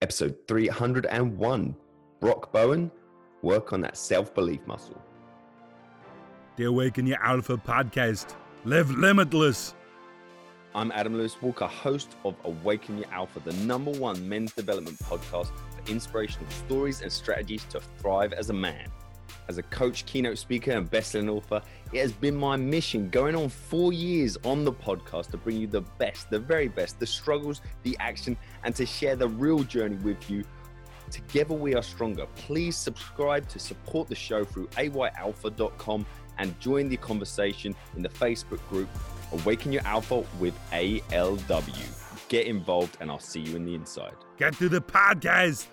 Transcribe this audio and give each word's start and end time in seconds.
Episode 0.00 0.36
301 0.46 1.74
Brock 2.20 2.52
Bowen, 2.52 2.88
work 3.42 3.72
on 3.72 3.80
that 3.80 3.96
self 3.96 4.32
belief 4.32 4.60
muscle. 4.64 5.02
The 6.54 6.64
Awaken 6.64 7.04
Your 7.04 7.20
Alpha 7.20 7.56
podcast. 7.56 8.36
Live 8.64 8.92
limitless. 8.92 9.74
I'm 10.72 10.92
Adam 10.92 11.16
Lewis 11.16 11.42
Walker, 11.42 11.66
host 11.66 12.14
of 12.24 12.36
Awaken 12.44 12.98
Your 12.98 13.12
Alpha, 13.12 13.40
the 13.40 13.52
number 13.64 13.90
one 13.90 14.28
men's 14.28 14.52
development 14.52 15.00
podcast 15.00 15.48
for 15.48 15.90
inspirational 15.90 16.48
stories 16.50 17.02
and 17.02 17.10
strategies 17.10 17.64
to 17.70 17.80
thrive 17.98 18.32
as 18.32 18.50
a 18.50 18.54
man. 18.54 18.86
As 19.48 19.58
a 19.58 19.62
coach, 19.62 20.06
keynote 20.06 20.38
speaker, 20.38 20.72
and 20.72 20.90
best-selling 20.90 21.28
author, 21.28 21.62
it 21.92 22.00
has 22.00 22.12
been 22.12 22.36
my 22.36 22.56
mission 22.56 23.08
going 23.10 23.34
on 23.34 23.48
four 23.48 23.92
years 23.92 24.36
on 24.44 24.64
the 24.64 24.72
podcast 24.72 25.30
to 25.30 25.36
bring 25.36 25.56
you 25.56 25.66
the 25.66 25.82
best, 25.98 26.30
the 26.30 26.38
very 26.38 26.68
best, 26.68 26.98
the 26.98 27.06
struggles, 27.06 27.60
the 27.82 27.96
action, 28.00 28.36
and 28.64 28.74
to 28.76 28.86
share 28.86 29.16
the 29.16 29.28
real 29.28 29.62
journey 29.64 29.96
with 29.96 30.30
you. 30.30 30.44
Together 31.10 31.54
we 31.54 31.74
are 31.74 31.82
stronger. 31.82 32.26
Please 32.36 32.76
subscribe 32.76 33.48
to 33.48 33.58
support 33.58 34.08
the 34.08 34.14
show 34.14 34.44
through 34.44 34.66
ayalpha.com 34.68 36.06
and 36.38 36.60
join 36.60 36.88
the 36.88 36.96
conversation 36.96 37.74
in 37.96 38.02
the 38.02 38.08
Facebook 38.08 38.66
group 38.68 38.88
Awaken 39.32 39.72
Your 39.72 39.82
Alpha 39.84 40.24
with 40.38 40.54
ALW. 40.70 42.28
Get 42.28 42.46
involved, 42.46 42.96
and 43.00 43.10
I'll 43.10 43.18
see 43.18 43.40
you 43.40 43.56
in 43.56 43.64
the 43.64 43.74
inside. 43.74 44.14
Get 44.36 44.54
to 44.58 44.68
the 44.68 44.80
podcast. 44.80 45.66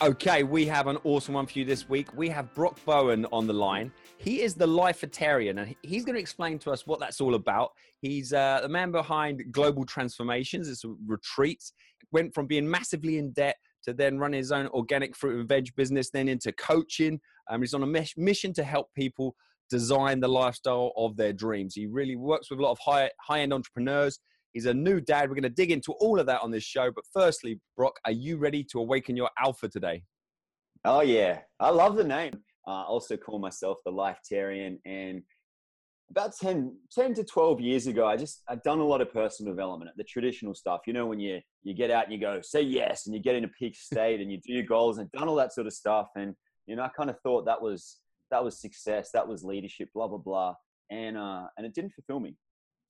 Okay, 0.00 0.42
we 0.42 0.66
have 0.66 0.88
an 0.88 0.98
awesome 1.04 1.34
one 1.34 1.46
for 1.46 1.58
you 1.58 1.64
this 1.64 1.88
week. 1.88 2.08
We 2.16 2.28
have 2.28 2.52
Brock 2.54 2.76
Bowen 2.84 3.24
on 3.32 3.46
the 3.46 3.52
line. 3.52 3.92
He 4.18 4.42
is 4.42 4.54
the 4.54 4.66
Lifeitarian, 4.66 5.58
and 5.58 5.76
he's 5.82 6.04
going 6.04 6.14
to 6.14 6.20
explain 6.20 6.58
to 6.60 6.72
us 6.72 6.86
what 6.86 6.98
that's 6.98 7.20
all 7.20 7.36
about. 7.36 7.70
He's 8.00 8.32
uh, 8.32 8.60
the 8.62 8.68
man 8.68 8.90
behind 8.90 9.44
Global 9.52 9.84
Transformations. 9.84 10.68
It's 10.68 10.84
a 10.84 10.92
retreat. 11.06 11.62
Went 12.10 12.34
from 12.34 12.46
being 12.46 12.68
massively 12.68 13.18
in 13.18 13.30
debt 13.32 13.56
to 13.84 13.92
then 13.92 14.18
run 14.18 14.32
his 14.32 14.50
own 14.50 14.66
organic 14.68 15.14
fruit 15.14 15.38
and 15.38 15.48
veg 15.48 15.68
business, 15.76 16.10
then 16.10 16.28
into 16.28 16.50
coaching. 16.52 17.20
Um, 17.48 17.60
he's 17.60 17.74
on 17.74 17.84
a 17.84 18.08
mission 18.16 18.52
to 18.54 18.64
help 18.64 18.88
people 18.96 19.36
design 19.70 20.18
the 20.18 20.28
lifestyle 20.28 20.92
of 20.96 21.16
their 21.16 21.32
dreams. 21.32 21.74
He 21.74 21.86
really 21.86 22.16
works 22.16 22.50
with 22.50 22.58
a 22.58 22.62
lot 22.62 22.72
of 22.72 22.78
high 22.80 23.10
high 23.20 23.40
end 23.40 23.52
entrepreneurs. 23.52 24.18
He's 24.52 24.66
a 24.66 24.74
new 24.74 25.00
dad. 25.00 25.28
We're 25.28 25.34
going 25.34 25.42
to 25.44 25.48
dig 25.48 25.70
into 25.70 25.92
all 25.92 26.20
of 26.20 26.26
that 26.26 26.42
on 26.42 26.50
this 26.50 26.64
show. 26.64 26.90
But 26.90 27.04
firstly, 27.12 27.60
Brock, 27.76 27.98
are 28.04 28.12
you 28.12 28.36
ready 28.36 28.62
to 28.64 28.78
awaken 28.78 29.16
your 29.16 29.30
alpha 29.42 29.68
today? 29.68 30.02
Oh, 30.84 31.00
yeah. 31.00 31.40
I 31.58 31.70
love 31.70 31.96
the 31.96 32.04
name. 32.04 32.34
I 32.66 32.82
also 32.82 33.16
call 33.16 33.38
myself 33.38 33.78
the 33.84 33.92
Lifetarian. 33.92 34.78
And 34.84 35.22
about 36.10 36.32
10, 36.36 36.76
10 36.92 37.14
to 37.14 37.24
12 37.24 37.60
years 37.60 37.86
ago, 37.86 38.06
I 38.06 38.16
just, 38.16 38.42
I'd 38.46 38.62
done 38.62 38.80
a 38.80 38.84
lot 38.84 39.00
of 39.00 39.12
personal 39.12 39.52
development, 39.52 39.90
the 39.96 40.04
traditional 40.04 40.54
stuff. 40.54 40.82
You 40.86 40.92
know, 40.92 41.06
when 41.06 41.18
you, 41.18 41.40
you 41.62 41.74
get 41.74 41.90
out 41.90 42.04
and 42.04 42.12
you 42.12 42.20
go, 42.20 42.40
say 42.42 42.60
yes, 42.60 43.06
and 43.06 43.14
you 43.14 43.22
get 43.22 43.36
in 43.36 43.44
a 43.44 43.48
peak 43.48 43.74
state 43.74 44.20
and 44.20 44.30
you 44.30 44.38
do 44.38 44.52
your 44.52 44.64
goals 44.64 44.98
and 44.98 45.10
done 45.12 45.28
all 45.28 45.36
that 45.36 45.54
sort 45.54 45.66
of 45.66 45.72
stuff. 45.72 46.08
And, 46.14 46.34
you 46.66 46.76
know, 46.76 46.82
I 46.82 46.88
kind 46.88 47.08
of 47.08 47.18
thought 47.20 47.46
that 47.46 47.62
was, 47.62 47.98
that 48.30 48.44
was 48.44 48.60
success, 48.60 49.10
that 49.14 49.26
was 49.26 49.44
leadership, 49.44 49.88
blah, 49.94 50.08
blah, 50.08 50.18
blah. 50.18 50.54
And, 50.90 51.16
uh, 51.16 51.46
and 51.56 51.64
it 51.64 51.74
didn't 51.74 51.92
fulfill 51.94 52.20
me 52.20 52.36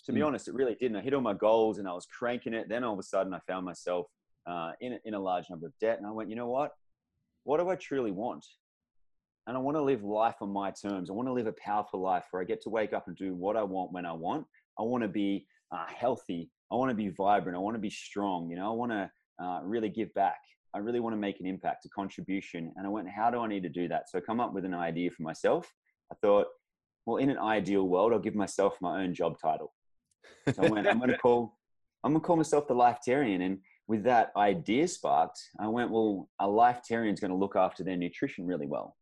to 0.05 0.13
be 0.13 0.21
mm. 0.21 0.27
honest, 0.27 0.49
it 0.49 0.55
really 0.55 0.75
didn't. 0.75 0.97
I 0.97 1.01
hit 1.01 1.15
all 1.15 1.21
my 1.21 1.35
goals 1.35 1.79
and 1.79 1.89
I 1.89 1.93
was 1.93 2.07
cranking 2.07 2.55
it. 2.55 2.69
Then 2.69 2.85
all 2.85 2.93
of 2.93 2.99
a 2.99 3.03
sudden, 3.03 3.35
I 3.35 3.41
found 3.47 3.65
myself 3.65 4.07
uh, 4.47 4.73
in, 4.81 4.95
a, 4.95 4.99
in 5.05 5.15
a 5.15 5.21
large 5.21 5.49
number 5.51 5.67
of 5.67 5.73
debt. 5.81 5.99
And 5.99 6.07
I 6.07 6.11
went, 6.11 6.31
you 6.31 6.37
know 6.37 6.49
what? 6.49 6.73
What 7.45 7.59
do 7.59 7.69
I 7.69 7.77
truly 7.77 8.11
want? 8.11 8.45
And 9.47 9.57
I 9.57 9.61
want 9.61 9.77
to 9.77 9.83
live 9.83 10.05
life 10.05 10.37
on 10.41 10.53
my 10.53 10.71
terms. 10.71 11.11
I 11.11 11.13
want 11.13 11.29
to 11.29 11.33
live 11.33 11.49
a 11.49 11.55
powerful 11.55 12.01
life 12.01 12.25
where 12.31 12.43
I 12.43 12.45
get 12.45 12.63
to 12.63 12.71
wake 12.71 12.93
up 12.93 13.09
and 13.09 13.17
do 13.17 13.35
what 13.35 13.57
I 13.57 13.63
want 13.63 13.93
when 13.93 14.07
I 14.07 14.13
want. 14.13 14.47
I 14.79 14.83
want 14.83 15.03
to 15.03 15.09
be 15.09 15.47
uh, 15.73 15.87
healthy. 15.89 16.51
I 16.71 16.77
want 16.77 16.91
to 16.91 16.95
be 16.95 17.09
vibrant. 17.09 17.57
I 17.57 17.61
want 17.61 17.75
to 17.75 17.81
be 17.81 17.91
strong. 17.91 18.49
You 18.51 18.57
know, 18.57 18.71
I 18.71 18.75
want 18.75 18.93
to 18.93 19.11
uh, 19.43 19.61
really 19.65 19.89
give 19.89 20.15
back. 20.15 20.39
I 20.75 20.79
really 20.79 21.01
want 21.01 21.15
to 21.15 21.19
make 21.21 21.41
an 21.41 21.47
impact, 21.47 21.85
a 21.85 21.89
contribution. 21.89 22.73
And 22.77 22.87
I 22.87 22.91
went, 22.91 23.09
how 23.09 23.31
do 23.31 23.41
I 23.41 23.49
need 23.49 23.63
to 23.65 23.69
do 23.69 23.89
that? 23.89 24.09
So 24.09 24.19
I 24.19 24.21
come 24.21 24.41
up 24.41 24.55
with 24.55 24.65
an 24.65 24.75
idea 24.75 25.11
for 25.11 25.23
myself. 25.23 25.71
I 26.11 26.15
thought, 26.23 26.47
well, 27.05 27.17
in 27.17 27.31
an 27.31 27.39
ideal 27.39 27.89
world, 27.89 28.13
I'll 28.13 28.21
give 28.21 28.35
myself 28.35 28.77
my 28.81 29.03
own 29.03 29.13
job 29.13 29.37
title. 29.43 29.73
I 30.59 30.69
went, 30.69 30.87
I'm 30.87 30.99
going 30.99 31.11
to 31.11 31.19
call, 31.19 31.57
I'm 32.05 32.13
going 32.13 32.21
to 32.21 32.27
call 32.27 32.37
myself 32.37 32.69
the 32.69 32.75
Lifetarian. 32.75 33.43
And 33.43 33.59
with 33.89 34.05
that 34.05 34.33
idea 34.37 34.89
sparked, 34.89 35.41
I 35.59 35.69
went, 35.69 35.91
well, 35.91 36.29
a 36.41 36.47
Lifetarian 36.47 37.15
is 37.15 37.21
going 37.21 37.31
to 37.31 37.37
look 37.37 37.57
after 37.57 37.85
their 37.85 37.97
nutrition 37.97 38.47
really 38.47 38.67
well. 38.67 38.97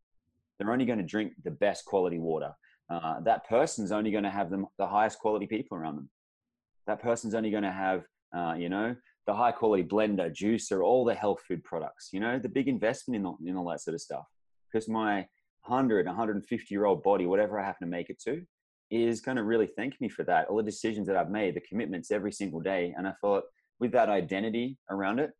They're 0.59 0.72
only 0.72 0.84
going 0.84 0.98
to 0.98 1.04
drink 1.04 1.32
the 1.44 1.50
best 1.50 1.84
quality 1.84 2.19
water. 2.19 2.53
Uh, 2.91 3.20
that 3.20 3.48
person's 3.48 3.92
only 3.92 4.10
going 4.10 4.25
to 4.25 4.30
have 4.30 4.50
them, 4.50 4.66
the 4.78 4.86
highest 4.86 5.19
quality 5.19 5.47
people 5.47 5.76
around 5.76 5.97
them. 5.97 6.10
That 6.86 7.00
person's 7.00 7.34
only 7.34 7.50
going 7.50 7.62
to 7.62 7.70
have, 7.70 8.04
uh, 8.36 8.54
you 8.59 8.69
know, 8.69 8.97
the 9.26 9.34
high 9.34 9.53
quality 9.53 9.84
blender, 9.84 10.30
juicer, 10.30 10.84
all 10.84 11.04
the 11.04 11.14
health 11.14 11.41
food 11.47 11.62
products, 11.62 12.09
you 12.12 12.20
know, 12.20 12.38
the 12.38 12.48
big 12.48 12.69
investment 12.69 13.16
in, 13.16 13.22
the, 13.22 13.50
in 13.50 13.56
all 13.56 13.69
that 13.70 13.80
sort 13.80 13.94
of 13.94 14.00
stuff. 14.00 14.25
Because 14.70 14.88
my 14.88 15.26
100, 15.66 16.06
150 16.06 16.75
year 16.75 16.84
old 16.84 17.03
body, 17.03 17.26
whatever 17.26 17.60
I 17.60 17.64
happen 17.64 17.86
to 17.86 17.91
make 17.91 18.10
it 18.10 18.20
to, 18.25 18.42
is 18.91 19.21
going 19.21 19.37
to 19.37 19.45
really 19.45 19.67
thank 19.67 20.01
me 20.01 20.09
for 20.09 20.25
that. 20.25 20.49
All 20.49 20.56
the 20.56 20.62
decisions 20.62 21.06
that 21.06 21.17
I've 21.17 21.31
made, 21.31 21.55
the 21.55 21.61
commitments 21.61 22.11
every 22.11 22.33
single 22.33 22.61
day. 22.61 22.93
And 22.97 23.06
I 23.06 23.12
thought 23.21 23.45
with 23.78 23.93
that 23.93 24.09
identity 24.09 24.78
around 24.91 25.21
it, 25.21 25.31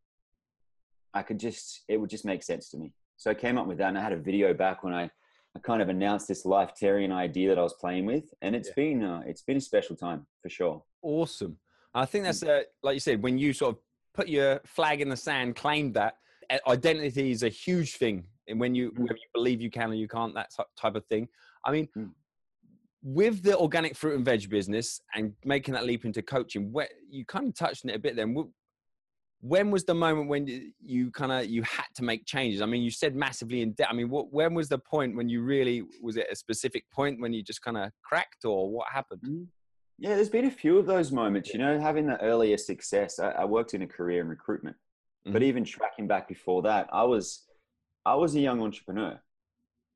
I 1.13 1.23
could 1.23 1.41
just, 1.41 1.83
it 1.89 1.97
would 1.97 2.11
just 2.11 2.25
make 2.25 2.43
sense 2.43 2.71
to 2.71 2.79
me. 2.79 2.93
So 3.17 3.31
I 3.31 3.35
came 3.35 3.59
up 3.59 3.67
with 3.67 3.79
that 3.79 3.89
and 3.89 3.99
I 3.99 4.03
had 4.03 4.13
a 4.13 4.19
video 4.19 4.55
back 4.55 4.85
when 4.85 4.95
I, 4.95 5.11
I 5.57 5.59
kind 5.63 5.83
of 5.83 5.89
announced 5.89 6.29
this 6.29 6.47
Lifetarian 6.47 7.13
idea 7.13 7.49
that 7.49 7.59
I 7.59 7.63
was 7.63 7.75
playing 7.75 8.07
with. 8.07 8.33
And 8.41 8.55
it's 8.55 8.69
yeah. 8.69 8.75
been, 8.77 9.03
uh, 9.03 9.23
it's 9.27 9.43
been 9.43 9.57
a 9.57 9.61
special 9.61 9.97
time 9.97 10.27
for 10.41 10.49
sure. 10.49 10.83
Awesome. 11.03 11.59
I 11.93 12.07
think 12.07 12.25
that's, 12.25 12.45
uh, 12.45 12.63
like 12.85 12.95
you 12.95 13.01
said, 13.01 13.21
when 13.21 13.37
you 13.37 13.53
sort 13.53 13.75
of 13.75 13.83
put 14.15 14.29
your 14.29 14.61
flag 14.65 15.01
in 15.01 15.09
the 15.09 15.17
sand, 15.17 15.57
claimed 15.57 15.95
that 15.95 16.15
identity 16.69 17.33
is 17.33 17.43
a 17.43 17.49
huge 17.49 17.97
thing. 17.97 18.25
And 18.47 18.61
when 18.61 18.77
you, 18.77 18.93
mm. 18.93 18.99
when 18.99 19.09
you 19.09 19.29
believe 19.35 19.61
you 19.61 19.71
can 19.71 19.91
or 19.91 19.95
you 19.95 20.07
can't, 20.07 20.35
that 20.35 20.51
type 20.81 20.95
of 20.95 21.05
thing. 21.07 21.29
I 21.65 21.73
mean, 21.73 21.89
mm 21.99 22.11
with 23.03 23.43
the 23.43 23.57
organic 23.57 23.97
fruit 23.97 24.17
and 24.17 24.25
veg 24.25 24.49
business 24.51 25.01
and 25.15 25.33
making 25.45 25.75
that 25.75 25.87
leap 25.87 26.05
into 26.05 26.23
coaching, 26.23 26.73
where 26.73 26.89
you 27.09 27.25
kind 27.25 27.49
of 27.49 27.55
touched 27.55 27.85
on 27.85 27.91
it 27.91 27.97
a 27.97 27.99
bit 27.99 28.17
then. 28.17 28.37
When 29.43 29.71
was 29.71 29.85
the 29.85 29.95
moment 29.95 30.29
when 30.29 30.73
you 30.83 31.11
kind 31.13 31.33
of 31.33 31.47
you 31.47 31.63
had 31.63 31.87
to 31.95 32.05
make 32.05 32.27
changes? 32.27 32.61
I 32.61 32.67
mean, 32.67 32.83
you 32.83 32.91
said 32.91 33.17
massively 33.17 33.63
in 33.63 33.73
debt. 33.73 33.89
I 33.91 33.95
mean, 33.95 34.11
what, 34.11 34.31
when 34.31 34.53
was 34.53 34.69
the 34.69 34.79
point 34.79 35.17
when 35.17 35.31
you 35.31 35.43
really 35.43 35.83
was 36.03 36.19
it 36.19 36.27
a 36.31 36.37
specific 36.37 36.85
point 36.91 37.23
when 37.23 37.33
you 37.33 37.43
just 37.43 37.63
kind 37.63 37.79
of 37.79 37.91
cracked, 38.03 38.45
or 38.45 38.71
what 38.71 38.89
happened? 38.93 39.23
Mm-hmm. 39.25 39.45
Yeah, 39.99 40.17
there's 40.17 40.29
been 40.29 40.45
a 40.45 40.51
few 40.51 40.77
of 40.77 40.85
those 40.85 41.11
moments. 41.11 41.55
You 41.55 41.59
know, 41.59 41.81
having 41.81 42.07
the 42.07 42.21
earlier 42.21 42.59
success. 42.59 43.19
I, 43.19 43.31
I 43.31 43.45
worked 43.47 43.73
in 43.73 43.81
a 43.81 43.87
career 43.87 44.21
in 44.21 44.29
recruitment, 44.29 44.77
mm-hmm. 44.77 45.33
but 45.33 45.43
even 45.43 45.65
tracking 45.65 46.07
back 46.07 46.29
before 46.29 46.61
that, 46.63 46.89
I 46.93 47.05
was 47.05 47.47
I 48.05 48.17
was 48.17 48.35
a 48.35 48.41
young 48.41 48.61
entrepreneur. 48.61 49.19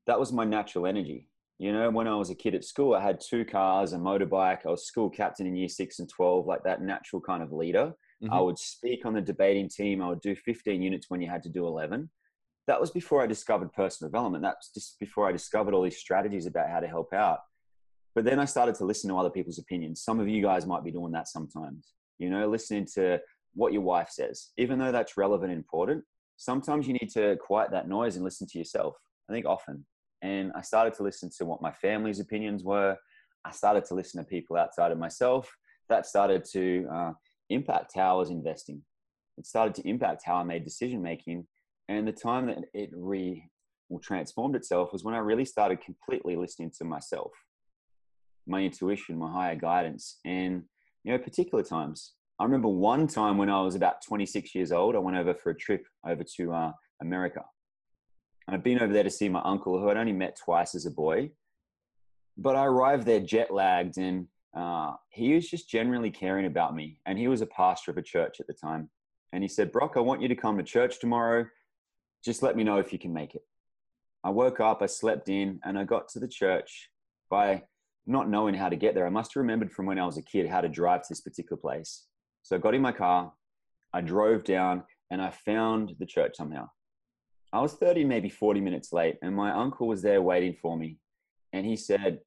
That 0.07 0.19
was 0.19 0.33
my 0.33 0.43
natural 0.43 0.87
energy 0.87 1.29
you 1.57 1.71
know, 1.71 1.89
when 1.89 2.07
I 2.07 2.15
was 2.15 2.29
a 2.29 2.35
kid 2.35 2.53
at 2.53 2.65
school, 2.65 2.95
I 2.95 3.01
had 3.01 3.21
two 3.21 3.45
cars, 3.45 3.93
a 3.93 3.97
motorbike. 3.97 4.65
I 4.65 4.69
was 4.69 4.85
school 4.85 5.09
captain 5.09 5.47
in 5.47 5.55
year 5.55 5.69
six 5.69 5.99
and 5.99 6.09
12, 6.09 6.45
like 6.45 6.63
that 6.63 6.81
natural 6.81 7.21
kind 7.21 7.41
of 7.41 7.51
leader. 7.51 7.93
Mm-hmm. 8.21 8.33
I 8.33 8.41
would 8.41 8.59
speak 8.59 9.05
on 9.05 9.13
the 9.13 9.21
debating 9.21 9.69
team. 9.69 10.01
I 10.01 10.09
would 10.09 10.21
do 10.21 10.35
15 10.35 10.81
units 10.81 11.09
when 11.09 11.21
you 11.21 11.29
had 11.29 11.43
to 11.43 11.49
do 11.49 11.65
11. 11.65 12.09
That 12.67 12.81
was 12.81 12.91
before 12.91 13.21
I 13.21 13.27
discovered 13.27 13.71
personal 13.71 14.09
development. 14.09 14.43
That's 14.43 14.71
just 14.73 14.99
before 14.99 15.29
I 15.29 15.31
discovered 15.31 15.73
all 15.73 15.83
these 15.83 15.97
strategies 15.97 16.45
about 16.45 16.69
how 16.69 16.79
to 16.79 16.87
help 16.87 17.13
out. 17.13 17.39
But 18.15 18.25
then 18.25 18.39
I 18.39 18.45
started 18.45 18.75
to 18.75 18.85
listen 18.85 19.09
to 19.09 19.17
other 19.17 19.29
people's 19.29 19.59
opinions. 19.59 20.03
Some 20.03 20.19
of 20.19 20.27
you 20.27 20.41
guys 20.41 20.65
might 20.65 20.83
be 20.83 20.91
doing 20.91 21.11
that 21.13 21.27
sometimes, 21.27 21.93
you 22.17 22.29
know, 22.29 22.47
listening 22.47 22.87
to 22.95 23.19
what 23.53 23.71
your 23.71 23.81
wife 23.81 24.09
says, 24.09 24.51
even 24.57 24.79
though 24.79 24.91
that's 24.91 25.17
relevant 25.17 25.51
and 25.51 25.59
important. 25.59 26.03
Sometimes 26.37 26.87
you 26.87 26.93
need 26.93 27.09
to 27.13 27.37
quiet 27.37 27.71
that 27.71 27.87
noise 27.87 28.15
and 28.15 28.25
listen 28.25 28.47
to 28.47 28.57
yourself. 28.57 28.95
I 29.29 29.33
think 29.33 29.45
often 29.45 29.85
and 30.25 30.51
I 30.55 30.61
started 30.61 30.95
to 30.95 31.03
listen 31.03 31.29
to 31.37 31.45
what 31.45 31.61
my 31.61 31.71
family's 31.71 32.19
opinions 32.19 32.63
were. 32.63 32.97
I 33.45 33.51
started 33.51 33.85
to 33.85 33.93
listen 33.93 34.23
to 34.23 34.27
people 34.27 34.57
outside 34.57 34.91
of 34.91 34.97
myself. 34.97 35.55
That 35.87 36.07
started 36.07 36.43
to 36.53 36.87
uh, 36.91 37.11
impact 37.51 37.91
how 37.95 38.15
I 38.15 38.17
was 38.17 38.31
investing. 38.31 38.81
It 39.37 39.45
started 39.45 39.75
to 39.75 39.87
impact 39.87 40.23
how 40.25 40.37
I 40.37 40.43
made 40.43 40.63
decision 40.63 41.03
making. 41.03 41.45
And 41.89 42.07
the 42.07 42.11
time 42.11 42.47
that 42.47 42.57
it 42.73 42.89
re 42.93 43.47
transformed 44.01 44.55
itself 44.55 44.91
was 44.91 45.03
when 45.03 45.13
I 45.13 45.19
really 45.19 45.45
started 45.45 45.79
completely 45.79 46.35
listening 46.35 46.71
to 46.79 46.85
myself, 46.85 47.31
my 48.47 48.61
intuition, 48.61 49.19
my 49.19 49.31
higher 49.31 49.55
guidance, 49.55 50.19
and 50.25 50.63
you 51.03 51.11
know, 51.11 51.19
particular 51.19 51.63
times. 51.63 52.13
I 52.39 52.45
remember 52.45 52.67
one 52.67 53.05
time 53.05 53.37
when 53.37 53.51
I 53.51 53.61
was 53.61 53.75
about 53.75 54.01
26 54.01 54.55
years 54.55 54.71
old, 54.71 54.95
I 54.95 54.99
went 54.99 55.17
over 55.17 55.35
for 55.35 55.51
a 55.51 55.55
trip 55.55 55.85
over 56.03 56.23
to 56.37 56.51
uh, 56.51 56.71
America 56.99 57.43
I'd 58.47 58.63
been 58.63 58.79
over 58.81 58.93
there 58.93 59.03
to 59.03 59.09
see 59.09 59.27
my 59.27 59.41
uncle, 59.43 59.79
who 59.79 59.89
I'd 59.89 59.97
only 59.97 60.13
met 60.13 60.37
twice 60.37 60.75
as 60.75 60.85
a 60.85 60.91
boy. 60.91 61.31
But 62.37 62.55
I 62.55 62.65
arrived 62.65 63.05
there 63.05 63.19
jet 63.19 63.51
lagged, 63.51 63.97
and 63.97 64.27
uh, 64.55 64.93
he 65.09 65.33
was 65.33 65.49
just 65.49 65.69
generally 65.69 66.11
caring 66.11 66.45
about 66.45 66.75
me. 66.75 66.99
And 67.05 67.17
he 67.17 67.27
was 67.27 67.41
a 67.41 67.47
pastor 67.47 67.91
of 67.91 67.97
a 67.97 68.03
church 68.03 68.39
at 68.39 68.47
the 68.47 68.53
time. 68.53 68.89
And 69.33 69.43
he 69.43 69.47
said, 69.47 69.71
Brock, 69.71 69.93
I 69.95 70.01
want 70.01 70.21
you 70.21 70.27
to 70.27 70.35
come 70.35 70.57
to 70.57 70.63
church 70.63 70.99
tomorrow. 70.99 71.45
Just 72.23 72.43
let 72.43 72.55
me 72.55 72.63
know 72.63 72.77
if 72.77 72.93
you 72.93 72.99
can 72.99 73.13
make 73.13 73.35
it. 73.35 73.43
I 74.23 74.29
woke 74.29 74.59
up, 74.59 74.81
I 74.81 74.87
slept 74.87 75.29
in, 75.29 75.59
and 75.63 75.77
I 75.77 75.83
got 75.83 76.07
to 76.09 76.19
the 76.19 76.27
church 76.27 76.89
by 77.29 77.63
not 78.07 78.29
knowing 78.29 78.53
how 78.53 78.69
to 78.69 78.75
get 78.75 78.93
there. 78.95 79.05
I 79.05 79.11
must 79.11 79.33
have 79.33 79.41
remembered 79.41 79.71
from 79.71 79.87
when 79.87 79.99
I 79.99 80.05
was 80.05 80.17
a 80.17 80.21
kid 80.21 80.47
how 80.47 80.61
to 80.61 80.69
drive 80.69 81.01
to 81.01 81.07
this 81.09 81.21
particular 81.21 81.59
place. 81.59 82.05
So 82.43 82.55
I 82.55 82.59
got 82.59 82.75
in 82.75 82.81
my 82.81 82.91
car, 82.91 83.33
I 83.93 84.01
drove 84.01 84.43
down, 84.43 84.83
and 85.09 85.21
I 85.21 85.31
found 85.31 85.95
the 85.99 86.05
church 86.05 86.35
somehow. 86.35 86.69
I 87.53 87.61
was 87.61 87.73
30, 87.73 88.03
maybe 88.03 88.29
40 88.29 88.61
minutes 88.61 88.91
late, 88.91 89.15
and 89.21 89.35
my 89.35 89.51
uncle 89.51 89.87
was 89.87 90.01
there 90.01 90.21
waiting 90.21 90.55
for 90.61 90.77
me. 90.77 90.97
And 91.53 91.65
he 91.65 91.75
said, 91.75 92.19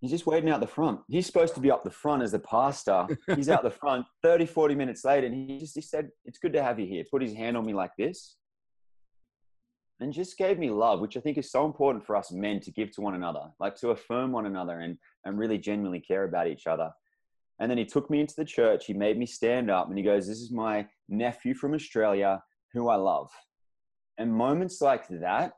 He's 0.00 0.10
just 0.10 0.26
waiting 0.26 0.50
out 0.50 0.60
the 0.60 0.66
front. 0.66 0.98
He's 1.08 1.26
supposed 1.26 1.54
to 1.54 1.60
be 1.60 1.70
up 1.70 1.84
the 1.84 1.90
front 1.90 2.24
as 2.24 2.32
the 2.32 2.40
pastor. 2.40 3.06
He's 3.36 3.48
out 3.48 3.62
the 3.62 3.70
front 3.70 4.04
30, 4.24 4.46
40 4.46 4.74
minutes 4.74 5.04
late, 5.04 5.22
and 5.22 5.32
he 5.32 5.58
just 5.58 5.76
he 5.76 5.80
said, 5.80 6.10
It's 6.24 6.38
good 6.38 6.52
to 6.54 6.62
have 6.62 6.80
you 6.80 6.86
here. 6.86 7.04
Put 7.08 7.22
his 7.22 7.34
hand 7.34 7.56
on 7.56 7.64
me 7.64 7.72
like 7.72 7.92
this. 7.96 8.36
And 10.00 10.12
just 10.12 10.36
gave 10.36 10.58
me 10.58 10.70
love, 10.70 10.98
which 10.98 11.16
I 11.16 11.20
think 11.20 11.38
is 11.38 11.52
so 11.52 11.64
important 11.64 12.04
for 12.04 12.16
us 12.16 12.32
men 12.32 12.58
to 12.62 12.72
give 12.72 12.90
to 12.96 13.00
one 13.00 13.14
another, 13.14 13.42
like 13.60 13.76
to 13.76 13.90
affirm 13.90 14.32
one 14.32 14.46
another 14.46 14.80
and, 14.80 14.98
and 15.24 15.38
really 15.38 15.58
genuinely 15.58 16.00
care 16.00 16.24
about 16.24 16.48
each 16.48 16.66
other. 16.66 16.90
And 17.60 17.70
then 17.70 17.78
he 17.78 17.84
took 17.84 18.10
me 18.10 18.20
into 18.20 18.34
the 18.36 18.44
church. 18.44 18.86
He 18.86 18.94
made 18.94 19.16
me 19.16 19.26
stand 19.26 19.70
up 19.70 19.88
and 19.88 19.96
he 19.96 20.02
goes, 20.02 20.26
This 20.26 20.40
is 20.40 20.50
my 20.50 20.88
nephew 21.08 21.54
from 21.54 21.74
Australia 21.74 22.42
who 22.72 22.88
I 22.88 22.96
love. 22.96 23.30
And 24.18 24.32
moments 24.32 24.80
like 24.80 25.08
that, 25.08 25.52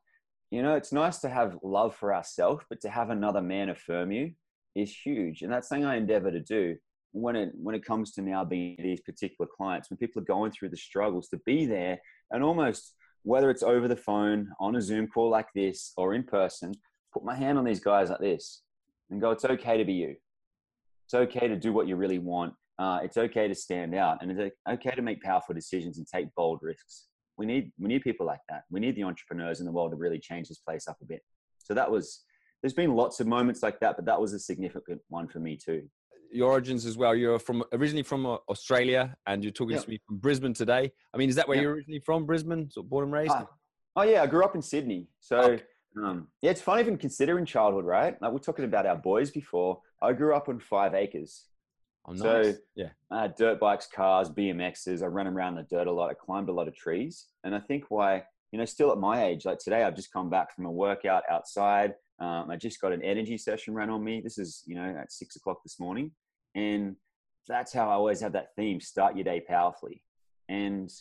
you 0.51 0.63
know, 0.63 0.75
it's 0.75 0.93
nice 0.93 1.19
to 1.21 1.29
have 1.29 1.59
love 1.63 1.97
for 1.97 2.15
ourselves, 2.15 2.65
but 2.69 2.81
to 2.83 2.89
have 2.89 3.11
another 3.11 3.43
man 3.43 3.71
affirm 3.71 4.13
you 4.13 4.33
is 4.75 4.97
huge. 4.97 5.43
And 5.43 5.53
that's 5.53 5.69
something 5.69 5.85
I 5.85 5.97
endeavor 5.97 6.31
to 6.31 6.41
do 6.41 6.77
when 7.13 7.37
it 7.37 7.51
when 7.55 7.75
it 7.75 7.85
comes 7.85 8.13
to 8.13 8.23
now 8.23 8.45
being 8.45 8.77
these 8.79 9.01
particular 9.01 9.49
clients, 9.57 9.91
when 9.91 9.99
people 9.99 10.21
are 10.23 10.25
going 10.25 10.53
through 10.53 10.71
the 10.71 10.77
struggles, 10.77 11.29
to 11.29 11.41
be 11.47 11.67
there 11.67 11.99
and 12.31 12.43
almost 12.43 12.95
whether 13.25 13.51
it's 13.51 13.63
over 13.63 13.89
the 13.89 13.97
phone, 13.97 14.49
on 14.61 14.77
a 14.77 14.83
Zoom 14.83 15.09
call 15.09 15.31
like 15.31 15.49
this, 15.55 15.93
or 15.97 16.13
in 16.13 16.23
person, 16.23 16.75
put 17.13 17.25
my 17.25 17.35
hand 17.35 17.57
on 17.57 17.65
these 17.65 17.81
guys 17.81 18.11
like 18.11 18.21
this 18.21 18.63
and 19.11 19.21
go, 19.21 19.31
it's 19.31 19.45
okay 19.45 19.79
to 19.79 19.85
be 19.85 19.95
you. 19.95 20.15
It's 21.07 21.15
okay 21.15 21.49
to 21.49 21.57
do 21.57 21.73
what 21.73 21.89
you 21.89 21.97
really 21.97 22.19
want. 22.19 22.55
Uh, 22.79 23.01
it's 23.03 23.17
okay 23.17 23.49
to 23.49 23.55
stand 23.55 23.95
out 23.95 24.19
and 24.21 24.31
it's 24.31 24.55
okay 24.69 24.91
to 24.91 25.03
make 25.03 25.23
powerful 25.23 25.55
decisions 25.55 25.99
and 25.99 26.07
take 26.07 26.27
bold 26.35 26.59
risks. 26.61 27.07
We 27.37 27.47
need, 27.47 27.73
we 27.79 27.89
need 27.89 28.03
people 28.03 28.27
like 28.27 28.41
that. 28.49 28.63
We 28.71 28.81
need 28.81 28.97
the 28.97 29.05
entrepreneurs 29.05 29.61
in 29.61 29.67
the 29.67 29.73
world 29.73 29.91
to 29.91 29.97
really 29.97 30.19
change 30.19 30.49
this 30.49 30.59
place 30.59 30.87
up 30.89 30.97
a 31.03 31.05
bit. 31.05 31.23
So 31.59 31.75
that 31.75 31.91
was, 31.91 32.25
there's 32.63 32.73
been 32.73 32.95
lots 32.95 33.21
of 33.21 33.27
moments 33.27 33.63
like 33.63 33.81
that, 33.81 33.97
but 33.97 34.05
that 34.07 34.21
was 34.21 34.33
a 34.33 34.39
significant 34.39 35.01
one 35.09 35.29
for 35.29 35.39
me 35.39 35.57
too. 35.57 35.83
Your 36.33 36.51
origins 36.51 36.87
as 36.87 36.97
well. 36.97 37.15
You're 37.15 37.39
from 37.39 37.63
originally 37.73 38.03
from 38.03 38.27
uh, 38.27 38.37
Australia, 38.49 39.15
and 39.27 39.45
you're 39.45 39.53
talking 39.53 39.79
to 39.79 39.89
me 39.89 40.01
from 40.07 40.19
Brisbane 40.19 40.55
today. 40.55 40.91
I 41.13 41.17
mean, 41.17 41.29
is 41.29 41.37
that 41.37 41.47
where 41.47 41.61
you're 41.61 41.75
originally 41.75 42.01
from? 42.01 42.27
Brisbane, 42.27 42.71
sort 42.71 42.87
of 42.87 42.91
born 42.91 43.05
and 43.05 43.13
raised. 43.13 43.33
Ah. 43.33 43.47
oh 43.95 44.03
yeah, 44.03 44.23
I 44.23 44.27
grew 44.27 44.45
up 44.45 44.57
in 44.57 44.63
Sydney. 44.63 45.07
So 45.21 45.39
okay. 45.39 45.63
um, 46.03 46.27
yeah, 46.43 46.51
it's 46.51 46.61
fun 46.61 46.81
even 46.81 46.97
considering 46.97 47.45
childhood, 47.45 47.85
right? 47.85 48.21
Like 48.21 48.33
we're 48.33 48.39
talking 48.39 48.65
about 48.65 48.87
our 48.87 48.97
boys 48.97 49.31
before. 49.31 49.81
I 50.03 50.13
grew 50.13 50.35
up 50.35 50.49
on 50.49 50.59
five 50.59 50.95
acres. 50.95 51.45
Nice. 52.09 52.21
So 52.21 52.55
yeah, 52.75 52.89
I 53.11 53.23
had 53.23 53.35
dirt 53.37 53.59
bikes, 53.59 53.87
cars, 53.87 54.29
BMXs. 54.29 55.03
I 55.03 55.07
run 55.07 55.27
around 55.27 55.55
the 55.55 55.63
dirt 55.63 55.87
a 55.87 55.93
lot. 55.93 56.11
I 56.11 56.15
climbed 56.15 56.49
a 56.49 56.53
lot 56.53 56.69
of 56.69 56.77
trees, 56.77 57.27
and 57.45 57.55
I 57.55 57.61
think 57.61 57.85
why 57.89 58.25
you 58.53 58.59
know 58.59 58.67
still 58.67 58.93
at 58.93 58.99
my 58.99 59.25
age, 59.25 59.47
like 59.47 59.59
today, 59.59 59.83
I've 59.83 59.97
just 59.97 60.13
come 60.13 60.29
back 60.29 60.55
from 60.55 60.67
a 60.67 60.71
workout 60.71 61.23
outside. 61.31 61.95
Um, 62.21 62.51
I 62.51 62.57
just 62.57 62.81
got 62.81 62.93
an 62.93 63.03
energy 63.03 63.39
session 63.39 63.75
run 63.75 63.91
on 63.91 64.05
me. 64.05 64.21
This 64.21 64.39
is 64.39 64.63
you 64.67 64.75
know 64.75 64.95
at 65.01 65.13
six 65.13 65.37
o'clock 65.37 65.63
this 65.65 65.81
morning, 65.81 66.11
and 66.55 66.97
that's 67.49 67.73
how 67.73 67.89
I 67.89 67.95
always 67.95 68.21
have 68.21 68.33
that 68.33 68.55
theme: 68.55 68.81
start 68.81 69.17
your 69.17 69.25
day 69.25 69.41
powerfully. 69.41 70.03
And 70.49 70.93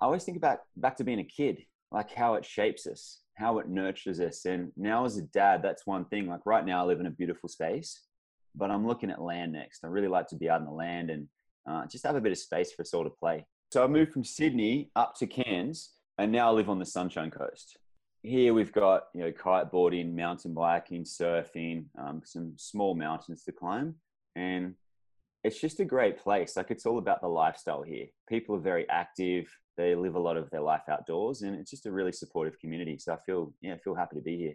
I 0.00 0.06
always 0.06 0.24
think 0.24 0.38
about 0.38 0.60
back 0.76 0.96
to 0.96 1.04
being 1.04 1.20
a 1.20 1.24
kid, 1.24 1.58
like 1.92 2.14
how 2.14 2.34
it 2.34 2.46
shapes 2.46 2.86
us, 2.86 3.20
how 3.34 3.58
it 3.58 3.68
nurtures 3.68 4.20
us. 4.20 4.46
And 4.46 4.72
now 4.74 5.04
as 5.04 5.18
a 5.18 5.22
dad, 5.22 5.60
that's 5.62 5.86
one 5.86 6.06
thing. 6.06 6.26
Like 6.26 6.46
right 6.46 6.64
now, 6.64 6.80
I 6.80 6.86
live 6.86 7.00
in 7.00 7.06
a 7.06 7.10
beautiful 7.10 7.50
space 7.50 8.00
but 8.54 8.70
I'm 8.70 8.86
looking 8.86 9.10
at 9.10 9.20
land 9.20 9.52
next. 9.52 9.84
I 9.84 9.88
really 9.88 10.08
like 10.08 10.28
to 10.28 10.36
be 10.36 10.48
out 10.48 10.60
in 10.60 10.66
the 10.66 10.72
land 10.72 11.10
and 11.10 11.28
uh, 11.68 11.86
just 11.86 12.06
have 12.06 12.16
a 12.16 12.20
bit 12.20 12.32
of 12.32 12.38
space 12.38 12.72
for 12.72 12.82
us 12.82 12.94
all 12.94 13.04
to 13.04 13.10
play. 13.10 13.46
So 13.72 13.82
I 13.82 13.86
moved 13.86 14.12
from 14.12 14.24
Sydney 14.24 14.90
up 14.94 15.14
to 15.16 15.26
Cairns 15.26 15.94
and 16.18 16.30
now 16.30 16.48
I 16.48 16.52
live 16.52 16.70
on 16.70 16.78
the 16.78 16.86
Sunshine 16.86 17.30
Coast. 17.30 17.78
Here 18.22 18.54
we've 18.54 18.72
got 18.72 19.04
you 19.14 19.20
know 19.20 19.32
kiteboarding, 19.32 20.14
mountain 20.14 20.54
biking, 20.54 21.04
surfing, 21.04 21.86
um, 21.98 22.22
some 22.24 22.54
small 22.56 22.94
mountains 22.94 23.42
to 23.44 23.52
climb, 23.52 23.96
and 24.34 24.74
it's 25.42 25.60
just 25.60 25.80
a 25.80 25.84
great 25.84 26.18
place. 26.18 26.56
Like 26.56 26.70
it's 26.70 26.86
all 26.86 26.98
about 26.98 27.20
the 27.20 27.28
lifestyle 27.28 27.82
here. 27.82 28.06
People 28.28 28.56
are 28.56 28.60
very 28.60 28.88
active. 28.88 29.46
They 29.76 29.94
live 29.94 30.14
a 30.14 30.20
lot 30.20 30.38
of 30.38 30.48
their 30.50 30.62
life 30.62 30.84
outdoors, 30.88 31.42
and 31.42 31.54
it's 31.54 31.70
just 31.70 31.86
a 31.86 31.92
really 31.92 32.12
supportive 32.12 32.58
community. 32.58 32.96
So 32.98 33.12
I 33.12 33.18
feel 33.26 33.52
yeah, 33.60 33.74
I 33.74 33.78
feel 33.78 33.94
happy 33.94 34.16
to 34.16 34.22
be 34.22 34.38
here. 34.38 34.54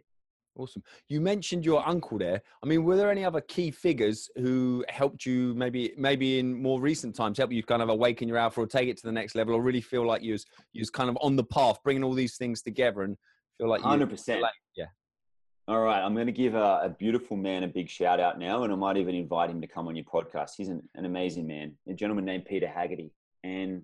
Awesome. 0.59 0.83
You 1.07 1.21
mentioned 1.21 1.63
your 1.63 1.87
uncle 1.87 2.17
there. 2.17 2.41
I 2.61 2.67
mean, 2.67 2.83
were 2.83 2.97
there 2.97 3.09
any 3.09 3.23
other 3.23 3.39
key 3.39 3.71
figures 3.71 4.29
who 4.35 4.83
helped 4.89 5.25
you 5.25 5.53
maybe 5.55 5.93
maybe 5.97 6.39
in 6.39 6.61
more 6.61 6.81
recent 6.81 7.15
times 7.15 7.37
help 7.37 7.53
you 7.53 7.63
kind 7.63 7.81
of 7.81 7.87
awaken 7.87 8.27
your 8.27 8.37
alpha 8.37 8.59
or 8.59 8.67
take 8.67 8.89
it 8.89 8.97
to 8.97 9.03
the 9.03 9.11
next 9.11 9.35
level 9.35 9.55
or 9.55 9.61
really 9.61 9.79
feel 9.79 10.05
like 10.05 10.21
you 10.21 10.33
was 10.33 10.45
you 10.73 10.81
was 10.81 10.89
kind 10.89 11.09
of 11.09 11.17
on 11.21 11.37
the 11.37 11.45
path, 11.45 11.79
bringing 11.81 12.03
all 12.03 12.11
these 12.11 12.35
things 12.35 12.61
together 12.61 13.03
and 13.03 13.15
feel 13.57 13.69
like 13.69 13.81
hundred 13.81 14.09
percent. 14.09 14.43
Yeah. 14.75 14.87
All 15.69 15.79
right, 15.79 16.03
I'm 16.03 16.13
going 16.13 16.25
to 16.25 16.33
give 16.33 16.55
a, 16.55 16.81
a, 16.83 16.89
beautiful 16.89 17.37
man 17.37 17.63
a 17.63 17.67
big 17.67 17.89
shout 17.89 18.19
out 18.19 18.39
now, 18.39 18.63
and 18.63 18.73
I 18.73 18.75
might 18.75 18.97
even 18.97 19.13
invite 19.13 19.51
him 19.51 19.61
to 19.61 19.67
come 19.67 19.87
on 19.87 19.95
your 19.95 20.03
podcast. 20.03 20.53
He's 20.57 20.67
an, 20.67 20.81
an 20.95 21.05
amazing 21.05 21.45
man, 21.45 21.73
a 21.87 21.93
gentleman 21.93 22.25
named 22.25 22.45
Peter 22.45 22.67
Haggerty, 22.67 23.13
and 23.43 23.83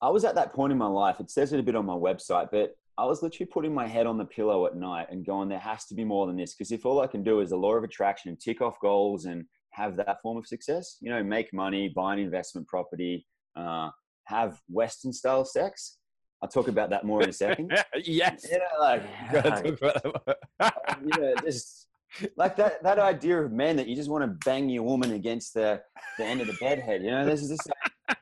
I 0.00 0.10
was 0.10 0.24
at 0.24 0.36
that 0.36 0.52
point 0.52 0.70
in 0.70 0.78
my 0.78 0.86
life. 0.86 1.20
It 1.20 1.30
says 1.30 1.52
it 1.52 1.58
a 1.58 1.62
bit 1.62 1.74
on 1.74 1.86
my 1.86 1.94
website, 1.94 2.50
but 2.52 2.76
I 2.98 3.04
was 3.04 3.22
literally 3.22 3.46
putting 3.46 3.72
my 3.72 3.86
head 3.86 4.06
on 4.06 4.18
the 4.18 4.24
pillow 4.24 4.66
at 4.66 4.74
night 4.74 5.06
and 5.10 5.24
going, 5.24 5.48
there 5.48 5.60
has 5.60 5.84
to 5.86 5.94
be 5.94 6.04
more 6.04 6.26
than 6.26 6.36
this. 6.36 6.54
Because 6.54 6.72
if 6.72 6.84
all 6.84 7.00
I 7.00 7.06
can 7.06 7.22
do 7.22 7.40
is 7.40 7.50
the 7.50 7.56
law 7.56 7.74
of 7.74 7.84
attraction, 7.84 8.30
and 8.30 8.40
tick 8.40 8.60
off 8.60 8.80
goals 8.82 9.24
and 9.24 9.44
have 9.70 9.96
that 9.96 10.20
form 10.20 10.36
of 10.36 10.48
success, 10.48 10.96
you 11.00 11.08
know, 11.08 11.22
make 11.22 11.54
money, 11.54 11.88
buy 11.88 12.14
an 12.14 12.18
investment 12.18 12.66
property, 12.66 13.24
uh, 13.54 13.90
have 14.24 14.60
Western 14.68 15.12
style 15.12 15.44
sex. 15.44 15.98
I'll 16.42 16.48
talk 16.48 16.66
about 16.66 16.90
that 16.90 17.04
more 17.04 17.22
in 17.22 17.28
a 17.28 17.32
second. 17.32 17.72
yes. 18.02 18.44
You 18.50 18.58
know, 18.58 18.80
like, 18.80 19.02
you 21.04 21.20
know, 21.20 21.34
just 21.44 21.86
like 22.36 22.56
that, 22.56 22.82
that 22.82 22.98
idea 22.98 23.40
of 23.40 23.52
men 23.52 23.76
that 23.76 23.86
you 23.86 23.94
just 23.94 24.10
want 24.10 24.24
to 24.24 24.38
bang 24.44 24.68
your 24.68 24.82
woman 24.82 25.12
against 25.12 25.54
the, 25.54 25.80
the 26.18 26.24
end 26.24 26.40
of 26.40 26.48
the 26.48 26.56
bed 26.60 26.80
head, 26.80 27.02
you 27.02 27.12
know, 27.12 27.24
this 27.24 27.42
is 27.42 27.50
just 27.50 27.70
like, 28.08 28.18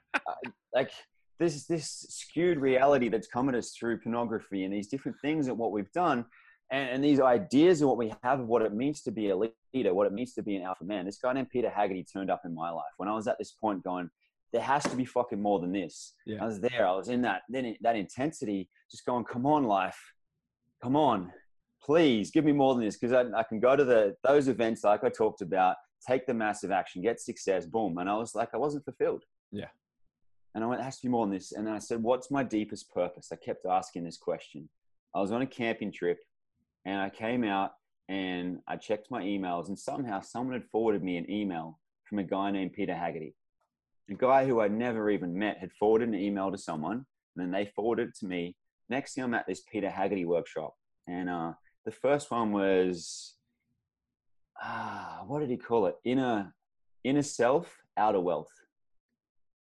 like 0.74 0.90
this 1.38 1.66
this 1.66 2.06
skewed 2.08 2.58
reality 2.58 3.08
that's 3.08 3.26
come 3.26 3.48
at 3.48 3.54
us 3.54 3.72
through 3.72 3.98
pornography 3.98 4.64
and 4.64 4.72
these 4.72 4.88
different 4.88 5.18
things 5.20 5.48
and 5.48 5.58
what 5.58 5.72
we've 5.72 5.92
done 5.92 6.24
and, 6.70 6.90
and, 6.90 7.04
these 7.04 7.20
ideas 7.20 7.80
of 7.80 7.88
what 7.88 7.98
we 7.98 8.12
have 8.22 8.40
of 8.40 8.48
what 8.48 8.62
it 8.62 8.74
means 8.74 9.02
to 9.02 9.12
be 9.12 9.30
a 9.30 9.36
leader 9.36 9.94
what 9.94 10.06
it 10.06 10.12
means 10.12 10.32
to 10.34 10.42
be 10.42 10.56
an 10.56 10.62
alpha 10.62 10.84
man. 10.84 11.04
This 11.04 11.18
guy 11.18 11.32
named 11.32 11.50
peter 11.50 11.70
haggerty 11.70 12.04
turned 12.04 12.30
up 12.30 12.42
in 12.44 12.54
my 12.54 12.70
life 12.70 12.92
when 12.96 13.08
i 13.08 13.14
was 13.14 13.28
at 13.28 13.38
this 13.38 13.52
point 13.52 13.84
going 13.84 14.10
there 14.52 14.62
has 14.62 14.84
to 14.84 14.96
be 14.96 15.04
fucking 15.04 15.42
more 15.42 15.58
than 15.58 15.72
this. 15.72 16.14
Yeah. 16.24 16.42
i 16.42 16.46
was 16.46 16.60
there. 16.60 16.86
I 16.86 16.92
was 16.92 17.08
in 17.08 17.22
that 17.22 17.42
then 17.48 17.76
that 17.82 17.96
intensity 17.96 18.68
just 18.90 19.04
going 19.04 19.24
come 19.24 19.44
on 19.46 19.64
life. 19.64 19.98
Come 20.82 20.96
on. 20.96 21.32
Please 21.82 22.30
give 22.30 22.44
me 22.44 22.52
more 22.52 22.74
than 22.74 22.84
this. 22.84 22.96
Because 22.96 23.12
I, 23.12 23.38
I 23.38 23.42
can 23.42 23.60
go 23.60 23.76
to 23.76 23.84
the 23.84 24.14
those 24.24 24.48
events 24.48 24.84
like 24.84 25.04
i 25.04 25.08
talked 25.08 25.42
about 25.42 25.76
take 26.06 26.26
the 26.26 26.34
massive 26.34 26.70
action 26.70 27.02
get 27.02 27.20
success 27.20 27.66
boom. 27.66 27.98
And 27.98 28.08
i 28.08 28.16
was 28.16 28.34
like 28.34 28.50
i 28.54 28.56
wasn't 28.56 28.84
fulfilled. 28.84 29.24
Yeah 29.52 29.68
and 30.56 30.64
I 30.64 30.68
went, 30.68 30.80
to 30.80 31.02
be 31.02 31.08
more 31.08 31.26
than 31.26 31.34
this. 31.34 31.52
And 31.52 31.68
I 31.68 31.78
said, 31.78 32.02
what's 32.02 32.30
my 32.30 32.42
deepest 32.42 32.90
purpose? 32.90 33.28
I 33.30 33.36
kept 33.36 33.66
asking 33.66 34.04
this 34.04 34.16
question. 34.16 34.70
I 35.14 35.20
was 35.20 35.30
on 35.30 35.42
a 35.42 35.46
camping 35.46 35.92
trip 35.92 36.18
and 36.86 36.98
I 36.98 37.10
came 37.10 37.44
out 37.44 37.72
and 38.08 38.60
I 38.66 38.76
checked 38.76 39.10
my 39.10 39.22
emails 39.22 39.68
and 39.68 39.78
somehow 39.78 40.22
someone 40.22 40.54
had 40.54 40.64
forwarded 40.72 41.04
me 41.04 41.18
an 41.18 41.30
email 41.30 41.78
from 42.04 42.20
a 42.20 42.24
guy 42.24 42.50
named 42.50 42.72
Peter 42.72 42.94
Haggerty. 42.94 43.34
A 44.10 44.14
guy 44.14 44.46
who 44.46 44.60
I'd 44.60 44.72
never 44.72 45.10
even 45.10 45.38
met 45.38 45.58
had 45.58 45.72
forwarded 45.72 46.08
an 46.08 46.14
email 46.14 46.50
to 46.50 46.56
someone 46.56 47.04
and 47.36 47.36
then 47.36 47.50
they 47.50 47.70
forwarded 47.76 48.08
it 48.08 48.14
to 48.20 48.26
me. 48.26 48.56
Next 48.88 49.12
thing 49.12 49.24
I'm 49.24 49.34
at 49.34 49.46
this 49.46 49.60
Peter 49.70 49.90
Haggerty 49.90 50.24
workshop. 50.24 50.74
And 51.06 51.28
uh, 51.28 51.52
the 51.84 51.92
first 51.92 52.30
one 52.30 52.52
was, 52.52 53.34
ah, 54.62 55.22
what 55.26 55.40
did 55.40 55.50
he 55.50 55.58
call 55.58 55.84
it? 55.84 55.96
Inner, 56.06 56.54
inner 57.04 57.22
self, 57.22 57.76
outer 57.98 58.20
wealth 58.20 58.48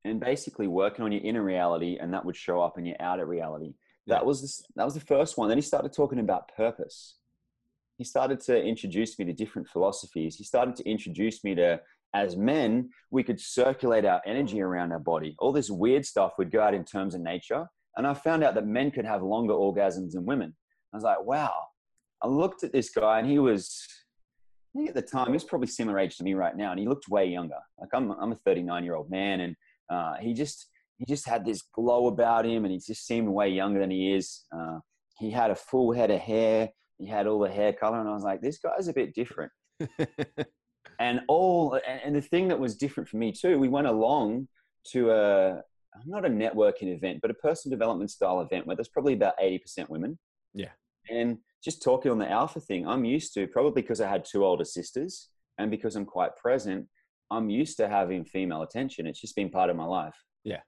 and 0.06 0.20
basically 0.20 0.68
working 0.68 1.06
on 1.06 1.12
your 1.12 1.22
inner 1.24 1.44
reality 1.44 1.98
and 2.00 2.14
that 2.14 2.26
would 2.26 2.36
show 2.36 2.62
up 2.62 2.78
in 2.78 2.86
your 2.86 2.98
outer 3.00 3.26
reality. 3.26 3.74
Yeah. 4.06 4.16
that 4.16 4.26
was 4.26 4.42
the, 4.42 4.64
that 4.76 4.86
was 4.86 4.94
the 4.96 5.00
first 5.00 5.38
one. 5.38 5.48
Then 5.48 5.58
he 5.58 5.62
started 5.62 5.94
talking 5.94 6.20
about 6.20 6.52
purpose. 6.56 7.16
He 7.98 8.04
started 8.04 8.40
to 8.42 8.62
introduce 8.62 9.18
me 9.18 9.26
to 9.26 9.34
different 9.34 9.68
philosophies. 9.68 10.36
He 10.36 10.44
started 10.44 10.76
to 10.78 10.90
introduce 10.90 11.44
me 11.44 11.56
to 11.56 11.80
as 12.14 12.36
men 12.36 12.90
we 13.12 13.24
could 13.24 13.40
circulate 13.40 14.06
our 14.06 14.22
energy 14.26 14.62
around 14.62 14.92
our 14.92 15.00
body. 15.00 15.36
All 15.40 15.52
this 15.52 15.70
weird 15.70 16.06
stuff 16.06 16.34
would 16.38 16.52
go 16.52 16.62
out 16.62 16.74
in 16.74 16.84
terms 16.84 17.16
of 17.16 17.22
nature 17.22 17.68
and 17.96 18.08
i 18.08 18.14
found 18.14 18.44
out 18.44 18.56
that 18.56 18.66
men 18.66 18.90
could 18.90 19.06
have 19.06 19.22
longer 19.22 19.54
orgasms 19.54 20.12
than 20.12 20.26
women. 20.26 20.56
I 20.94 20.98
was 20.98 21.04
like 21.04 21.24
wow. 21.24 21.54
I 22.22 22.28
looked 22.28 22.64
at 22.64 22.72
this 22.72 22.90
guy 22.90 23.20
and 23.20 23.30
he 23.30 23.40
was 23.40 23.86
I 24.76 24.80
think 24.80 24.90
at 24.90 24.96
the 24.96 25.02
time 25.02 25.28
he 25.28 25.34
was 25.34 25.44
probably 25.44 25.68
similar 25.68 26.00
age 26.00 26.18
to 26.18 26.24
me 26.24 26.34
right 26.34 26.56
now 26.56 26.72
and 26.72 26.80
he 26.80 26.88
looked 26.88 27.08
way 27.08 27.26
younger. 27.26 27.60
Like 27.80 27.90
i'm, 27.94 28.12
I'm 28.12 28.32
a 28.32 28.38
39 28.46 28.84
year 28.84 28.96
old 28.96 29.10
man 29.10 29.40
and 29.42 29.56
uh, 29.90 30.16
he 30.20 30.34
just 30.34 30.68
he 30.98 31.06
just 31.06 31.28
had 31.28 31.46
this 31.46 31.62
glow 31.62 32.08
about 32.08 32.46
him, 32.46 32.66
and 32.66 32.72
he 32.72 32.80
just 32.80 33.06
seemed 33.06 33.28
way 33.28 33.50
younger 33.50 33.80
than 33.80 33.92
he 33.92 34.14
is. 34.14 34.46
Uh, 34.56 34.80
he 35.18 35.32
had 35.32 35.52
a 35.52 35.56
full 35.56 35.92
head 35.92 36.12
of 36.12 36.20
hair. 36.20 36.70
He 36.98 37.08
had 37.08 37.28
all 37.28 37.40
the 37.40 37.52
hair 37.52 37.74
color, 37.74 38.00
and 38.00 38.10
I 38.10 38.14
was 38.14 38.24
like, 38.24 38.42
this 38.42 38.60
guy's 38.60 38.88
a 38.88 38.94
bit 38.94 39.14
different. 39.14 39.52
and 41.00 41.22
all 41.28 41.80
and, 41.88 42.02
and 42.06 42.16
the 42.16 42.22
thing 42.22 42.48
that 42.50 42.60
was 42.60 42.76
different 42.76 43.10
for 43.10 43.18
me 43.18 43.32
too, 43.32 43.60
we 43.60 43.70
went 43.70 43.88
along 43.88 44.48
to 44.92 45.12
a 45.12 45.62
not 46.06 46.26
a 46.26 46.30
networking 46.30 46.94
event, 46.94 47.20
but 47.22 47.32
a 47.32 47.36
personal 47.36 47.76
development 47.78 48.12
style 48.12 48.42
event 48.42 48.66
where 48.66 48.76
there's 48.76 48.88
probably 48.88 49.14
about 49.14 49.38
80% 49.40 49.90
women. 49.90 50.18
Yeah. 50.54 50.72
And 51.10 51.38
just 51.64 51.84
talking 51.84 52.12
on 52.12 52.18
the 52.18 52.30
alpha 52.30 52.60
thing, 52.60 52.88
I'm 52.88 53.06
used 53.06 53.34
to 53.36 53.48
probably 53.48 53.82
because 53.82 54.02
I 54.02 54.10
had 54.10 54.26
two 54.26 54.44
older 54.44 54.66
sisters 54.66 55.30
and 55.58 55.70
because 55.70 55.96
I'm 55.96 56.06
quite 56.06 56.36
present, 56.36 56.88
I'm 57.34 57.50
used 57.50 57.78
to 57.78 57.88
having 57.88 58.26
female 58.26 58.62
attention. 58.62 59.08
It's 59.08 59.20
just 59.20 59.36
been 59.36 59.50
part 59.50 59.70
of 59.70 59.76
my 59.76 59.86
life. 59.86 60.16
Yeah. 60.44 60.62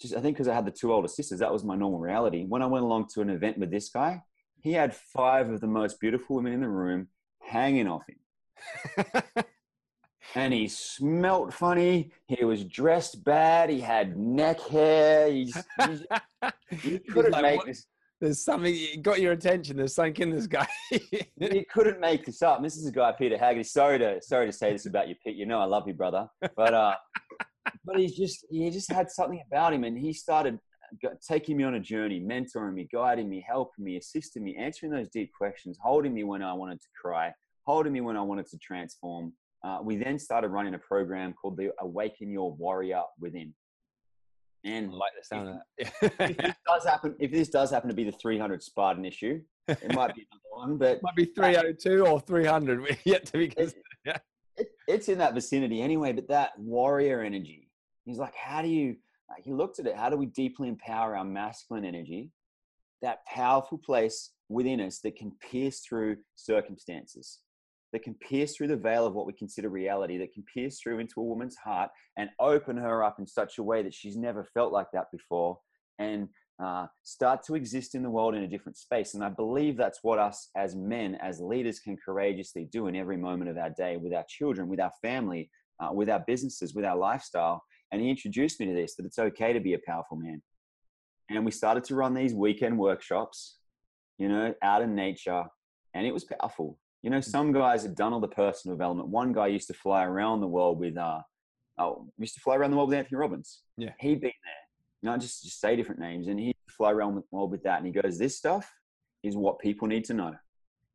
Just 0.00 0.14
I 0.14 0.20
think 0.20 0.36
because 0.36 0.48
I 0.48 0.54
had 0.54 0.66
the 0.66 0.70
two 0.70 0.92
older 0.92 1.08
sisters, 1.08 1.40
that 1.40 1.52
was 1.52 1.64
my 1.64 1.76
normal 1.76 1.98
reality. 1.98 2.44
When 2.44 2.62
I 2.62 2.66
went 2.66 2.84
along 2.84 3.08
to 3.14 3.20
an 3.20 3.30
event 3.30 3.58
with 3.58 3.70
this 3.70 3.88
guy, 3.88 4.22
he 4.60 4.72
had 4.72 4.94
five 4.94 5.50
of 5.50 5.60
the 5.60 5.66
most 5.66 6.00
beautiful 6.00 6.36
women 6.36 6.52
in 6.52 6.60
the 6.60 6.68
room 6.68 7.08
hanging 7.40 7.88
off 7.88 8.02
him. 8.06 9.14
and 10.34 10.52
he 10.52 10.68
smelt 10.68 11.54
funny. 11.54 12.12
He 12.26 12.44
was 12.44 12.64
dressed 12.64 13.24
bad. 13.24 13.70
He 13.70 13.80
had 13.80 14.16
neck 14.16 14.60
hair. 14.60 15.30
He, 15.30 15.46
just, 15.46 15.66
he, 16.70 16.76
he 16.90 16.98
couldn't 16.98 17.32
like, 17.32 17.42
make 17.42 17.56
what? 17.58 17.66
this. 17.66 17.86
There's 18.20 18.42
something 18.42 18.76
got 19.02 19.20
your 19.20 19.32
attention. 19.32 19.76
There's 19.76 19.94
something 19.94 20.30
in 20.30 20.30
this 20.30 20.46
guy. 20.46 20.66
He 21.40 21.64
couldn't 21.72 22.00
make 22.00 22.26
this 22.26 22.42
up. 22.42 22.62
This 22.62 22.76
is 22.76 22.86
a 22.86 22.92
guy, 22.92 23.12
Peter 23.12 23.38
Haggerty. 23.38 23.62
Sorry 23.62 23.98
to 23.98 24.20
sorry 24.20 24.46
to 24.46 24.52
say 24.52 24.72
this 24.72 24.86
about 24.86 25.08
you, 25.08 25.14
Pete. 25.24 25.36
You 25.36 25.46
know 25.46 25.60
I 25.60 25.66
love 25.66 25.86
you, 25.86 25.94
brother. 25.94 26.28
But 26.56 26.74
uh, 26.74 26.94
but 27.84 27.98
he's 27.98 28.16
just 28.16 28.44
he 28.50 28.68
just 28.70 28.90
had 28.90 29.08
something 29.10 29.40
about 29.46 29.72
him, 29.72 29.84
and 29.84 29.96
he 29.96 30.12
started 30.12 30.58
taking 31.26 31.56
me 31.56 31.64
on 31.64 31.74
a 31.74 31.80
journey, 31.80 32.20
mentoring 32.20 32.74
me, 32.74 32.88
guiding 32.92 33.28
me, 33.28 33.44
helping 33.46 33.84
me, 33.84 33.96
assisting 33.96 34.42
me, 34.42 34.56
answering 34.56 34.90
those 34.90 35.08
deep 35.08 35.30
questions, 35.32 35.78
holding 35.80 36.14
me 36.14 36.24
when 36.24 36.42
I 36.42 36.52
wanted 36.52 36.80
to 36.80 36.88
cry, 37.00 37.32
holding 37.66 37.92
me 37.92 38.00
when 38.00 38.16
I 38.16 38.22
wanted 38.22 38.46
to 38.48 38.58
transform. 38.58 39.32
Uh, 39.64 39.78
we 39.82 39.96
then 39.96 40.18
started 40.18 40.48
running 40.48 40.74
a 40.74 40.78
program 40.78 41.34
called 41.34 41.56
the 41.56 41.70
Awaken 41.80 42.30
Your 42.30 42.52
Warrior 42.54 43.02
Within. 43.20 43.54
I 44.64 44.68
And 44.70 44.92
like 44.92 45.12
the 45.18 45.24
sound 45.24 45.48
of 45.48 45.56
if 45.78 46.16
that. 46.18 46.36
this 46.38 46.54
does 46.66 46.84
happen, 46.84 47.14
if 47.18 47.30
this 47.32 47.48
does 47.48 47.70
happen 47.70 47.88
to 47.88 47.94
be 47.94 48.04
the 48.04 48.12
300 48.12 48.62
Spartan 48.62 49.04
issue, 49.04 49.40
it 49.68 49.94
might 49.94 50.14
be 50.14 50.26
another 50.30 50.42
one, 50.50 50.78
but 50.78 51.02
Might 51.02 51.14
be 51.16 51.26
302 51.26 52.06
or 52.06 52.20
300. 52.20 52.80
We're 52.80 52.96
yet 53.04 53.26
to 53.26 53.32
be. 53.38 53.52
it, 53.56 53.74
it, 54.56 54.68
it's 54.86 55.08
in 55.08 55.18
that 55.18 55.34
vicinity 55.34 55.82
anyway. 55.82 56.12
But 56.12 56.28
that 56.28 56.58
warrior 56.58 57.20
energy, 57.22 57.70
he's 58.04 58.18
like, 58.18 58.34
how 58.34 58.62
do 58.62 58.68
you? 58.68 58.96
Like, 59.28 59.44
he 59.44 59.52
looked 59.52 59.78
at 59.78 59.86
it. 59.86 59.94
How 59.96 60.08
do 60.08 60.16
we 60.16 60.26
deeply 60.26 60.68
empower 60.68 61.14
our 61.16 61.24
masculine 61.24 61.84
energy, 61.84 62.30
that 63.02 63.24
powerful 63.26 63.76
place 63.78 64.30
within 64.48 64.80
us 64.80 65.00
that 65.00 65.16
can 65.16 65.32
pierce 65.50 65.80
through 65.80 66.16
circumstances, 66.34 67.40
that 67.92 68.02
can 68.02 68.14
pierce 68.14 68.56
through 68.56 68.68
the 68.68 68.76
veil 68.76 69.06
of 69.06 69.14
what 69.14 69.26
we 69.26 69.32
consider 69.32 69.68
reality, 69.68 70.18
that 70.18 70.32
can 70.32 70.44
pierce 70.52 70.80
through 70.80 70.98
into 70.98 71.20
a 71.20 71.24
woman's 71.24 71.56
heart 71.56 71.90
and 72.16 72.30
open 72.38 72.76
her 72.76 73.02
up 73.02 73.18
in 73.18 73.26
such 73.26 73.58
a 73.58 73.62
way 73.62 73.82
that 73.82 73.94
she's 73.94 74.16
never 74.16 74.44
felt 74.44 74.72
like 74.72 74.88
that 74.92 75.10
before, 75.10 75.58
and 75.98 76.28
uh, 76.62 76.86
start 77.04 77.44
to 77.44 77.54
exist 77.54 77.94
in 77.94 78.02
the 78.02 78.10
world 78.10 78.34
in 78.34 78.42
a 78.42 78.48
different 78.48 78.76
space. 78.76 79.14
And 79.14 79.24
I 79.24 79.28
believe 79.28 79.76
that's 79.76 80.00
what 80.02 80.18
us 80.18 80.50
as 80.56 80.74
men, 80.74 81.16
as 81.22 81.40
leaders, 81.40 81.78
can 81.78 81.96
courageously 81.96 82.68
do 82.70 82.88
in 82.88 82.96
every 82.96 83.16
moment 83.16 83.50
of 83.50 83.56
our 83.56 83.70
day 83.70 83.96
with 83.96 84.12
our 84.12 84.24
children, 84.28 84.68
with 84.68 84.80
our 84.80 84.92
family, 85.00 85.50
uh, 85.80 85.90
with 85.92 86.10
our 86.10 86.22
businesses, 86.26 86.74
with 86.74 86.84
our 86.84 86.96
lifestyle. 86.96 87.62
And 87.92 88.02
he 88.02 88.10
introduced 88.10 88.58
me 88.60 88.66
to 88.66 88.74
this 88.74 88.96
that 88.96 89.06
it's 89.06 89.18
okay 89.18 89.52
to 89.52 89.60
be 89.60 89.74
a 89.74 89.78
powerful 89.86 90.16
man. 90.16 90.42
And 91.30 91.44
we 91.44 91.52
started 91.52 91.84
to 91.84 91.94
run 91.94 92.14
these 92.14 92.34
weekend 92.34 92.78
workshops, 92.78 93.58
you 94.18 94.28
know, 94.28 94.54
out 94.62 94.82
in 94.82 94.94
nature, 94.94 95.44
and 95.94 96.06
it 96.06 96.12
was 96.12 96.24
powerful. 96.24 96.78
You 97.02 97.10
know, 97.10 97.20
some 97.20 97.52
guys 97.52 97.84
have 97.84 97.94
done 97.94 98.12
all 98.12 98.20
the 98.20 98.28
personal 98.28 98.76
development. 98.76 99.08
One 99.08 99.32
guy 99.32 99.46
used 99.46 99.68
to 99.68 99.74
fly 99.74 100.04
around 100.04 100.40
the 100.40 100.48
world 100.48 100.80
with, 100.80 100.96
uh, 100.96 101.20
oh, 101.78 102.08
used 102.18 102.34
to 102.34 102.40
fly 102.40 102.56
around 102.56 102.72
the 102.72 102.76
world 102.76 102.88
with 102.88 102.98
Anthony 102.98 103.18
Robbins. 103.18 103.60
Yeah. 103.76 103.92
He'd 104.00 104.20
been 104.20 104.32
there 104.44 104.68
not 105.02 105.20
just 105.20 105.42
just 105.42 105.60
say 105.60 105.76
different 105.76 106.00
names 106.00 106.28
and 106.28 106.38
he'd 106.38 106.56
fly 106.68 106.90
around 106.90 107.14
the 107.14 107.22
world 107.30 107.50
with 107.50 107.62
that 107.62 107.78
and 107.78 107.86
he 107.86 107.92
goes 107.92 108.18
this 108.18 108.36
stuff 108.36 108.70
is 109.22 109.36
what 109.36 109.58
people 109.58 109.88
need 109.88 110.04
to 110.04 110.14
know 110.14 110.34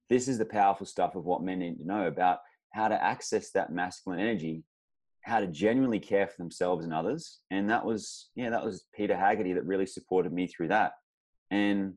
this 0.09 0.27
is 0.27 0.37
the 0.37 0.45
powerful 0.45 0.85
stuff 0.85 1.15
of 1.15 1.25
what 1.25 1.43
men 1.43 1.59
need 1.59 1.77
to 1.77 1.87
know 1.87 2.07
about 2.07 2.39
how 2.71 2.87
to 2.87 3.03
access 3.03 3.51
that 3.51 3.71
masculine 3.71 4.19
energy 4.19 4.63
how 5.21 5.39
to 5.39 5.47
genuinely 5.47 5.99
care 5.99 6.27
for 6.27 6.35
themselves 6.37 6.83
and 6.83 6.93
others 6.93 7.39
and 7.51 7.69
that 7.69 7.85
was 7.85 8.29
yeah 8.35 8.49
that 8.49 8.63
was 8.63 8.85
peter 8.93 9.15
haggerty 9.15 9.53
that 9.53 9.65
really 9.65 9.85
supported 9.85 10.33
me 10.33 10.47
through 10.47 10.67
that 10.67 10.93
and 11.51 11.93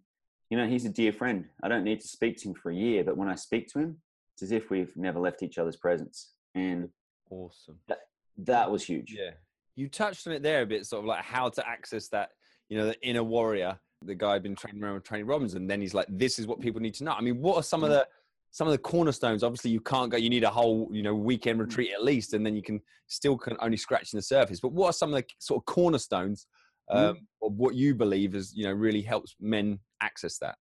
you 0.50 0.56
know 0.56 0.66
he's 0.66 0.84
a 0.84 0.90
dear 0.90 1.12
friend 1.12 1.44
i 1.62 1.68
don't 1.68 1.84
need 1.84 2.00
to 2.00 2.08
speak 2.08 2.36
to 2.36 2.48
him 2.48 2.54
for 2.54 2.70
a 2.70 2.74
year 2.74 3.02
but 3.04 3.16
when 3.16 3.28
i 3.28 3.34
speak 3.34 3.68
to 3.68 3.78
him 3.78 3.96
it's 4.34 4.42
as 4.42 4.52
if 4.52 4.70
we've 4.70 4.96
never 4.96 5.18
left 5.18 5.42
each 5.42 5.58
other's 5.58 5.76
presence 5.76 6.32
and 6.54 6.88
awesome. 7.30 7.78
that 7.88 8.00
that 8.38 8.70
was 8.70 8.84
huge 8.84 9.14
Yeah. 9.16 9.30
You 9.76 9.88
touched 9.88 10.26
on 10.26 10.32
it 10.32 10.42
there 10.42 10.62
a 10.62 10.66
bit, 10.66 10.86
sort 10.86 11.00
of 11.00 11.06
like 11.06 11.22
how 11.22 11.50
to 11.50 11.68
access 11.68 12.08
that, 12.08 12.30
you 12.70 12.78
know, 12.78 12.86
the 12.86 13.00
inner 13.02 13.22
warrior. 13.22 13.78
The 14.02 14.14
guy 14.14 14.32
had 14.32 14.42
been 14.42 14.56
training 14.56 14.82
around 14.82 14.94
with 14.94 15.04
Tony 15.04 15.22
Robbins, 15.22 15.54
and 15.54 15.68
then 15.68 15.80
he's 15.82 15.94
like, 15.94 16.06
"This 16.08 16.38
is 16.38 16.46
what 16.46 16.60
people 16.60 16.80
need 16.80 16.94
to 16.94 17.04
know." 17.04 17.12
I 17.12 17.20
mean, 17.20 17.40
what 17.40 17.56
are 17.56 17.62
some 17.62 17.84
of 17.84 17.90
the 17.90 18.06
some 18.50 18.66
of 18.66 18.72
the 18.72 18.78
cornerstones? 18.78 19.42
Obviously, 19.42 19.70
you 19.70 19.80
can't 19.80 20.10
go. 20.10 20.16
You 20.16 20.30
need 20.30 20.44
a 20.44 20.50
whole, 20.50 20.88
you 20.90 21.02
know, 21.02 21.14
weekend 21.14 21.58
mm. 21.58 21.62
retreat 21.62 21.92
at 21.92 22.02
least, 22.02 22.32
and 22.32 22.44
then 22.44 22.54
you 22.56 22.62
can 22.62 22.80
still 23.06 23.36
can 23.36 23.56
only 23.60 23.76
scratching 23.76 24.16
the 24.16 24.22
surface. 24.22 24.60
But 24.60 24.72
what 24.72 24.88
are 24.88 24.92
some 24.92 25.12
of 25.12 25.22
the 25.22 25.26
sort 25.40 25.60
of 25.60 25.66
cornerstones 25.66 26.46
um, 26.88 27.26
of 27.42 27.52
what 27.54 27.74
you 27.74 27.94
believe 27.94 28.34
is, 28.34 28.52
you 28.54 28.64
know, 28.64 28.72
really 28.72 29.02
helps 29.02 29.34
men 29.40 29.78
access 30.00 30.38
that? 30.38 30.56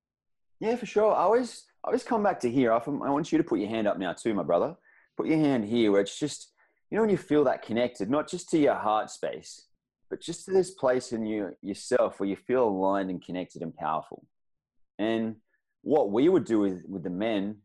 Yeah, 0.59 0.75
for 0.75 0.85
sure. 0.85 1.13
I 1.13 1.19
always, 1.19 1.65
I 1.83 1.87
always 1.89 2.03
come 2.03 2.23
back 2.23 2.39
to 2.41 2.51
here. 2.51 2.71
I, 2.71 2.77
I 2.77 3.09
want 3.09 3.31
you 3.31 3.37
to 3.37 3.43
put 3.43 3.59
your 3.59 3.69
hand 3.69 3.87
up 3.87 3.99
now 3.99 4.13
too, 4.13 4.33
my 4.33 4.43
brother. 4.43 4.75
Put 5.17 5.27
your 5.27 5.37
hand 5.37 5.65
here, 5.65 5.91
where 5.91 6.01
it's 6.01 6.19
just, 6.19 6.51
you 6.89 6.95
know, 6.95 7.01
when 7.01 7.09
you 7.09 7.17
feel 7.17 7.43
that 7.45 7.61
connected, 7.61 8.09
not 8.09 8.29
just 8.29 8.49
to 8.49 8.57
your 8.57 8.75
heart 8.75 9.09
space, 9.09 9.67
but 10.09 10.21
just 10.21 10.45
to 10.45 10.51
this 10.51 10.71
place 10.71 11.11
in 11.11 11.25
you 11.25 11.55
yourself 11.61 12.19
where 12.19 12.29
you 12.29 12.35
feel 12.35 12.67
aligned 12.67 13.09
and 13.09 13.23
connected 13.23 13.61
and 13.61 13.75
powerful. 13.75 14.25
And 14.99 15.37
what 15.81 16.11
we 16.11 16.29
would 16.29 16.45
do 16.45 16.59
with 16.59 16.83
with 16.87 17.03
the 17.03 17.09
men, 17.09 17.57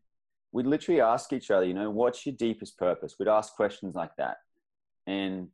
we'd 0.51 0.65
literally 0.65 1.01
ask 1.01 1.33
each 1.33 1.51
other, 1.51 1.65
you 1.65 1.73
know, 1.73 1.89
what's 1.89 2.25
your 2.25 2.35
deepest 2.35 2.77
purpose? 2.77 3.15
We'd 3.17 3.27
ask 3.27 3.55
questions 3.55 3.95
like 3.95 4.15
that, 4.17 4.37
and 5.07 5.49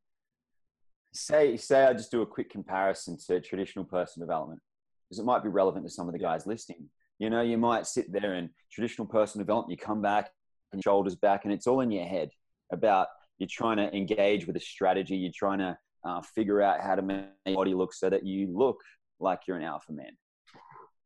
say 1.18 1.58
say 1.58 1.86
I 1.86 1.94
just 1.94 2.12
do 2.12 2.22
a 2.22 2.26
quick 2.26 2.50
comparison 2.50 3.18
to 3.28 3.40
traditional 3.42 3.86
personal 3.86 4.26
development 4.28 4.62
because 5.08 5.20
it 5.20 5.26
might 5.26 5.44
be 5.44 5.50
relevant 5.50 5.86
to 5.86 5.90
some 5.92 6.08
of 6.08 6.14
the 6.14 6.20
guys 6.20 6.46
listening. 6.46 6.90
You 7.20 7.30
know, 7.30 7.42
you 7.42 7.58
might 7.58 7.88
sit 7.88 8.12
there 8.12 8.34
and 8.34 8.50
traditional 8.72 9.08
personal 9.08 9.44
development, 9.44 9.72
you 9.72 9.84
come 9.86 10.02
back 10.02 10.32
and 10.74 10.84
shoulders 10.84 11.16
back, 11.16 11.46
and 11.46 11.54
it's 11.54 11.66
all 11.68 11.82
in 11.82 11.92
your 11.92 12.06
head 12.06 12.30
about 12.72 13.08
you're 13.40 13.48
trying 13.50 13.78
to 13.78 13.96
engage 13.96 14.46
with 14.46 14.56
a 14.56 14.60
strategy, 14.60 15.16
you're 15.16 15.32
trying 15.36 15.60
to 15.60 15.78
uh, 16.04 16.22
figure 16.22 16.62
out 16.62 16.82
how 16.82 16.96
to 16.96 17.02
make 17.02 17.26
your 17.46 17.56
body 17.56 17.74
look 17.74 17.94
so 17.94 18.10
that 18.10 18.26
you 18.26 18.48
look 18.56 18.82
like 19.20 19.42
you're 19.48 19.58
an 19.58 19.64
alpha 19.64 19.92
man. 19.92 20.12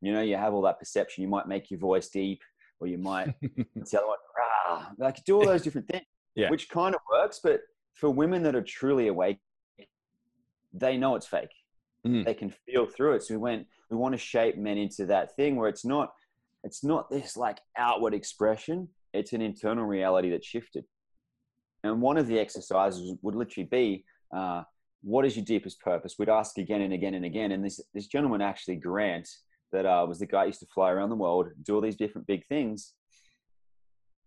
You 0.01 0.12
know, 0.13 0.22
you 0.22 0.36
have 0.36 0.53
all 0.53 0.63
that 0.63 0.80
perception. 0.80 1.22
You 1.22 1.30
might 1.30 1.48
make 1.48 1.70
your 1.70 1.80
voice 1.80 2.10
deep, 2.10 2.41
or 2.80 2.88
you 2.88 2.98
might 2.98 3.34
tell 3.89 4.15
rah, 4.38 4.88
like 4.98 5.24
do 5.25 5.36
all 5.36 5.46
those 5.46 5.62
different 5.62 5.88
things, 5.88 6.06
Yeah. 6.36 6.50
which 6.50 6.70
kind 6.70 6.96
of 6.96 7.01
works. 7.12 7.39
But 7.44 7.62
for 7.94 8.10
women 8.10 8.41
that 8.44 8.56
are 8.56 8.63
truly 8.63 9.08
awake, 9.08 9.38
they 10.74 10.98
know 10.98 11.16
it's 11.16 11.28
fake. 11.28 11.54
Mm. 12.06 12.25
They 12.25 12.34
can 12.34 12.54
feel 12.66 12.86
through 12.86 13.16
it. 13.16 13.24
So 13.24 13.36
we 13.36 13.40
went, 13.40 13.68
we 13.90 13.98
want 13.98 14.13
to 14.13 14.18
shape 14.18 14.58
men 14.58 14.78
into 14.78 15.06
that 15.08 15.36
thing 15.36 15.56
where 15.56 15.70
it's 15.70 15.86
not, 15.86 16.13
it's 16.63 16.84
not 16.84 17.10
this 17.10 17.38
like 17.38 17.60
outward 17.78 18.13
expression. 18.13 18.88
It's 19.13 19.34
an 19.34 19.42
internal 19.42 19.86
reality 19.86 20.30
that 20.32 20.44
shifted. 20.44 20.86
And 21.84 22.01
one 22.01 22.18
of 22.18 22.28
the 22.28 22.40
exercises 22.40 23.16
would 23.22 23.36
literally 23.36 23.68
be, 23.70 24.06
uh, 24.36 24.63
what 25.04 25.25
is 25.25 25.36
your 25.36 25.46
deepest 25.46 25.80
purpose? 25.82 26.16
We'd 26.18 26.30
ask 26.30 26.58
again 26.58 26.82
and 26.82 26.94
again 26.94 27.16
and 27.16 27.25
again. 27.25 27.51
And 27.51 27.66
this, 27.66 27.80
this 27.94 28.08
gentleman 28.08 28.42
actually, 28.42 28.75
Grant, 28.75 29.28
that 29.72 29.86
uh, 29.86 30.06
was 30.08 30.20
the 30.20 30.28
guy 30.28 30.42
who 30.42 30.48
used 30.48 30.60
to 30.60 30.68
fly 30.68 30.92
around 30.92 31.10
the 31.10 31.16
world, 31.16 31.48
do 31.63 31.75
all 31.75 31.82
these 31.82 31.96
different 31.96 32.28
big 32.28 32.46
things. 32.48 32.94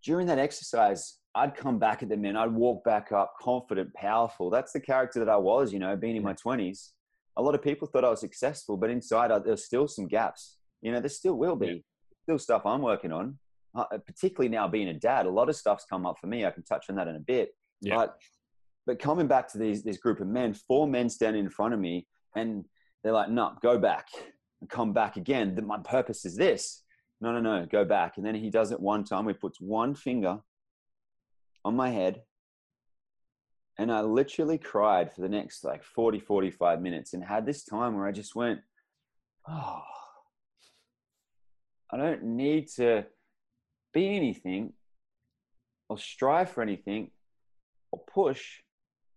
During 0.02 0.26
that 0.26 0.38
exercise, 0.38 1.18
I'd 1.34 1.56
come 1.56 1.78
back 1.78 2.02
at 2.02 2.08
them 2.08 2.24
and 2.24 2.38
I'd 2.38 2.52
walk 2.52 2.84
back 2.84 3.10
up 3.10 3.34
confident, 3.40 3.92
powerful. 3.94 4.50
That's 4.50 4.72
the 4.72 4.80
character 4.80 5.18
that 5.18 5.28
I 5.28 5.36
was, 5.36 5.72
you 5.72 5.78
know, 5.78 5.96
being 5.96 6.16
in 6.16 6.22
my 6.22 6.34
20s. 6.34 6.90
A 7.36 7.42
lot 7.42 7.54
of 7.54 7.62
people 7.62 7.88
thought 7.88 8.04
I 8.04 8.10
was 8.10 8.20
successful, 8.20 8.76
but 8.76 8.90
inside 8.90 9.32
I, 9.32 9.40
there's 9.40 9.64
still 9.64 9.88
some 9.88 10.06
gaps. 10.06 10.58
You 10.82 10.92
know, 10.92 11.00
there 11.00 11.08
still 11.08 11.34
will 11.34 11.56
be. 11.56 11.84
Still 12.22 12.38
stuff 12.38 12.64
I'm 12.64 12.82
working 12.82 13.12
on, 13.12 13.38
uh, 13.74 13.84
particularly 14.06 14.48
now 14.48 14.68
being 14.68 14.88
a 14.88 14.94
dad. 14.94 15.26
A 15.26 15.30
lot 15.30 15.48
of 15.48 15.56
stuff's 15.56 15.84
come 15.84 16.06
up 16.06 16.16
for 16.20 16.28
me. 16.28 16.46
I 16.46 16.50
can 16.50 16.62
touch 16.62 16.86
on 16.88 16.96
that 16.96 17.08
in 17.08 17.16
a 17.16 17.20
bit. 17.20 17.50
Yeah. 17.80 17.96
But, 17.96 18.16
but 18.86 18.98
coming 18.98 19.26
back 19.26 19.48
to 19.52 19.58
these, 19.58 19.82
this 19.82 19.98
group 19.98 20.20
of 20.20 20.28
men, 20.28 20.54
four 20.54 20.86
men 20.86 21.08
standing 21.10 21.44
in 21.44 21.50
front 21.50 21.74
of 21.74 21.80
me, 21.80 22.06
and 22.36 22.64
they're 23.02 23.12
like, 23.12 23.28
no, 23.28 23.54
go 23.60 23.76
back 23.78 24.06
and 24.60 24.70
come 24.70 24.92
back 24.92 25.16
again. 25.16 25.58
My 25.66 25.78
purpose 25.78 26.24
is 26.24 26.36
this. 26.36 26.82
No, 27.20 27.32
no, 27.32 27.40
no, 27.40 27.66
go 27.66 27.84
back. 27.84 28.16
And 28.16 28.24
then 28.24 28.34
he 28.34 28.50
does 28.50 28.70
it 28.70 28.80
one 28.80 29.04
time. 29.04 29.26
He 29.26 29.34
puts 29.34 29.60
one 29.60 29.94
finger 29.94 30.38
on 31.64 31.76
my 31.76 31.90
head. 31.90 32.23
And 33.78 33.90
I 33.90 34.02
literally 34.02 34.59
cried 34.59 35.12
for 35.12 35.23
the 35.23 35.28
next 35.28 35.64
like 35.64 35.83
40, 35.83 36.21
45 36.21 36.80
minutes 36.80 37.12
and 37.12 37.25
had 37.25 37.44
this 37.44 37.64
time 37.64 37.97
where 37.97 38.06
I 38.06 38.12
just 38.12 38.37
went, 38.37 38.61
oh, 39.49 39.83
I 41.90 41.97
don't 41.97 42.23
need 42.23 42.68
to 42.76 43.06
be 43.92 44.16
anything 44.16 44.73
or 45.88 45.99
strive 45.99 46.50
for 46.50 46.62
anything 46.62 47.11
or 47.90 48.00
push 48.12 48.61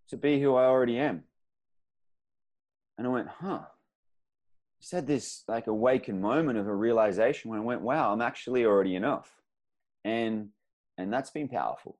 to 0.10 0.18
be 0.18 0.42
who 0.42 0.56
I 0.56 0.66
already 0.66 0.98
am. 0.98 1.24
And 2.98 3.06
I 3.06 3.10
went, 3.10 3.27
huh. 3.27 3.62
Just 4.80 4.92
had 4.92 5.08
this 5.08 5.44
like 5.48 5.68
awakened 5.68 6.22
moment 6.22 6.60
of 6.60 6.68
a 6.68 6.75
realization 6.75 7.50
when 7.50 7.60
I 7.60 7.63
went, 7.63 7.82
wow, 7.82 8.13
I'm 8.13 8.22
actually 8.22 8.66
already 8.66 8.96
enough. 8.96 9.32
And 10.06 10.50
and 11.00 11.12
that's 11.12 11.32
been 11.32 11.48
powerful. 11.48 11.98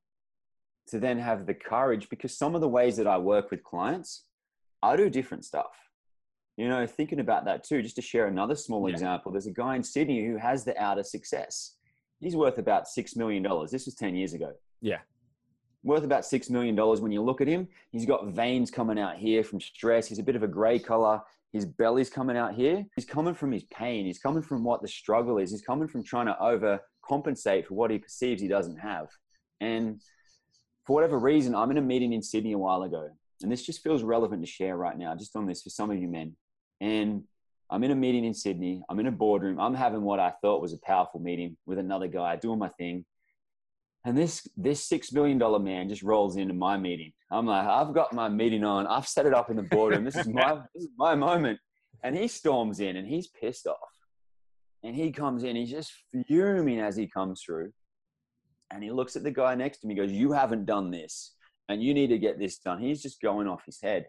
To 0.88 1.00
then 1.00 1.20
have 1.20 1.46
the 1.46 1.54
courage, 1.54 2.10
because 2.10 2.38
some 2.38 2.56
of 2.56 2.62
the 2.62 2.70
ways 2.70 2.96
that 2.96 3.08
I 3.08 3.18
work 3.18 3.52
with 3.52 3.62
clients, 3.64 4.24
I 4.82 4.96
do 4.96 5.10
different 5.10 5.44
stuff. 5.44 5.74
You 6.56 6.70
know, 6.70 6.88
thinking 6.88 7.20
about 7.20 7.46
that 7.46 7.64
too, 7.66 7.82
just 7.82 7.98
to 7.98 8.02
share 8.02 8.28
another 8.28 8.56
small 8.56 8.88
Yeah. 8.88 8.94
example, 8.94 9.32
there's 9.32 9.48
a 9.48 9.52
guy 9.52 9.76
in 9.76 9.84
Sydney 9.84 10.26
who 10.26 10.38
has 10.38 10.64
the 10.64 10.82
outer 10.82 11.04
success. 11.04 11.76
He's 12.20 12.36
worth 12.36 12.58
about 12.58 12.86
$6 12.88 13.16
million. 13.18 13.44
This 13.70 13.86
was 13.86 13.96
10 13.96 14.16
years 14.16 14.34
ago. 14.34 14.54
Yeah. 14.82 15.00
Worth 15.84 16.04
about 16.04 16.24
$6 16.24 16.50
million 16.50 16.76
when 16.76 17.12
you 17.12 17.22
look 17.22 17.42
at 17.42 17.48
him. 17.48 17.68
He's 17.92 18.06
got 18.06 18.28
veins 18.30 18.72
coming 18.72 18.98
out 18.98 19.18
here 19.18 19.44
from 19.44 19.60
stress. 19.60 20.08
He's 20.08 20.20
a 20.20 20.24
bit 20.24 20.36
of 20.36 20.42
a 20.44 20.48
gray 20.48 20.80
color. 20.80 21.22
His 21.54 21.66
belly's 21.66 22.10
coming 22.10 22.38
out 22.38 22.56
here. 22.56 22.86
He's 22.96 23.06
coming 23.06 23.34
from 23.34 23.52
his 23.52 23.66
pain. 23.66 24.06
He's 24.06 24.20
coming 24.20 24.42
from 24.42 24.64
what 24.64 24.82
the 24.82 24.88
struggle 24.88 25.38
is. 25.38 25.52
He's 25.52 25.62
coming 25.62 25.88
from 25.88 26.04
trying 26.04 26.26
to 26.28 26.38
overcompensate 26.42 27.66
for 27.66 27.76
what 27.76 27.92
he 27.92 28.00
perceives 28.00 28.42
he 28.42 28.48
doesn't 28.48 28.78
have. 28.78 29.10
And 29.62 30.02
for 30.88 30.94
whatever 30.94 31.20
reason, 31.20 31.54
I'm 31.54 31.70
in 31.70 31.78
a 31.78 31.82
meeting 31.82 32.14
in 32.14 32.24
Sydney 32.24 32.54
a 32.54 32.58
while 32.58 32.84
ago. 32.84 33.10
And 33.44 33.52
this 33.52 33.66
just 33.66 33.84
feels 33.84 34.04
relevant 34.04 34.42
to 34.42 34.50
share 34.50 34.78
right 34.78 34.98
now, 34.98 35.14
just 35.16 35.36
on 35.36 35.46
this 35.46 35.62
for 35.62 35.70
some 35.70 35.92
of 35.92 35.98
you 35.98 36.08
men. 36.08 36.36
And 36.80 37.24
I'm 37.70 37.84
in 37.84 37.92
a 37.92 37.96
meeting 37.96 38.24
in 38.24 38.34
Sydney. 38.34 38.82
I'm 38.90 39.00
in 39.02 39.08
a 39.08 39.12
boardroom. 39.12 39.60
I'm 39.60 39.76
having 39.76 40.02
what 40.02 40.22
I 40.22 40.32
thought 40.42 40.62
was 40.62 40.72
a 40.72 40.78
powerful 40.78 41.20
meeting 41.20 41.58
with 41.66 41.78
another 41.78 42.08
guy, 42.08 42.38
doing 42.38 42.58
my 42.58 42.70
thing. 42.70 43.06
And 44.06 44.18
this 44.18 44.48
this 44.56 44.88
six 44.88 45.12
million 45.12 45.38
dollar 45.38 45.60
man 45.60 45.90
just 45.90 46.04
rolls 46.04 46.38
into 46.38 46.54
my 46.54 46.78
meeting. 46.78 47.12
I'm 47.30 47.46
like, 47.46 47.68
I've 47.68 47.94
got 47.94 48.14
my 48.14 48.30
meeting 48.30 48.64
on. 48.64 48.88
I've 48.88 49.08
set 49.08 49.26
it 49.26 49.34
up 49.34 49.50
in 49.50 49.58
the 49.58 49.64
boardroom. 49.64 50.06
This 50.06 50.16
is 50.16 50.28
my 50.30 50.62
this 50.74 50.86
is 50.86 50.90
my 50.98 51.14
moment. 51.14 51.60
And 52.04 52.16
he 52.16 52.30
storms 52.30 52.80
in 52.80 52.96
and 52.96 53.06
he's 53.06 53.28
pissed 53.28 53.68
off. 53.68 53.78
And 54.84 54.96
he 54.96 55.12
comes 55.12 55.44
in. 55.44 55.58
He's 55.58 55.70
just 55.70 55.92
fuming 56.28 56.80
as 56.80 56.96
he 56.96 57.08
comes 57.08 57.42
through. 57.46 57.74
And 58.72 58.84
he 58.84 58.92
looks 58.92 59.16
at 59.16 59.24
the 59.24 59.32
guy 59.32 59.56
next 59.56 59.80
to 59.80 59.88
me. 59.88 59.94
He 59.94 60.00
goes, 60.00 60.12
"You 60.12 60.32
haven't 60.32 60.66
done 60.66 60.92
this, 60.92 61.34
and 61.70 61.82
you 61.82 61.94
need 61.94 62.08
to 62.08 62.18
get 62.18 62.38
this 62.38 62.58
done." 62.58 62.80
He's 62.80 63.02
just 63.02 63.22
going 63.22 63.48
off 63.48 63.66
his 63.66 63.82
head. 63.82 64.08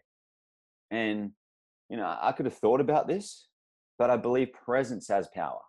And 0.90 1.32
you 1.88 1.96
know, 1.96 2.16
I 2.20 2.32
could 2.32 2.46
have 2.46 2.56
thought 2.56 2.80
about 2.80 3.08
this, 3.08 3.46
but 3.98 4.10
I 4.10 4.16
believe 4.16 4.52
presence 4.52 5.08
has 5.08 5.28
power. 5.34 5.60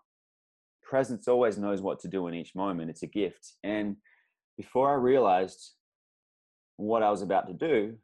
Presence 0.84 1.28
always 1.28 1.58
knows 1.58 1.82
what 1.82 2.00
to 2.00 2.08
do 2.08 2.28
in 2.28 2.34
each 2.34 2.56
moment. 2.56 2.90
It's 2.90 3.04
a 3.04 3.08
gift. 3.08 3.54
And 3.64 3.98
before 4.58 4.92
I 4.92 4.96
realized 4.96 5.72
what 6.78 7.04
I 7.04 7.12
was 7.12 7.22
about 7.22 7.48
to 7.48 7.54
do, 7.54 7.96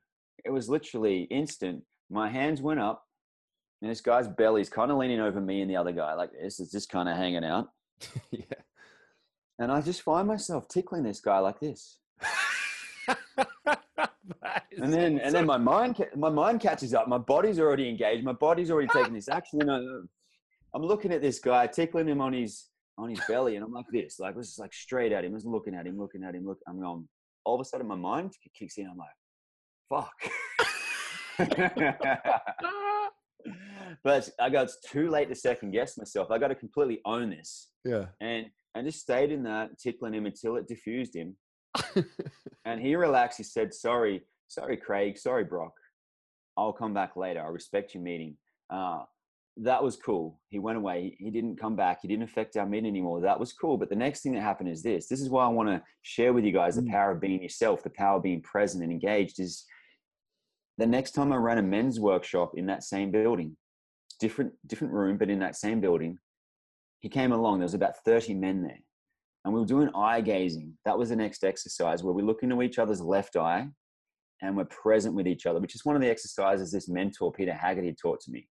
it 0.43 0.51
was 0.51 0.69
literally 0.69 1.23
instant. 1.23 1.83
My 2.09 2.29
hands 2.29 2.61
went 2.61 2.79
up, 2.79 3.03
and 3.81 3.89
this 3.91 4.01
guy's 4.01 4.27
belly's 4.27 4.69
kind 4.69 4.91
of 4.91 4.97
leaning 4.97 5.19
over 5.19 5.41
me 5.41 5.61
and 5.61 5.69
the 5.69 5.77
other 5.77 5.91
guy 5.91 6.13
like 6.13 6.31
this. 6.31 6.59
It's 6.59 6.71
just 6.71 6.89
kind 6.89 7.09
of 7.09 7.17
hanging 7.17 7.43
out. 7.43 7.69
yeah. 8.31 8.43
And 9.59 9.71
I 9.71 9.81
just 9.81 10.01
find 10.01 10.27
myself 10.27 10.67
tickling 10.67 11.03
this 11.03 11.19
guy 11.19 11.39
like 11.39 11.59
this. 11.59 11.99
And 14.77 14.93
then 14.93 15.19
and 15.19 15.33
then 15.33 15.45
my 15.45 15.57
mind 15.57 16.05
my 16.15 16.29
mind 16.29 16.59
catches 16.59 16.93
up. 16.93 17.07
My 17.07 17.17
body's 17.17 17.59
already 17.59 17.87
engaged. 17.89 18.23
My 18.23 18.33
body's 18.33 18.69
already 18.69 18.89
taking 18.89 19.13
this 19.13 19.29
action. 19.37 19.61
And 19.61 19.71
I, 19.71 19.79
I'm 20.73 20.83
looking 20.83 21.13
at 21.13 21.21
this 21.21 21.39
guy, 21.39 21.67
tickling 21.67 22.07
him 22.07 22.21
on 22.21 22.33
his 22.33 22.65
on 22.97 23.09
his 23.09 23.19
belly, 23.27 23.55
and 23.55 23.65
I'm 23.65 23.73
like 23.73 23.87
this, 23.91 24.19
like 24.19 24.35
this 24.35 24.49
is 24.49 24.59
like 24.59 24.73
straight 24.73 25.11
at 25.11 25.25
him, 25.25 25.33
just 25.33 25.45
looking 25.45 25.75
at 25.75 25.85
him, 25.85 25.97
looking 25.97 26.23
at 26.23 26.35
him. 26.35 26.45
Look, 26.45 26.59
I'm 26.67 26.79
going. 26.79 27.07
All 27.45 27.55
of 27.55 27.61
a 27.61 27.65
sudden, 27.65 27.87
my 27.87 27.95
mind 27.95 28.33
kicks 28.57 28.77
in. 28.77 28.87
I'm 28.89 28.97
like, 28.97 29.09
fuck. 29.89 30.13
but 34.03 34.29
I 34.39 34.49
go, 34.49 34.61
it's 34.61 34.79
too 34.81 35.09
late 35.09 35.29
to 35.29 35.35
second 35.35 35.71
guess 35.71 35.97
myself. 35.97 36.31
I 36.31 36.37
got 36.37 36.47
to 36.47 36.55
completely 36.55 37.01
own 37.05 37.29
this, 37.29 37.69
yeah. 37.83 38.05
and 38.19 38.47
I 38.75 38.81
just 38.81 38.99
stayed 38.99 39.31
in 39.31 39.43
that, 39.43 39.79
tickling 39.79 40.13
him 40.13 40.25
until 40.25 40.57
it 40.57 40.67
diffused 40.67 41.15
him. 41.15 41.35
And 42.67 42.81
he 42.81 42.95
relaxed. 42.95 43.37
He 43.37 43.43
said, 43.43 43.73
Sorry, 43.75 44.23
sorry, 44.47 44.75
Craig. 44.75 45.19
Sorry, 45.19 45.43
Brock. 45.43 45.73
I'll 46.57 46.73
come 46.73 46.95
back 46.95 47.15
later. 47.15 47.41
I 47.41 47.47
respect 47.49 47.93
your 47.93 48.01
meeting. 48.01 48.37
Uh, 48.71 49.03
that 49.57 49.83
was 49.83 49.95
cool. 49.95 50.39
He 50.49 50.57
went 50.57 50.77
away. 50.79 51.15
He 51.19 51.29
didn't 51.29 51.59
come 51.59 51.75
back. 51.75 51.99
He 52.01 52.07
didn't 52.07 52.23
affect 52.23 52.57
our 52.57 52.65
meeting 52.65 52.89
anymore. 52.89 53.21
That 53.21 53.39
was 53.39 53.53
cool. 53.53 53.77
But 53.77 53.89
the 53.89 53.95
next 53.95 54.21
thing 54.21 54.33
that 54.33 54.41
happened 54.41 54.69
is 54.69 54.81
this. 54.81 55.07
This 55.07 55.21
is 55.21 55.29
why 55.29 55.45
I 55.45 55.49
want 55.49 55.69
to 55.69 55.83
share 56.01 56.33
with 56.33 56.43
you 56.43 56.51
guys 56.51 56.75
the 56.75 56.81
Mm. 56.81 56.89
power 56.89 57.11
of 57.11 57.21
being 57.21 57.43
yourself, 57.43 57.83
the 57.83 57.89
power 57.91 58.17
of 58.17 58.23
being 58.23 58.41
present 58.41 58.83
and 58.83 58.91
engaged. 58.91 59.39
Is 59.39 59.63
the 60.79 60.87
next 60.87 61.11
time 61.11 61.31
I 61.31 61.35
ran 61.37 61.59
a 61.59 61.61
men's 61.61 61.99
workshop 61.99 62.53
in 62.57 62.65
that 62.65 62.83
same 62.83 63.11
building, 63.11 63.55
different 64.19 64.53
different 64.67 64.91
room, 64.91 65.17
but 65.17 65.29
in 65.29 65.39
that 65.39 65.55
same 65.55 65.79
building, 65.81 66.17
he 67.01 67.09
came 67.09 67.31
along. 67.31 67.59
There 67.59 67.65
was 67.65 67.73
about 67.73 67.97
30 68.03 68.33
men 68.33 68.63
there 68.63 68.79
and 69.45 69.53
we 69.53 69.59
were 69.59 69.65
doing 69.65 69.89
eye 69.95 70.21
gazing. 70.21 70.73
That 70.85 70.97
was 70.97 71.09
the 71.09 71.15
next 71.15 71.43
exercise 71.43 72.03
where 72.03 72.15
we 72.15 72.23
look 72.23 72.41
into 72.41 72.63
each 72.63 72.79
other's 72.79 72.99
left 72.99 73.35
eye 73.35 73.67
and 74.41 74.57
we're 74.57 74.65
present 74.65 75.13
with 75.13 75.27
each 75.27 75.45
other, 75.45 75.59
which 75.59 75.75
is 75.75 75.85
one 75.85 75.95
of 75.95 76.01
the 76.01 76.09
exercises 76.09 76.71
this 76.71 76.89
mentor, 76.89 77.31
Peter 77.31 77.53
Haggerty, 77.53 77.93
taught 77.93 78.19
to 78.21 78.31
me, 78.31 78.49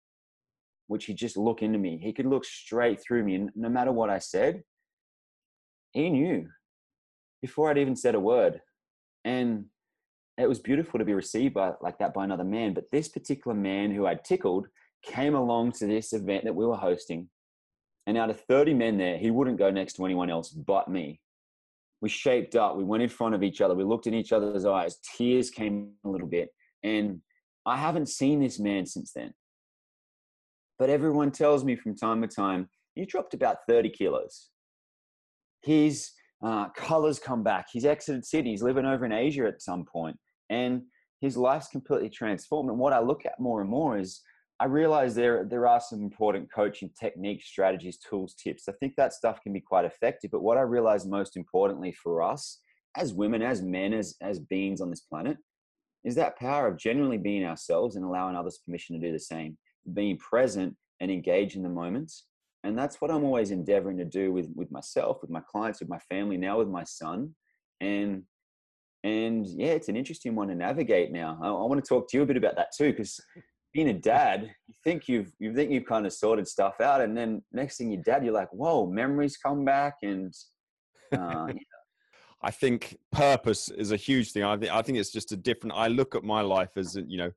which 0.86 1.04
he 1.04 1.12
just 1.12 1.36
look 1.36 1.62
into 1.62 1.78
me. 1.78 1.98
He 2.02 2.14
could 2.14 2.24
look 2.24 2.44
straight 2.44 3.00
through 3.02 3.22
me. 3.22 3.34
And 3.34 3.50
no 3.54 3.68
matter 3.68 3.92
what 3.92 4.08
I 4.08 4.18
said, 4.18 4.62
he 5.92 6.08
knew 6.08 6.48
before 7.42 7.70
I'd 7.70 7.78
even 7.78 7.94
said 7.94 8.14
a 8.14 8.20
word. 8.20 8.62
And 9.26 9.66
it 10.38 10.48
was 10.48 10.58
beautiful 10.58 10.98
to 10.98 11.04
be 11.04 11.14
received 11.14 11.52
by 11.52 11.72
like 11.82 11.98
that 11.98 12.14
by 12.14 12.24
another 12.24 12.44
man. 12.44 12.72
But 12.72 12.90
this 12.90 13.08
particular 13.08 13.54
man 13.54 13.90
who 13.90 14.06
I'd 14.06 14.24
tickled 14.24 14.68
came 15.04 15.34
along 15.34 15.72
to 15.72 15.86
this 15.86 16.14
event 16.14 16.44
that 16.44 16.54
we 16.54 16.64
were 16.64 16.76
hosting 16.76 17.28
and 18.08 18.16
out 18.16 18.30
of 18.30 18.40
30 18.40 18.72
men 18.72 18.96
there, 18.96 19.18
he 19.18 19.30
wouldn't 19.30 19.58
go 19.58 19.70
next 19.70 19.92
to 19.92 20.04
anyone 20.06 20.30
else 20.30 20.48
but 20.48 20.88
me. 20.88 21.20
We 22.00 22.08
shaped 22.08 22.56
up, 22.56 22.74
we 22.74 22.82
went 22.82 23.02
in 23.02 23.10
front 23.10 23.34
of 23.34 23.42
each 23.42 23.60
other, 23.60 23.74
we 23.74 23.84
looked 23.84 24.06
in 24.06 24.14
each 24.14 24.32
other's 24.32 24.64
eyes, 24.64 24.96
tears 25.14 25.50
came 25.50 25.90
a 26.06 26.08
little 26.08 26.26
bit. 26.26 26.48
And 26.82 27.20
I 27.66 27.76
haven't 27.76 28.08
seen 28.08 28.40
this 28.40 28.58
man 28.58 28.86
since 28.86 29.12
then. 29.14 29.34
But 30.78 30.88
everyone 30.88 31.30
tells 31.32 31.64
me 31.64 31.76
from 31.76 31.96
time 31.96 32.22
to 32.22 32.28
time, 32.28 32.70
you 32.94 33.04
dropped 33.04 33.34
about 33.34 33.58
30 33.68 33.90
kilos. 33.90 34.48
His 35.62 36.12
uh, 36.42 36.70
colors 36.70 37.18
come 37.18 37.42
back. 37.42 37.66
He's 37.70 37.84
exited 37.84 38.24
Sydney. 38.24 38.52
He's 38.52 38.62
living 38.62 38.86
over 38.86 39.04
in 39.04 39.12
Asia 39.12 39.44
at 39.44 39.60
some 39.60 39.84
point, 39.84 40.16
and 40.48 40.80
his 41.20 41.36
life's 41.36 41.68
completely 41.68 42.08
transformed. 42.08 42.70
And 42.70 42.78
what 42.78 42.94
I 42.94 43.00
look 43.00 43.26
at 43.26 43.38
more 43.38 43.60
and 43.60 43.68
more 43.68 43.98
is 43.98 44.22
I 44.60 44.64
realize 44.64 45.14
there 45.14 45.44
there 45.44 45.66
are 45.66 45.80
some 45.80 46.00
important 46.02 46.50
coaching 46.52 46.90
techniques, 46.98 47.46
strategies, 47.46 47.98
tools, 47.98 48.34
tips. 48.34 48.68
I 48.68 48.72
think 48.72 48.94
that 48.96 49.12
stuff 49.12 49.40
can 49.42 49.52
be 49.52 49.60
quite 49.60 49.84
effective. 49.84 50.30
But 50.32 50.42
what 50.42 50.58
I 50.58 50.62
realize 50.62 51.06
most 51.06 51.36
importantly 51.36 51.92
for 51.92 52.22
us 52.22 52.60
as 52.96 53.14
women, 53.14 53.42
as 53.42 53.62
men, 53.62 53.92
as 53.92 54.16
as 54.20 54.40
beings 54.40 54.80
on 54.80 54.90
this 54.90 55.02
planet, 55.02 55.36
is 56.04 56.16
that 56.16 56.38
power 56.38 56.66
of 56.66 56.78
genuinely 56.78 57.18
being 57.18 57.44
ourselves 57.44 57.96
and 57.96 58.04
allowing 58.04 58.34
others 58.34 58.60
permission 58.64 58.98
to 58.98 59.06
do 59.06 59.12
the 59.12 59.20
same, 59.20 59.56
being 59.94 60.18
present 60.18 60.74
and 61.00 61.10
engage 61.10 61.54
in 61.54 61.62
the 61.62 61.68
moments. 61.68 62.26
And 62.64 62.76
that's 62.76 63.00
what 63.00 63.12
I'm 63.12 63.24
always 63.24 63.52
endeavoring 63.52 63.98
to 63.98 64.04
do 64.04 64.32
with 64.32 64.48
with 64.56 64.72
myself, 64.72 65.18
with 65.22 65.30
my 65.30 65.42
clients, 65.48 65.78
with 65.78 65.88
my 65.88 66.00
family, 66.10 66.36
now 66.36 66.58
with 66.58 66.68
my 66.68 66.82
son. 66.82 67.34
And 67.80 68.24
and 69.04 69.46
yeah, 69.46 69.68
it's 69.68 69.88
an 69.88 69.96
interesting 69.96 70.34
one 70.34 70.48
to 70.48 70.56
navigate 70.56 71.12
now. 71.12 71.38
I, 71.40 71.46
I 71.46 71.66
want 71.66 71.82
to 71.82 71.88
talk 71.88 72.10
to 72.10 72.16
you 72.16 72.24
a 72.24 72.26
bit 72.26 72.36
about 72.36 72.56
that 72.56 72.72
too, 72.76 72.90
because 72.90 73.20
being 73.78 73.90
a 73.90 74.00
dad, 74.00 74.50
you 74.66 74.74
think 74.82 75.06
you've 75.06 75.32
you 75.38 75.54
think 75.54 75.70
you've 75.70 75.86
kind 75.86 76.04
of 76.04 76.12
sorted 76.12 76.48
stuff 76.48 76.80
out, 76.80 77.00
and 77.00 77.16
then 77.16 77.40
next 77.52 77.76
thing 77.76 77.92
you're 77.92 78.02
dad, 78.02 78.24
you're 78.24 78.34
like, 78.34 78.52
whoa, 78.52 78.88
memories 78.88 79.36
come 79.36 79.64
back, 79.64 79.98
and 80.02 80.34
uh, 81.16 81.46
I 82.42 82.50
think 82.50 82.98
purpose 83.12 83.68
is 83.68 83.92
a 83.92 83.96
huge 83.96 84.32
thing. 84.32 84.42
I 84.42 84.56
think 84.56 84.72
I 84.72 84.82
think 84.82 84.98
it's 84.98 85.12
just 85.12 85.30
a 85.30 85.36
different. 85.36 85.76
I 85.76 85.86
look 85.86 86.16
at 86.16 86.24
my 86.24 86.40
life 86.40 86.70
as 86.76 86.98
you 87.06 87.18
know, 87.18 87.30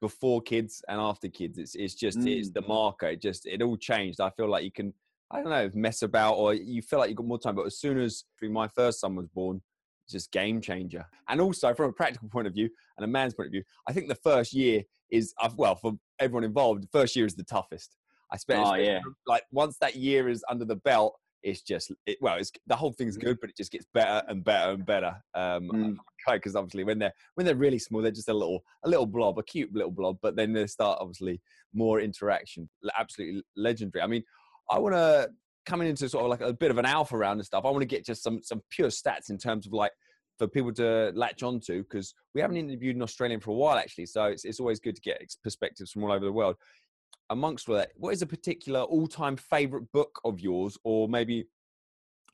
before 0.00 0.40
kids 0.40 0.82
and 0.88 0.98
after 0.98 1.28
kids. 1.28 1.58
It's 1.58 1.74
it's 1.74 1.94
just 1.94 2.18
it's 2.20 2.48
the 2.48 2.62
marker. 2.62 3.08
It 3.08 3.20
just 3.20 3.44
it 3.44 3.60
all 3.60 3.76
changed. 3.76 4.22
I 4.22 4.30
feel 4.30 4.48
like 4.48 4.64
you 4.64 4.72
can 4.72 4.94
I 5.30 5.42
don't 5.42 5.50
know 5.50 5.68
mess 5.74 6.00
about 6.00 6.36
or 6.36 6.54
you 6.54 6.80
feel 6.80 6.98
like 6.98 7.10
you've 7.10 7.18
got 7.18 7.26
more 7.26 7.38
time. 7.38 7.56
But 7.56 7.66
as 7.66 7.78
soon 7.78 8.00
as 8.00 8.24
my 8.40 8.68
first 8.68 9.00
son 9.00 9.16
was 9.16 9.26
born, 9.26 9.60
just 10.08 10.30
game 10.32 10.60
changer. 10.60 11.04
And 11.28 11.40
also 11.40 11.74
from 11.74 11.90
a 11.90 11.92
practical 11.92 12.28
point 12.28 12.46
of 12.46 12.52
view 12.54 12.68
and 12.96 13.04
a 13.04 13.08
man's 13.08 13.34
point 13.34 13.46
of 13.46 13.52
view, 13.52 13.62
I 13.88 13.92
think 13.92 14.08
the 14.08 14.14
first 14.16 14.52
year 14.52 14.82
is 15.10 15.34
uh, 15.40 15.50
well 15.56 15.74
for 15.76 15.92
everyone 16.18 16.44
involved. 16.44 16.82
The 16.82 16.88
first 16.88 17.16
year 17.16 17.26
is 17.26 17.34
the 17.34 17.44
toughest. 17.44 17.96
I 18.32 18.36
spent 18.36 18.66
Oh, 18.66 18.74
yeah. 18.74 19.00
like 19.26 19.44
once 19.52 19.78
that 19.78 19.96
year 19.96 20.28
is 20.28 20.44
under 20.48 20.64
the 20.64 20.76
belt, 20.76 21.14
it's 21.42 21.60
just 21.60 21.92
it, 22.06 22.16
well, 22.22 22.36
it's 22.36 22.50
the 22.66 22.74
whole 22.74 22.92
thing's 22.92 23.18
good, 23.18 23.38
but 23.38 23.50
it 23.50 23.56
just 23.56 23.70
gets 23.70 23.84
better 23.92 24.22
and 24.28 24.42
better 24.42 24.72
and 24.72 24.86
better. 24.86 25.14
Um, 25.34 25.68
Mm. 25.70 25.96
because 26.32 26.56
obviously 26.56 26.84
when 26.84 26.98
they're 26.98 27.12
when 27.34 27.44
they're 27.44 27.54
really 27.54 27.78
small, 27.78 28.00
they're 28.00 28.10
just 28.10 28.30
a 28.30 28.34
little 28.34 28.64
a 28.84 28.88
little 28.88 29.04
blob, 29.06 29.38
a 29.38 29.42
cute 29.42 29.72
little 29.74 29.90
blob. 29.90 30.16
But 30.22 30.36
then 30.36 30.54
they 30.54 30.66
start 30.66 30.98
obviously 31.02 31.42
more 31.74 32.00
interaction. 32.00 32.68
Absolutely 32.98 33.42
legendary. 33.56 34.02
I 34.02 34.06
mean, 34.06 34.24
I 34.70 34.78
want 34.78 34.94
to 34.94 35.28
coming 35.64 35.88
into 35.88 36.08
sort 36.08 36.24
of 36.24 36.30
like 36.30 36.40
a 36.40 36.52
bit 36.52 36.70
of 36.70 36.78
an 36.78 36.86
alpha 36.86 37.16
round 37.16 37.38
and 37.40 37.46
stuff. 37.46 37.64
I 37.64 37.70
want 37.70 37.82
to 37.82 37.86
get 37.86 38.04
just 38.04 38.22
some 38.22 38.40
some 38.42 38.62
pure 38.70 38.88
stats 38.88 39.30
in 39.30 39.38
terms 39.38 39.66
of 39.66 39.72
like 39.72 39.92
for 40.38 40.48
people 40.48 40.72
to 40.74 41.12
latch 41.14 41.42
onto 41.42 41.82
because 41.82 42.14
we 42.34 42.40
haven't 42.40 42.56
interviewed 42.56 42.96
an 42.96 43.02
Australian 43.02 43.40
for 43.40 43.50
a 43.50 43.54
while 43.54 43.76
actually. 43.76 44.06
So 44.06 44.24
it's 44.24 44.44
it's 44.44 44.60
always 44.60 44.80
good 44.80 44.96
to 44.96 45.00
get 45.02 45.22
perspectives 45.42 45.92
from 45.92 46.04
all 46.04 46.12
over 46.12 46.24
the 46.24 46.32
world. 46.32 46.56
Amongst 47.30 47.68
all 47.68 47.76
that, 47.76 47.92
what 47.96 48.12
is 48.12 48.20
a 48.22 48.26
particular 48.26 48.80
all-time 48.82 49.36
favorite 49.36 49.90
book 49.92 50.20
of 50.24 50.40
yours, 50.40 50.76
or 50.84 51.08
maybe 51.08 51.46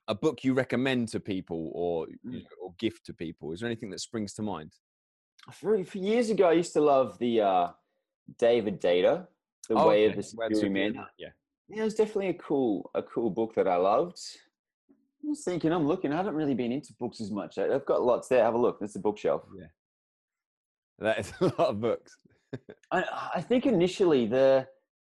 a 0.09 0.15
book 0.15 0.43
you 0.43 0.53
recommend 0.53 1.09
to 1.09 1.21
people, 1.21 1.71
or 1.75 2.09
you 2.09 2.19
Mm. 2.25 2.43
know, 2.43 2.49
or 2.63 2.75
gift 2.79 3.07
to 3.07 3.15
people? 3.15 3.53
Is 3.53 3.61
there 3.61 3.69
anything 3.69 3.91
that 3.91 4.01
springs 4.01 4.35
to 4.35 4.43
mind? 4.43 4.73
For, 5.53 5.85
for 5.85 5.99
years 5.99 6.31
ago, 6.31 6.49
I 6.49 6.53
used 6.53 6.73
to 6.73 6.81
love 6.81 7.19
the 7.19 7.41
uh, 7.41 7.69
David 8.39 8.81
Deida, 8.81 9.29
The 9.69 9.75
Oh, 9.77 9.87
Way 9.89 10.07
okay. 10.09 10.19
of 10.19 10.25
the 10.31 10.37
Way 10.37 10.47
of 10.47 10.51
the 10.53 10.57
Superior 10.57 10.71
Man. 10.71 10.89
Superior 10.89 10.93
Man, 10.93 11.07
Yeah. 11.19 11.29
Yeah, 11.71 11.83
it 11.83 11.85
was 11.85 11.95
definitely 11.95 12.29
a 12.29 12.35
cool, 12.35 12.91
a 12.95 13.03
cool 13.03 13.31
book 13.31 13.55
that 13.55 13.69
I 13.69 13.77
loved. 13.77 14.19
I 15.25 15.29
was 15.29 15.45
thinking, 15.45 15.73
I'm 15.73 15.87
looking. 15.87 16.13
I 16.13 16.17
haven't 16.17 16.35
really 16.35 16.55
been 16.55 16.73
into 16.73 16.93
books 16.99 17.21
as 17.21 17.31
much. 17.31 17.59
I- 17.59 17.73
I've 17.75 17.87
got 17.87 18.03
lots 18.03 18.29
there. 18.29 18.43
Have 18.43 18.55
a 18.55 18.59
look. 18.59 18.81
That's 18.81 18.97
a 18.97 19.01
bookshelf. 19.01 19.43
Yeah, 19.57 19.67
that 20.99 21.19
is 21.21 21.33
a 21.41 21.45
lot 21.45 21.59
of 21.71 21.81
books. 21.81 22.17
I, 22.91 23.05
I 23.37 23.41
think 23.41 23.67
initially 23.67 24.27
the 24.27 24.67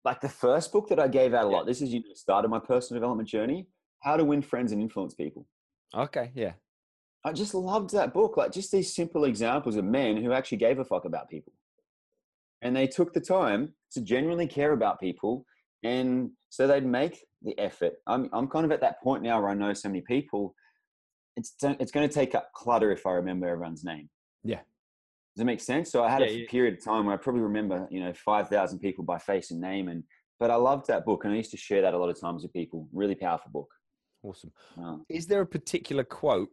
like 0.05 0.19
the 0.21 0.29
first 0.29 0.71
book 0.73 0.89
that 0.89 0.99
I 0.99 1.07
gave 1.07 1.33
out 1.33 1.45
a 1.45 1.49
Yeah. 1.49 1.55
lot. 1.57 1.65
This 1.65 1.81
is 1.81 1.93
you 1.93 2.01
know 2.01 2.13
started 2.13 2.49
my 2.49 2.59
personal 2.59 2.99
development 2.99 3.29
journey. 3.29 3.67
How 4.01 4.17
to 4.17 4.23
win 4.25 4.41
friends 4.41 4.71
and 4.73 4.81
influence 4.81 5.13
people. 5.15 5.47
Okay, 5.95 6.31
yeah. 6.35 6.53
I 7.25 7.31
just 7.31 7.53
loved 7.53 7.91
that 7.91 8.13
book. 8.13 8.35
Like 8.35 8.51
just 8.51 8.71
these 8.71 8.93
simple 8.93 9.23
examples 9.23 9.77
of 9.77 9.85
men 9.85 10.17
who 10.21 10.33
actually 10.33 10.57
gave 10.57 10.79
a 10.79 10.83
fuck 10.85 11.05
about 11.05 11.29
people. 11.29 11.53
And 12.61 12.75
they 12.75 12.85
took 12.87 13.13
the 13.13 13.21
time 13.21 13.73
to 13.93 14.01
genuinely 14.01 14.47
care 14.47 14.73
about 14.73 14.99
people. 14.99 15.45
And 15.84 16.32
so 16.50 16.67
they'd 16.67 16.86
make 16.86 17.19
the 17.41 17.58
effort. 17.60 17.93
I'm, 18.08 18.30
I'm 18.34 18.48
kind 18.48 18.65
of 18.65 18.72
at 18.72 18.82
that 18.82 19.02
point 19.02 19.24
now 19.24 19.41
where 19.41 19.50
I 19.50 19.54
know 19.54 19.74
so 19.74 19.89
many 19.89 20.02
people. 20.02 20.56
It's, 21.36 21.56
it's 21.62 21.91
going 21.91 22.08
to 22.08 22.13
take 22.13 22.36
up 22.36 22.52
clutter 22.54 22.91
if 22.91 23.06
I 23.06 23.12
remember 23.12 23.48
everyone's 23.48 23.84
name. 23.84 24.10
Yeah. 24.43 24.60
Does 25.36 25.41
it 25.41 25.46
make 25.46 25.60
sense? 25.62 25.91
So 25.91 26.04
I 26.04 26.10
had 26.10 26.22
Yeah, 26.22 26.28
a 26.28 26.32
yeah. 26.39 26.46
period 26.50 26.76
of 26.78 26.84
time 26.84 27.06
where 27.06 27.15
I 27.15 27.17
probably 27.17 27.41
remember, 27.41 27.88
you 27.89 28.00
know, 28.04 28.13
5,000 28.13 28.80
people 28.80 29.04
by 29.04 29.17
face 29.17 29.52
and 29.52 29.60
name. 29.60 29.88
And, 29.88 30.04
but 30.39 30.52
I 30.52 30.56
loved 30.56 30.88
that 30.88 31.06
book. 31.06 31.26
And 31.26 31.34
I 31.34 31.38
used 31.38 31.52
to 31.52 31.58
share 31.58 31.82
that 31.82 31.93
a 31.93 31.98
lot 31.98 32.10
of 32.10 32.19
times 32.19 32.43
with 32.43 32.54
people. 32.54 32.88
Really 32.93 33.15
powerful 33.15 33.52
book. 33.52 33.69
Awesome. 34.22 34.52
Um, 34.78 35.06
Is 35.10 35.28
there 35.28 35.41
a 35.41 35.46
particular 35.48 36.04
quote 36.04 36.50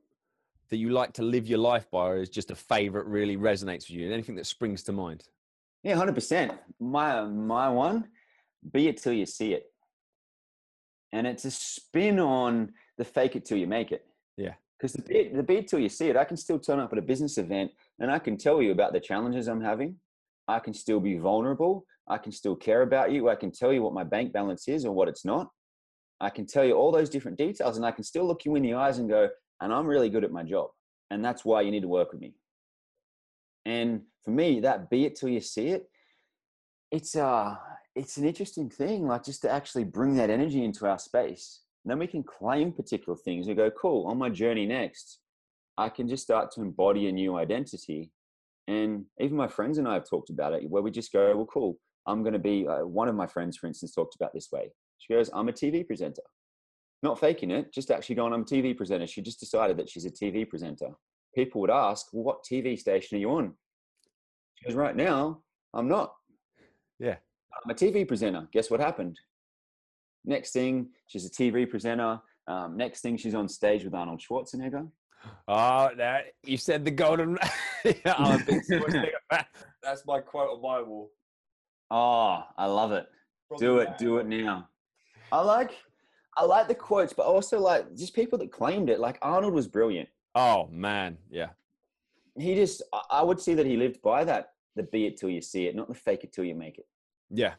that 0.70 0.78
you 0.78 0.90
like 0.90 1.12
to 1.14 1.22
live 1.22 1.46
your 1.46 1.58
life 1.58 1.90
by, 1.90 2.08
or 2.08 2.16
is 2.18 2.30
just 2.30 2.50
a 2.50 2.54
favorite 2.54 3.06
really 3.06 3.36
resonates 3.36 3.88
with 3.88 3.90
you? 3.90 4.12
Anything 4.12 4.36
that 4.36 4.46
springs 4.46 4.82
to 4.84 4.92
mind? 4.92 5.24
Yeah, 5.82 5.94
hundred 5.96 6.14
percent. 6.14 6.52
My 6.78 7.22
my 7.24 7.68
one, 7.68 8.08
be 8.72 8.88
it 8.88 8.96
till 8.96 9.12
you 9.12 9.26
see 9.26 9.52
it, 9.54 9.66
and 11.12 11.26
it's 11.26 11.44
a 11.44 11.50
spin 11.50 12.18
on 12.18 12.72
the 12.98 13.04
fake 13.04 13.36
it 13.36 13.44
till 13.44 13.58
you 13.58 13.66
make 13.66 13.92
it. 13.92 14.04
Yeah. 14.36 14.54
Because 14.78 14.92
the 14.94 15.02
be 15.02 15.14
it, 15.16 15.36
the 15.36 15.42
be 15.42 15.56
it 15.56 15.68
till 15.68 15.78
you 15.78 15.88
see 15.88 16.08
it, 16.08 16.16
I 16.16 16.24
can 16.24 16.36
still 16.36 16.58
turn 16.58 16.78
up 16.78 16.92
at 16.92 16.98
a 16.98 17.02
business 17.02 17.36
event 17.36 17.70
and 17.98 18.10
I 18.10 18.18
can 18.18 18.38
tell 18.38 18.62
you 18.62 18.72
about 18.72 18.92
the 18.92 19.00
challenges 19.00 19.46
I'm 19.46 19.60
having. 19.60 19.96
I 20.48 20.58
can 20.58 20.72
still 20.72 21.00
be 21.00 21.18
vulnerable. 21.18 21.84
I 22.08 22.18
can 22.18 22.32
still 22.32 22.56
care 22.56 22.82
about 22.82 23.12
you. 23.12 23.28
I 23.28 23.36
can 23.36 23.50
tell 23.52 23.72
you 23.72 23.82
what 23.82 23.92
my 23.92 24.04
bank 24.04 24.32
balance 24.32 24.68
is 24.68 24.84
or 24.84 24.92
what 24.92 25.08
it's 25.08 25.24
not. 25.24 25.50
I 26.20 26.30
can 26.30 26.46
tell 26.46 26.64
you 26.64 26.74
all 26.74 26.92
those 26.92 27.08
different 27.08 27.38
details, 27.38 27.76
and 27.76 27.86
I 27.86 27.92
can 27.92 28.04
still 28.04 28.26
look 28.26 28.44
you 28.44 28.54
in 28.56 28.62
the 28.62 28.74
eyes 28.74 28.98
and 28.98 29.08
go, 29.08 29.30
and 29.60 29.72
I'm 29.72 29.86
really 29.86 30.10
good 30.10 30.24
at 30.24 30.32
my 30.32 30.42
job, 30.42 30.70
and 31.10 31.24
that's 31.24 31.44
why 31.44 31.62
you 31.62 31.70
need 31.70 31.80
to 31.80 31.88
work 31.88 32.12
with 32.12 32.20
me. 32.20 32.34
And 33.64 34.02
for 34.24 34.30
me, 34.30 34.60
that 34.60 34.90
be 34.90 35.06
it 35.06 35.16
till 35.16 35.30
you 35.30 35.40
see 35.40 35.68
it, 35.68 35.88
it's 36.90 37.16
uh 37.16 37.56
it's 37.94 38.16
an 38.16 38.24
interesting 38.24 38.70
thing, 38.70 39.06
like 39.06 39.24
just 39.24 39.42
to 39.42 39.50
actually 39.50 39.84
bring 39.84 40.14
that 40.16 40.30
energy 40.30 40.64
into 40.64 40.86
our 40.86 40.98
space. 40.98 41.60
And 41.84 41.90
then 41.90 41.98
we 41.98 42.06
can 42.06 42.22
claim 42.22 42.72
particular 42.72 43.16
things. 43.16 43.48
We 43.48 43.54
go, 43.54 43.70
cool, 43.70 44.06
on 44.06 44.18
my 44.18 44.28
journey 44.28 44.66
next, 44.66 45.20
I 45.78 45.88
can 45.88 46.08
just 46.08 46.22
start 46.22 46.50
to 46.52 46.60
embody 46.60 47.08
a 47.08 47.12
new 47.12 47.36
identity. 47.36 48.12
And 48.68 49.06
even 49.18 49.36
my 49.36 49.48
friends 49.48 49.78
and 49.78 49.88
I 49.88 49.94
have 49.94 50.08
talked 50.08 50.30
about 50.30 50.52
it, 50.52 50.68
where 50.68 50.82
we 50.82 50.90
just 50.90 51.12
go, 51.12 51.34
well, 51.34 51.46
cool, 51.46 51.78
I'm 52.06 52.22
going 52.22 52.34
to 52.34 52.38
be, 52.38 52.66
uh, 52.68 52.86
one 52.86 53.08
of 53.08 53.14
my 53.14 53.26
friends, 53.26 53.56
for 53.56 53.66
instance, 53.66 53.94
talked 53.94 54.14
about 54.14 54.32
this 54.32 54.48
way. 54.52 54.70
She 54.98 55.12
goes, 55.12 55.30
I'm 55.32 55.48
a 55.48 55.52
TV 55.52 55.86
presenter. 55.86 56.22
Not 57.02 57.18
faking 57.18 57.50
it, 57.50 57.72
just 57.72 57.90
actually 57.90 58.16
going, 58.16 58.34
I'm 58.34 58.42
a 58.42 58.44
TV 58.44 58.76
presenter. 58.76 59.06
She 59.06 59.22
just 59.22 59.40
decided 59.40 59.78
that 59.78 59.88
she's 59.88 60.04
a 60.04 60.10
TV 60.10 60.46
presenter. 60.48 60.90
People 61.34 61.62
would 61.62 61.70
ask, 61.70 62.06
well, 62.12 62.24
what 62.24 62.44
TV 62.44 62.78
station 62.78 63.16
are 63.16 63.20
you 63.20 63.30
on? 63.30 63.54
She 64.56 64.66
goes, 64.66 64.74
right 64.74 64.94
now, 64.94 65.40
I'm 65.72 65.88
not. 65.88 66.12
Yeah. 66.98 67.16
I'm 67.64 67.70
a 67.70 67.74
TV 67.74 68.06
presenter. 68.06 68.48
Guess 68.52 68.70
what 68.70 68.80
happened? 68.80 69.18
Next 70.24 70.52
thing, 70.52 70.88
she's 71.06 71.26
a 71.26 71.30
TV 71.30 71.68
presenter. 71.68 72.20
Um, 72.46 72.76
next 72.76 73.00
thing, 73.00 73.16
she's 73.16 73.34
on 73.34 73.48
stage 73.48 73.84
with 73.84 73.94
Arnold 73.94 74.20
Schwarzenegger. 74.20 74.88
Oh, 75.48 75.90
that 75.96 76.26
you 76.44 76.56
said 76.56 76.84
the 76.84 76.90
golden. 76.90 77.38
yeah, 77.84 78.14
I'm 78.16 78.40
a 78.40 78.44
big 78.44 78.62
That's 79.82 80.06
my 80.06 80.20
quote 80.20 80.50
on 80.50 80.62
my 80.62 80.80
wall. 80.82 81.10
Oh, 81.90 82.44
I 82.56 82.66
love 82.66 82.92
it. 82.92 83.06
Do 83.58 83.78
it, 83.78 83.88
do 83.98 84.18
it 84.18 84.26
now. 84.26 84.68
I 85.32 85.40
like, 85.42 85.72
I 86.36 86.44
like 86.44 86.68
the 86.68 86.74
quotes, 86.74 87.12
but 87.12 87.26
also 87.26 87.58
like 87.60 87.94
just 87.96 88.14
people 88.14 88.38
that 88.38 88.52
claimed 88.52 88.88
it. 88.88 89.00
Like 89.00 89.18
Arnold 89.22 89.52
was 89.54 89.66
brilliant. 89.66 90.08
Oh 90.34 90.68
man, 90.70 91.18
yeah, 91.30 91.48
He 92.38 92.54
just, 92.54 92.82
I- 92.92 93.02
I 93.10 93.22
would 93.22 93.40
see 93.40 93.54
that 93.54 93.66
he 93.66 93.76
lived 93.76 94.00
by 94.02 94.24
that. 94.24 94.52
The 94.76 94.84
be 94.84 95.06
it 95.06 95.16
till 95.18 95.28
you 95.30 95.40
see 95.42 95.66
it, 95.66 95.74
not 95.74 95.88
the 95.88 95.94
fake 95.94 96.22
it 96.24 96.32
till 96.32 96.44
you 96.44 96.54
make 96.54 96.78
it. 96.78 96.86
Yeah, 97.30 97.54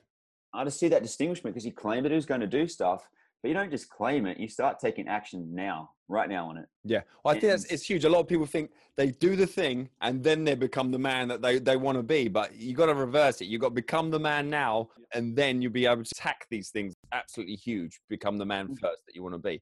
I 0.53 0.63
just 0.63 0.79
see 0.79 0.89
that 0.89 1.01
distinguishment 1.03 1.55
because 1.55 1.63
he 1.63 1.71
claimed 1.71 2.05
that 2.05 2.11
he 2.11 2.15
was 2.15 2.25
going 2.25 2.41
to 2.41 2.47
do 2.47 2.67
stuff, 2.67 3.07
but 3.41 3.47
you 3.49 3.53
don't 3.53 3.71
just 3.71 3.89
claim 3.89 4.25
it. 4.25 4.37
You 4.37 4.47
start 4.47 4.79
taking 4.79 5.07
action 5.07 5.55
now, 5.55 5.91
right 6.09 6.29
now 6.29 6.49
on 6.49 6.57
it. 6.57 6.65
yeah. 6.83 7.01
Well, 7.23 7.35
I 7.35 7.39
think 7.39 7.51
that's 7.53 7.65
it's 7.65 7.83
huge. 7.89 8.03
A 8.05 8.09
lot 8.09 8.19
of 8.19 8.27
people 8.27 8.45
think 8.45 8.71
they 8.97 9.11
do 9.11 9.35
the 9.35 9.47
thing 9.47 9.89
and 10.01 10.23
then 10.23 10.43
they 10.43 10.55
become 10.55 10.91
the 10.91 10.99
man 10.99 11.27
that 11.29 11.41
they, 11.41 11.57
they 11.59 11.77
want 11.77 11.97
to 11.97 12.03
be, 12.03 12.27
but 12.27 12.53
you 12.55 12.75
got 12.75 12.87
to 12.87 12.93
reverse 12.93 13.41
it. 13.41 13.45
You 13.45 13.57
got 13.59 13.69
to 13.69 13.73
become 13.73 14.11
the 14.11 14.19
man 14.19 14.49
now, 14.49 14.89
and 15.13 15.35
then 15.35 15.61
you'll 15.61 15.71
be 15.71 15.85
able 15.85 16.03
to 16.03 16.11
attack 16.15 16.45
these 16.51 16.69
things. 16.69 16.93
Absolutely 17.13 17.55
huge. 17.55 17.99
Become 18.09 18.37
the 18.37 18.45
man 18.45 18.67
Mhm. 18.67 18.79
first 18.79 19.01
that 19.07 19.15
you 19.15 19.23
want 19.23 19.35
to 19.35 19.39
be. 19.39 19.61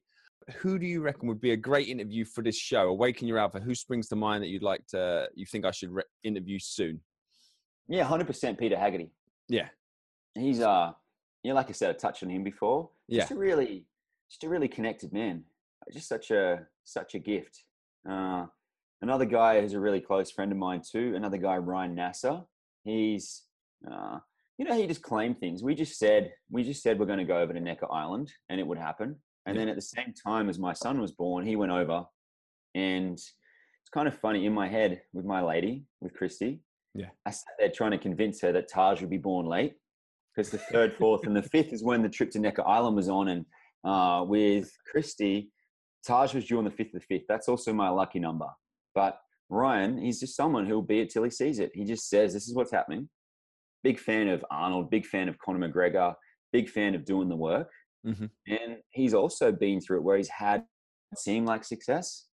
Who 0.56 0.78
do 0.78 0.86
you 0.86 1.00
reckon 1.02 1.28
would 1.28 1.40
be 1.40 1.52
a 1.52 1.56
great 1.56 1.86
interview 1.88 2.24
for 2.24 2.42
this 2.42 2.56
show? 2.56 2.88
Awaken 2.88 3.28
Your 3.28 3.38
Alpha. 3.38 3.60
Who 3.60 3.74
springs 3.74 4.08
to 4.08 4.16
mind 4.16 4.42
that 4.42 4.48
you'd 4.48 4.62
like 4.64 4.84
to? 4.88 5.28
You 5.34 5.46
think 5.46 5.64
I 5.64 5.70
should 5.70 5.90
re- 5.92 6.02
interview 6.24 6.58
soon? 6.58 7.00
Yeah, 7.88 8.04
hundred 8.04 8.26
percent. 8.26 8.58
Peter 8.58 8.76
Haggerty. 8.76 9.10
Yeah, 9.48 9.68
He's 10.34 10.60
uh, 10.60 10.92
you 11.42 11.50
know, 11.50 11.54
like 11.54 11.68
I 11.68 11.72
said, 11.72 11.90
I 11.90 11.92
touched 11.94 12.22
on 12.22 12.30
him 12.30 12.44
before. 12.44 12.90
yeah, 13.08 13.20
Just 13.20 13.32
a 13.32 13.36
really, 13.36 13.86
just 14.30 14.44
a 14.44 14.48
really 14.48 14.68
connected 14.68 15.12
man. 15.12 15.44
Just 15.92 16.08
such 16.08 16.30
a 16.30 16.66
such 16.84 17.14
a 17.14 17.18
gift. 17.18 17.64
Uh, 18.08 18.46
another 19.02 19.24
guy 19.24 19.60
who's 19.60 19.72
a 19.74 19.80
really 19.80 20.00
close 20.00 20.30
friend 20.30 20.52
of 20.52 20.58
mine 20.58 20.82
too. 20.88 21.14
Another 21.16 21.38
guy, 21.38 21.56
Ryan 21.56 21.94
Nasser. 21.94 22.42
He's, 22.84 23.42
uh, 23.90 24.18
you 24.58 24.64
know, 24.66 24.76
he 24.76 24.86
just 24.86 25.02
claimed 25.02 25.38
things. 25.40 25.62
We 25.62 25.74
just 25.74 25.98
said, 25.98 26.32
we 26.50 26.62
just 26.62 26.82
said 26.82 26.98
we're 26.98 27.06
going 27.06 27.18
to 27.18 27.24
go 27.24 27.38
over 27.38 27.52
to 27.52 27.60
Necker 27.60 27.90
Island, 27.92 28.32
and 28.48 28.60
it 28.60 28.66
would 28.66 28.78
happen. 28.78 29.16
And 29.46 29.56
Yeah. 29.56 29.62
then 29.62 29.68
at 29.68 29.76
the 29.76 29.82
same 29.82 30.12
time 30.26 30.48
as 30.48 30.58
my 30.58 30.72
son 30.72 31.00
was 31.00 31.12
born, 31.12 31.44
he 31.46 31.56
went 31.56 31.72
over, 31.72 32.04
and 32.74 33.14
it's 33.14 33.90
kind 33.92 34.06
of 34.06 34.18
funny 34.18 34.46
in 34.46 34.52
my 34.52 34.68
head 34.68 35.02
with 35.12 35.24
my 35.24 35.40
lady, 35.42 35.84
with 36.00 36.14
Christy. 36.14 36.60
Yeah. 36.94 37.08
I 37.26 37.30
sat 37.30 37.54
there 37.58 37.70
trying 37.70 37.92
to 37.92 37.98
convince 37.98 38.40
her 38.42 38.52
that 38.52 38.68
Taj 38.68 39.00
would 39.00 39.10
be 39.10 39.18
born 39.18 39.46
late 39.46 39.74
because 40.34 40.50
the 40.50 40.58
third, 40.58 40.94
fourth, 40.96 41.26
and 41.26 41.36
the 41.36 41.42
fifth 41.42 41.72
is 41.72 41.82
when 41.82 42.02
the 42.02 42.08
trip 42.08 42.30
to 42.32 42.38
Necker 42.38 42.66
Island 42.66 42.96
was 42.96 43.08
on. 43.08 43.28
And 43.28 43.44
uh, 43.84 44.24
with 44.26 44.70
Christy, 44.90 45.50
Taj 46.06 46.34
was 46.34 46.46
due 46.46 46.58
on 46.58 46.64
the 46.64 46.70
fifth 46.70 46.94
of 46.94 47.00
the 47.00 47.06
fifth. 47.06 47.26
That's 47.28 47.48
also 47.48 47.72
my 47.72 47.88
lucky 47.88 48.18
number. 48.18 48.46
But 48.94 49.18
Ryan, 49.48 49.98
he's 49.98 50.20
just 50.20 50.36
someone 50.36 50.66
who'll 50.66 50.82
be 50.82 51.00
it 51.00 51.10
till 51.10 51.24
he 51.24 51.30
sees 51.30 51.58
it. 51.58 51.72
He 51.74 51.84
just 51.84 52.08
says, 52.08 52.32
This 52.32 52.48
is 52.48 52.54
what's 52.54 52.72
happening. 52.72 53.08
Big 53.82 53.98
fan 53.98 54.28
of 54.28 54.44
Arnold, 54.50 54.90
big 54.90 55.06
fan 55.06 55.28
of 55.28 55.38
Conor 55.38 55.68
McGregor, 55.68 56.14
big 56.52 56.68
fan 56.68 56.94
of 56.94 57.04
doing 57.04 57.28
the 57.28 57.36
work. 57.36 57.70
Mhm. 58.06 58.30
And 58.46 58.78
he's 58.90 59.14
also 59.14 59.52
been 59.52 59.80
through 59.80 59.98
it 59.98 60.02
where 60.02 60.16
he's 60.16 60.28
had 60.28 60.64
seem 61.16 61.44
like 61.44 61.64
success. 61.64 62.26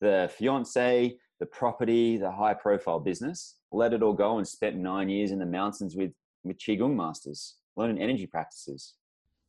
The 0.00 0.30
fiance, 0.36 1.16
the 1.40 1.46
property, 1.46 2.16
the 2.16 2.30
high 2.30 2.54
profile 2.54 3.00
business, 3.00 3.58
let 3.72 3.92
it 3.92 4.02
all 4.02 4.12
go 4.12 4.38
and 4.38 4.46
spent 4.46 4.76
nine 4.76 5.08
years 5.08 5.30
in 5.30 5.38
the 5.38 5.46
mountains 5.46 5.96
with, 5.96 6.12
with 6.44 6.58
Qigong 6.58 6.94
masters, 6.94 7.56
learning 7.76 8.00
energy 8.00 8.26
practices, 8.26 8.94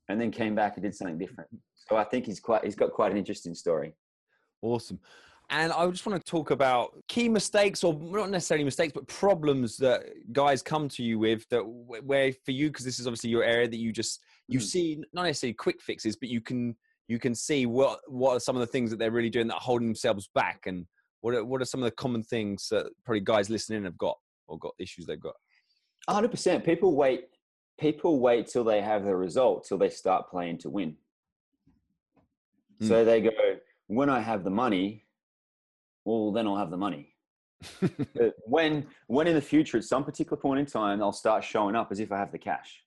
and 0.09 0.19
then 0.19 0.31
came 0.31 0.55
back 0.55 0.75
and 0.75 0.83
did 0.83 0.95
something 0.95 1.17
different. 1.17 1.49
So 1.75 1.95
I 1.97 2.03
think 2.03 2.25
he's 2.25 2.39
quite 2.39 2.63
he's 2.63 2.75
got 2.75 2.91
quite 2.91 3.11
an 3.11 3.17
interesting 3.17 3.55
story. 3.55 3.93
Awesome. 4.61 4.99
And 5.49 5.73
I 5.73 5.85
just 5.89 6.05
want 6.05 6.23
to 6.23 6.31
talk 6.31 6.51
about 6.51 6.93
key 7.09 7.27
mistakes, 7.27 7.83
or 7.83 7.93
not 7.93 8.29
necessarily 8.29 8.63
mistakes, 8.63 8.93
but 8.93 9.05
problems 9.07 9.75
that 9.77 10.05
guys 10.31 10.61
come 10.63 10.87
to 10.89 11.03
you 11.03 11.19
with 11.19 11.47
that 11.49 11.61
wh- 11.61 12.07
where 12.07 12.31
for 12.31 12.51
you, 12.51 12.69
because 12.69 12.85
this 12.85 12.97
is 12.97 13.07
obviously 13.07 13.29
your 13.29 13.43
area 13.43 13.67
that 13.67 13.77
you 13.77 13.91
just 13.91 14.21
you 14.47 14.59
Mm. 14.59 14.63
see 14.63 15.03
not 15.13 15.23
necessarily 15.23 15.53
quick 15.53 15.81
fixes, 15.81 16.15
but 16.15 16.29
you 16.29 16.41
can 16.41 16.75
you 17.09 17.19
can 17.19 17.35
see 17.35 17.65
what 17.65 17.99
what 18.07 18.37
are 18.37 18.39
some 18.39 18.55
of 18.55 18.61
the 18.61 18.67
things 18.67 18.89
that 18.89 18.97
they're 18.97 19.11
really 19.11 19.29
doing 19.29 19.47
that 19.47 19.55
are 19.55 19.61
holding 19.61 19.87
themselves 19.87 20.29
back, 20.33 20.65
and 20.65 20.85
what 21.21 21.33
are, 21.35 21.43
what 21.43 21.61
are 21.61 21.65
some 21.65 21.81
of 21.81 21.85
the 21.85 21.95
common 21.95 22.23
things 22.23 22.69
that 22.69 22.89
probably 23.05 23.19
guys 23.19 23.49
listening 23.49 23.83
have 23.83 23.97
got 23.97 24.17
or 24.47 24.57
got 24.57 24.73
issues 24.79 25.05
they've 25.05 25.19
got. 25.19 25.35
Hundred 26.07 26.31
percent. 26.31 26.63
People 26.65 26.95
wait. 26.95 27.29
People 27.79 28.19
wait 28.19 28.47
till 28.47 28.63
they 28.63 28.81
have 28.81 29.03
the 29.03 29.15
result 29.15 29.65
till 29.65 29.77
they 29.77 29.89
start 29.89 30.29
playing 30.29 30.59
to 30.59 30.69
win. 30.69 30.95
Mm. 32.81 32.87
So 32.87 33.05
they 33.05 33.21
go, 33.21 33.31
when 33.87 34.09
I 34.09 34.19
have 34.19 34.43
the 34.43 34.49
money, 34.49 35.05
well, 36.05 36.31
then 36.31 36.47
I'll 36.47 36.57
have 36.57 36.69
the 36.69 36.77
money. 36.77 37.15
when, 38.45 38.85
when 39.07 39.27
in 39.27 39.35
the 39.35 39.41
future, 39.41 39.77
at 39.77 39.83
some 39.85 40.03
particular 40.03 40.37
point 40.37 40.59
in 40.59 40.65
time, 40.65 41.01
I'll 41.01 41.13
start 41.13 41.43
showing 41.43 41.75
up 41.75 41.91
as 41.91 41.99
if 41.99 42.11
I 42.11 42.17
have 42.17 42.31
the 42.31 42.37
cash. 42.37 42.83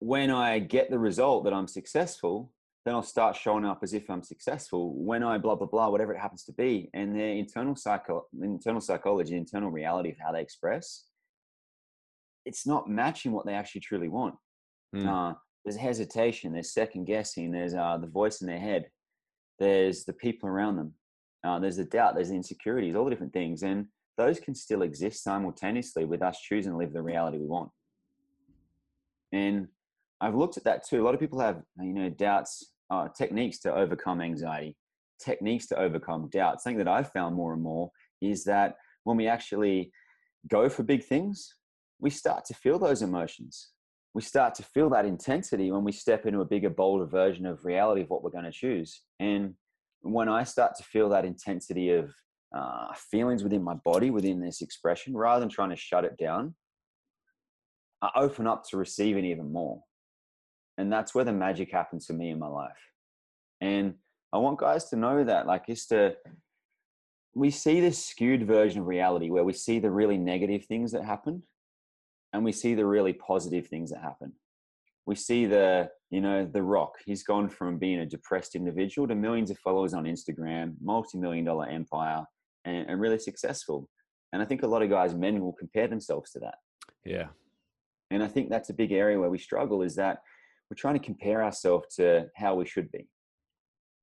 When 0.00 0.30
I 0.30 0.58
get 0.58 0.90
the 0.90 0.98
result 0.98 1.44
that 1.44 1.52
I'm 1.52 1.68
successful, 1.68 2.52
then 2.84 2.94
I'll 2.94 3.02
start 3.02 3.36
showing 3.36 3.64
up 3.64 3.80
as 3.82 3.92
if 3.92 4.08
I'm 4.08 4.22
successful. 4.22 4.94
When 4.94 5.22
I 5.22 5.36
blah 5.36 5.54
blah 5.54 5.66
blah, 5.66 5.88
whatever 5.90 6.14
it 6.14 6.18
happens 6.18 6.44
to 6.44 6.52
be, 6.52 6.88
and 6.94 7.14
their 7.14 7.34
internal 7.34 7.76
psycho, 7.76 8.26
internal 8.40 8.80
psychology, 8.80 9.36
internal 9.36 9.70
reality 9.70 10.10
of 10.10 10.16
how 10.18 10.32
they 10.32 10.40
express, 10.40 11.04
it's 12.44 12.66
not 12.66 12.88
matching 12.88 13.32
what 13.32 13.46
they 13.46 13.54
actually 13.54 13.80
truly 13.82 14.08
want. 14.08 14.34
Mm. 14.94 15.06
Uh, 15.06 15.34
there's 15.64 15.76
hesitation, 15.76 16.52
there's 16.52 16.72
second 16.72 17.04
guessing, 17.04 17.50
there's 17.50 17.74
uh, 17.74 17.98
the 17.98 18.06
voice 18.06 18.40
in 18.40 18.46
their 18.46 18.58
head, 18.58 18.86
there's 19.58 20.04
the 20.04 20.12
people 20.12 20.48
around 20.48 20.76
them, 20.76 20.94
uh, 21.44 21.58
there's 21.58 21.76
the 21.76 21.84
doubt, 21.84 22.14
there's 22.14 22.30
the 22.30 22.34
insecurities, 22.34 22.94
all 22.94 23.04
the 23.04 23.10
different 23.10 23.32
things, 23.32 23.62
and 23.62 23.86
those 24.16 24.40
can 24.40 24.54
still 24.54 24.82
exist 24.82 25.22
simultaneously 25.22 26.04
with 26.04 26.22
us 26.22 26.40
choosing 26.40 26.72
to 26.72 26.78
live 26.78 26.92
the 26.92 27.02
reality 27.02 27.38
we 27.38 27.46
want. 27.46 27.70
And 29.32 29.68
I've 30.20 30.34
looked 30.34 30.56
at 30.56 30.64
that 30.64 30.86
too. 30.86 31.02
A 31.02 31.04
lot 31.04 31.14
of 31.14 31.20
people 31.20 31.40
have, 31.40 31.62
you 31.78 31.94
know, 31.94 32.10
doubts, 32.10 32.72
uh, 32.90 33.08
techniques 33.16 33.58
to 33.60 33.74
overcome 33.74 34.20
anxiety, 34.20 34.76
techniques 35.22 35.66
to 35.68 35.78
overcome 35.78 36.28
doubt. 36.30 36.60
Something 36.60 36.78
that 36.78 36.88
I've 36.88 37.12
found 37.12 37.34
more 37.34 37.52
and 37.52 37.62
more 37.62 37.90
is 38.20 38.44
that 38.44 38.74
when 39.04 39.16
we 39.16 39.26
actually 39.26 39.92
go 40.48 40.68
for 40.68 40.82
big 40.82 41.04
things, 41.04 41.54
we 42.00 42.10
start 42.10 42.44
to 42.46 42.54
feel 42.54 42.78
those 42.78 43.02
emotions. 43.02 43.70
We 44.14 44.22
start 44.22 44.54
to 44.56 44.62
feel 44.62 44.90
that 44.90 45.04
intensity 45.04 45.70
when 45.70 45.84
we 45.84 45.92
step 45.92 46.26
into 46.26 46.40
a 46.40 46.44
bigger, 46.44 46.70
bolder 46.70 47.06
version 47.06 47.46
of 47.46 47.64
reality 47.64 48.02
of 48.02 48.10
what 48.10 48.24
we're 48.24 48.30
going 48.30 48.44
to 48.44 48.50
choose. 48.50 49.02
And 49.20 49.54
when 50.00 50.28
I 50.28 50.44
start 50.44 50.74
to 50.76 50.82
feel 50.82 51.08
that 51.10 51.24
intensity 51.24 51.90
of 51.90 52.12
uh, 52.56 52.88
feelings 53.10 53.44
within 53.44 53.62
my 53.62 53.74
body, 53.84 54.10
within 54.10 54.40
this 54.40 54.62
expression, 54.62 55.16
rather 55.16 55.40
than 55.40 55.48
trying 55.48 55.70
to 55.70 55.76
shut 55.76 56.04
it 56.04 56.16
down, 56.16 56.54
I 58.02 58.10
open 58.16 58.46
up 58.46 58.64
to 58.70 58.78
receiving 58.78 59.26
even 59.26 59.52
more. 59.52 59.82
And 60.78 60.90
that's 60.92 61.14
where 61.14 61.24
the 61.24 61.32
magic 61.32 61.70
happens 61.70 62.06
for 62.06 62.14
me 62.14 62.30
in 62.30 62.38
my 62.38 62.48
life. 62.48 62.72
And 63.60 63.94
I 64.32 64.38
want 64.38 64.58
guys 64.58 64.88
to 64.88 64.96
know 64.96 65.22
that, 65.22 65.46
like, 65.46 65.64
is 65.68 65.86
to, 65.88 66.16
we 67.34 67.50
see 67.50 67.80
this 67.80 68.04
skewed 68.04 68.46
version 68.46 68.80
of 68.80 68.86
reality 68.86 69.30
where 69.30 69.44
we 69.44 69.52
see 69.52 69.78
the 69.78 69.90
really 69.90 70.16
negative 70.16 70.64
things 70.64 70.90
that 70.92 71.04
happen 71.04 71.42
and 72.32 72.44
we 72.44 72.52
see 72.52 72.74
the 72.74 72.86
really 72.86 73.12
positive 73.12 73.66
things 73.66 73.90
that 73.90 74.02
happen. 74.02 74.32
We 75.06 75.16
see 75.16 75.46
the, 75.46 75.90
you 76.10 76.20
know, 76.20 76.46
The 76.46 76.62
Rock. 76.62 76.92
He's 77.04 77.24
gone 77.24 77.48
from 77.48 77.78
being 77.78 78.00
a 78.00 78.06
depressed 78.06 78.54
individual 78.54 79.08
to 79.08 79.14
millions 79.14 79.50
of 79.50 79.58
followers 79.58 79.94
on 79.94 80.04
Instagram, 80.04 80.74
multi 80.80 81.18
million 81.18 81.44
dollar 81.44 81.66
empire, 81.66 82.24
and, 82.64 82.88
and 82.88 83.00
really 83.00 83.18
successful. 83.18 83.88
And 84.32 84.40
I 84.40 84.44
think 84.44 84.62
a 84.62 84.66
lot 84.66 84.82
of 84.82 84.90
guys, 84.90 85.14
men, 85.14 85.40
will 85.40 85.54
compare 85.54 85.88
themselves 85.88 86.30
to 86.32 86.40
that. 86.40 86.54
Yeah. 87.04 87.28
And 88.10 88.22
I 88.22 88.28
think 88.28 88.50
that's 88.50 88.70
a 88.70 88.74
big 88.74 88.92
area 88.92 89.18
where 89.18 89.30
we 89.30 89.38
struggle 89.38 89.82
is 89.82 89.96
that 89.96 90.18
we're 90.70 90.76
trying 90.76 90.98
to 90.98 91.04
compare 91.04 91.42
ourselves 91.42 91.96
to 91.96 92.26
how 92.36 92.54
we 92.54 92.66
should 92.66 92.90
be. 92.92 93.08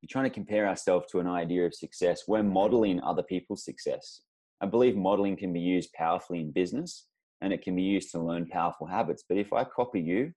We're 0.01 0.09
trying 0.09 0.25
to 0.25 0.33
compare 0.33 0.67
ourselves 0.67 1.05
to 1.11 1.19
an 1.19 1.27
idea 1.27 1.65
of 1.65 1.73
success. 1.73 2.23
We're 2.27 2.43
modeling 2.43 3.01
other 3.01 3.23
people's 3.23 3.63
success. 3.63 4.21
I 4.61 4.65
believe 4.65 4.95
modeling 4.95 5.37
can 5.37 5.53
be 5.53 5.59
used 5.59 5.93
powerfully 5.93 6.41
in 6.41 6.51
business 6.51 7.05
and 7.41 7.53
it 7.53 7.61
can 7.61 7.75
be 7.75 7.83
used 7.83 8.11
to 8.11 8.19
learn 8.19 8.47
powerful 8.47 8.87
habits. 8.87 9.23
But 9.27 9.37
if 9.37 9.53
I 9.53 9.63
copy 9.63 10.01
you, 10.01 10.31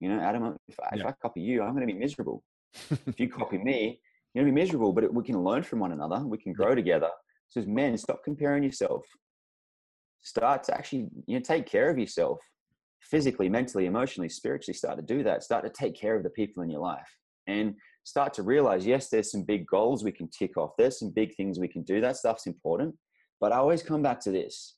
you 0.00 0.08
know, 0.08 0.20
Adam, 0.20 0.56
if 0.68 0.78
I, 0.80 0.88
yeah. 0.94 1.00
if 1.00 1.06
I 1.06 1.12
copy 1.20 1.40
you, 1.40 1.62
I'm 1.62 1.74
going 1.74 1.86
to 1.86 1.92
be 1.92 1.98
miserable. 1.98 2.42
if 3.06 3.18
you 3.18 3.28
copy 3.40 3.58
me, 3.58 4.00
you're 4.32 4.44
going 4.44 4.54
to 4.54 4.56
be 4.56 4.64
miserable, 4.64 4.92
but 4.92 5.12
we 5.12 5.24
can 5.24 5.42
learn 5.42 5.62
from 5.62 5.80
one 5.80 5.92
another. 5.92 6.24
We 6.24 6.38
can 6.38 6.52
grow 6.52 6.74
together. 6.74 7.10
So 7.48 7.60
as 7.60 7.66
men, 7.66 7.96
stop 7.98 8.22
comparing 8.24 8.62
yourself. 8.62 9.04
Start 10.22 10.64
to 10.64 10.74
actually, 10.74 11.08
you 11.26 11.34
know, 11.34 11.40
take 11.40 11.66
care 11.66 11.90
of 11.90 11.98
yourself 11.98 12.38
physically, 13.02 13.48
mentally, 13.48 13.86
emotionally, 13.86 14.28
spiritually 14.28 14.76
start 14.76 14.96
to 14.96 15.02
do 15.02 15.22
that. 15.24 15.42
Start 15.42 15.64
to 15.64 15.70
take 15.70 15.94
care 15.94 16.16
of 16.16 16.22
the 16.22 16.30
people 16.30 16.62
in 16.62 16.70
your 16.70 16.80
life 16.80 17.08
and 17.46 17.74
start 18.04 18.32
to 18.34 18.42
realize 18.42 18.86
yes, 18.86 19.08
there's 19.08 19.32
some 19.32 19.42
big 19.42 19.66
goals 19.66 20.04
we 20.04 20.12
can 20.12 20.28
tick 20.28 20.56
off. 20.56 20.70
There's 20.78 20.98
some 20.98 21.10
big 21.10 21.34
things 21.34 21.58
we 21.58 21.68
can 21.68 21.82
do. 21.82 22.00
That 22.00 22.16
stuff's 22.16 22.46
important. 22.46 22.94
But 23.40 23.52
I 23.52 23.56
always 23.56 23.82
come 23.82 24.02
back 24.02 24.20
to 24.20 24.30
this 24.30 24.76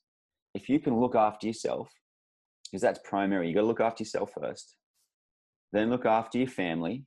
if 0.53 0.69
you 0.69 0.79
can 0.79 0.99
look 0.99 1.15
after 1.15 1.47
yourself, 1.47 1.89
because 2.65 2.81
that's 2.81 2.99
primary, 3.03 3.47
you 3.47 3.53
got 3.53 3.61
to 3.61 3.67
look 3.67 3.81
after 3.81 4.03
yourself 4.03 4.31
first, 4.39 4.75
then 5.71 5.89
look 5.89 6.05
after 6.05 6.37
your 6.37 6.47
family, 6.47 7.05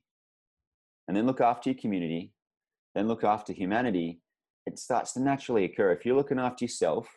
and 1.07 1.15
then 1.15 1.25
look 1.25 1.41
after 1.41 1.69
your 1.69 1.79
community, 1.79 2.31
then 2.95 3.07
look 3.07 3.23
after 3.23 3.53
humanity. 3.53 4.19
It 4.65 4.77
starts 4.77 5.13
to 5.13 5.21
naturally 5.21 5.63
occur. 5.63 5.91
If 5.91 6.05
you're 6.05 6.15
looking 6.15 6.39
after 6.39 6.65
yourself, 6.65 7.07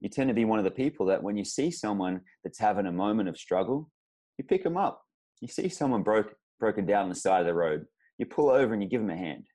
you 0.00 0.08
tend 0.08 0.28
to 0.28 0.34
be 0.34 0.44
one 0.44 0.58
of 0.58 0.64
the 0.64 0.70
people 0.70 1.06
that 1.06 1.22
when 1.22 1.36
you 1.36 1.44
see 1.44 1.70
someone 1.70 2.22
that's 2.42 2.58
having 2.58 2.86
a 2.86 2.92
moment 2.92 3.28
of 3.28 3.38
struggle, 3.38 3.90
you 4.38 4.44
pick 4.44 4.64
them 4.64 4.76
up. 4.76 5.02
You 5.40 5.48
see 5.48 5.68
someone 5.68 6.02
broke, 6.02 6.34
broken 6.58 6.86
down 6.86 7.04
on 7.04 7.08
the 7.10 7.14
side 7.14 7.40
of 7.40 7.46
the 7.46 7.54
road, 7.54 7.86
you 8.18 8.26
pull 8.26 8.50
over 8.50 8.72
and 8.72 8.82
you 8.82 8.88
give 8.88 9.00
them 9.00 9.10
a 9.10 9.16
hand. 9.16 9.46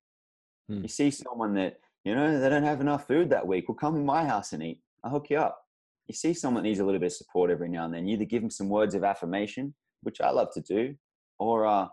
Hmm. 0.69 0.81
You 0.83 0.87
see 0.87 1.11
someone 1.11 1.53
that, 1.55 1.79
you 2.03 2.15
know, 2.15 2.39
they 2.39 2.49
don't 2.49 2.63
have 2.63 2.81
enough 2.81 3.07
food 3.07 3.29
that 3.31 3.45
week. 3.45 3.67
Well, 3.67 3.75
come 3.75 3.95
to 3.95 3.99
my 3.99 4.25
house 4.25 4.53
and 4.53 4.63
eat. 4.63 4.81
I'll 5.03 5.11
hook 5.11 5.29
you 5.29 5.37
up. 5.37 5.64
You 6.07 6.13
see 6.13 6.33
someone 6.33 6.63
that 6.63 6.69
needs 6.69 6.79
a 6.79 6.85
little 6.85 6.99
bit 6.99 7.07
of 7.07 7.13
support 7.13 7.49
every 7.49 7.69
now 7.69 7.85
and 7.85 7.93
then. 7.93 8.07
You 8.07 8.15
either 8.15 8.25
give 8.25 8.41
them 8.41 8.51
some 8.51 8.69
words 8.69 8.95
of 8.95 9.03
affirmation, 9.03 9.73
which 10.03 10.21
I 10.21 10.29
love 10.29 10.49
to 10.53 10.61
do, 10.61 10.95
or, 11.39 11.65
uh, 11.65 11.87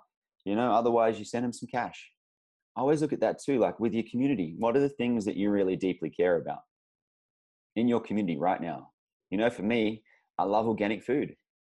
you 0.44 0.55
know, 0.55 0.72
otherwise 0.72 1.18
you 1.18 1.25
send 1.25 1.44
them 1.44 1.53
some 1.53 1.68
cash. 1.72 2.11
I 2.77 2.81
always 2.81 3.01
look 3.01 3.12
at 3.12 3.20
that 3.20 3.42
too, 3.42 3.59
like 3.59 3.81
with 3.81 3.94
your 3.94 4.05
community. 4.11 4.55
What 4.59 4.77
are 4.77 4.81
the 4.81 4.88
things 4.88 5.25
that 5.25 5.37
you 5.37 5.51
really 5.51 5.77
deeply 5.77 6.11
care 6.11 6.37
about? 6.37 6.61
in 7.77 7.88
your 7.88 8.01
community 8.01 8.37
right 8.37 8.61
now. 8.61 8.90
You 9.31 9.38
know, 9.38 9.51
for 9.51 9.62
me, 9.62 10.03
I 10.38 10.44
love 10.44 10.66
organic 10.66 11.03
food. 11.03 11.35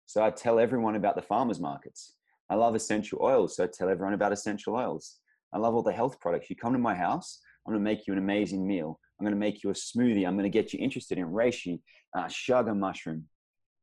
So 0.07 0.23
I 0.23 0.31
tell 0.31 0.59
everyone 0.59 0.97
about 0.97 1.17
the 1.17 1.23
farmers 1.23 1.61
markets. 1.61 2.15
I 2.51 2.55
love 2.55 2.75
essential 2.75 3.19
oils. 3.23 3.57
So 3.57 3.65
I 3.65 3.67
tell 3.67 3.89
everyone 3.89 4.15
about 4.15 4.33
essential 4.33 4.75
oils. 4.75 5.19
I 5.53 5.59
love 5.59 5.75
all 5.75 5.83
the 5.83 5.93
health 5.93 6.21
products. 6.21 6.51
You 6.51 6.57
come 6.57 6.73
to 6.73 6.79
my 6.79 6.95
house, 6.95 7.41
I'm 7.67 7.73
going 7.73 7.83
to 7.83 7.91
make 7.91 8.07
you 8.07 8.13
an 8.13 8.19
amazing 8.19 8.67
meal. 8.67 8.99
I'm 9.23 9.25
going 9.25 9.35
to 9.35 9.39
make 9.39 9.63
you 9.63 9.71
a 9.71 9.73
smoothie. 9.73 10.27
I'm 10.27 10.37
going 10.37 10.51
to 10.51 10.59
get 10.59 10.73
you 10.73 10.81
interested 10.81 11.17
in 11.17 11.27
reishi, 11.27 11.79
uh, 12.13 12.25
chaga 12.25 12.77
mushroom. 12.77 13.29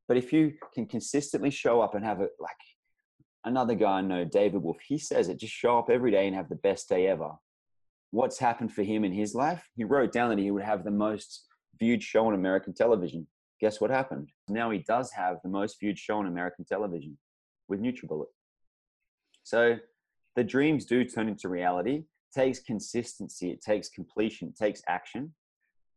But 0.06 0.18
if 0.18 0.34
you 0.34 0.52
can 0.74 0.84
consistently 0.84 1.48
show 1.48 1.80
up 1.80 1.94
and 1.94 2.04
have 2.04 2.20
it 2.20 2.32
like 2.38 2.52
another 3.46 3.74
guy 3.74 3.92
I 3.92 4.00
know, 4.02 4.26
David 4.26 4.60
Wolfe, 4.60 4.82
he 4.86 4.98
says 4.98 5.30
it 5.30 5.40
just 5.40 5.54
show 5.54 5.78
up 5.78 5.88
every 5.88 6.10
day 6.10 6.26
and 6.26 6.36
have 6.36 6.50
the 6.50 6.56
best 6.56 6.90
day 6.90 7.06
ever. 7.06 7.30
What's 8.10 8.38
happened 8.38 8.74
for 8.74 8.82
him 8.82 9.02
in 9.02 9.12
his 9.12 9.34
life? 9.34 9.66
He 9.76 9.84
wrote 9.84 10.12
down 10.12 10.28
that 10.28 10.38
he 10.38 10.50
would 10.50 10.62
have 10.62 10.84
the 10.84 10.90
most 10.90 11.46
viewed 11.78 12.02
show 12.02 12.26
on 12.26 12.34
American 12.34 12.74
television. 12.74 13.26
Guess 13.62 13.80
what 13.80 13.90
happened? 13.90 14.28
Now 14.46 14.68
he 14.70 14.84
does 14.86 15.10
have 15.12 15.38
the 15.42 15.48
most 15.48 15.80
viewed 15.80 15.98
show 15.98 16.18
on 16.18 16.26
American 16.26 16.66
television 16.66 17.16
with 17.66 17.80
NutriBullet. 17.80 18.26
So 19.44 19.78
the 20.36 20.44
dreams 20.44 20.84
do 20.84 21.02
turn 21.02 21.30
into 21.30 21.48
reality. 21.48 22.02
Takes 22.34 22.60
consistency, 22.60 23.50
it 23.50 23.60
takes 23.60 23.88
completion, 23.88 24.48
it 24.48 24.56
takes 24.56 24.82
action, 24.86 25.34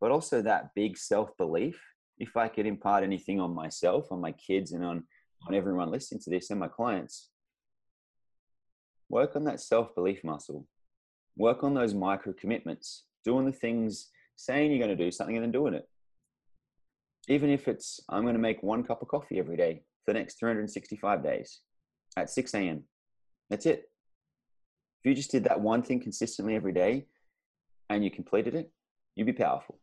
but 0.00 0.10
also 0.10 0.42
that 0.42 0.74
big 0.74 0.98
self 0.98 1.36
belief. 1.36 1.80
If 2.18 2.36
I 2.36 2.48
could 2.48 2.66
impart 2.66 3.04
anything 3.04 3.40
on 3.40 3.54
myself, 3.54 4.10
on 4.10 4.20
my 4.20 4.32
kids, 4.32 4.72
and 4.72 4.84
on, 4.84 5.04
on 5.48 5.54
everyone 5.54 5.90
listening 5.90 6.20
to 6.22 6.30
this 6.30 6.50
and 6.50 6.60
my 6.60 6.68
clients, 6.68 7.30
work 9.08 9.36
on 9.36 9.44
that 9.44 9.60
self 9.60 9.94
belief 9.94 10.24
muscle. 10.24 10.66
Work 11.36 11.64
on 11.64 11.74
those 11.74 11.94
micro 11.94 12.32
commitments, 12.32 13.04
doing 13.24 13.46
the 13.46 13.52
things 13.52 14.10
saying 14.36 14.70
you're 14.70 14.84
going 14.84 14.96
to 14.96 15.04
do 15.04 15.10
something 15.10 15.36
and 15.36 15.44
then 15.44 15.52
doing 15.52 15.74
it. 15.74 15.88
Even 17.28 17.50
if 17.50 17.68
it's, 17.68 18.00
I'm 18.08 18.22
going 18.22 18.34
to 18.34 18.40
make 18.40 18.62
one 18.62 18.84
cup 18.84 19.02
of 19.02 19.08
coffee 19.08 19.38
every 19.38 19.56
day 19.56 19.82
for 20.04 20.12
the 20.12 20.18
next 20.18 20.38
365 20.38 21.22
days 21.22 21.60
at 22.16 22.30
6 22.30 22.54
a.m. 22.54 22.84
That's 23.50 23.66
it. 23.66 23.90
If 25.04 25.10
you 25.10 25.14
just 25.14 25.30
did 25.30 25.44
that 25.44 25.60
one 25.60 25.82
thing 25.82 26.00
consistently 26.00 26.56
every 26.56 26.72
day 26.72 27.04
and 27.90 28.02
you 28.02 28.10
completed 28.10 28.54
it, 28.54 28.70
you'd 29.14 29.26
be 29.26 29.34
powerful. 29.34 29.78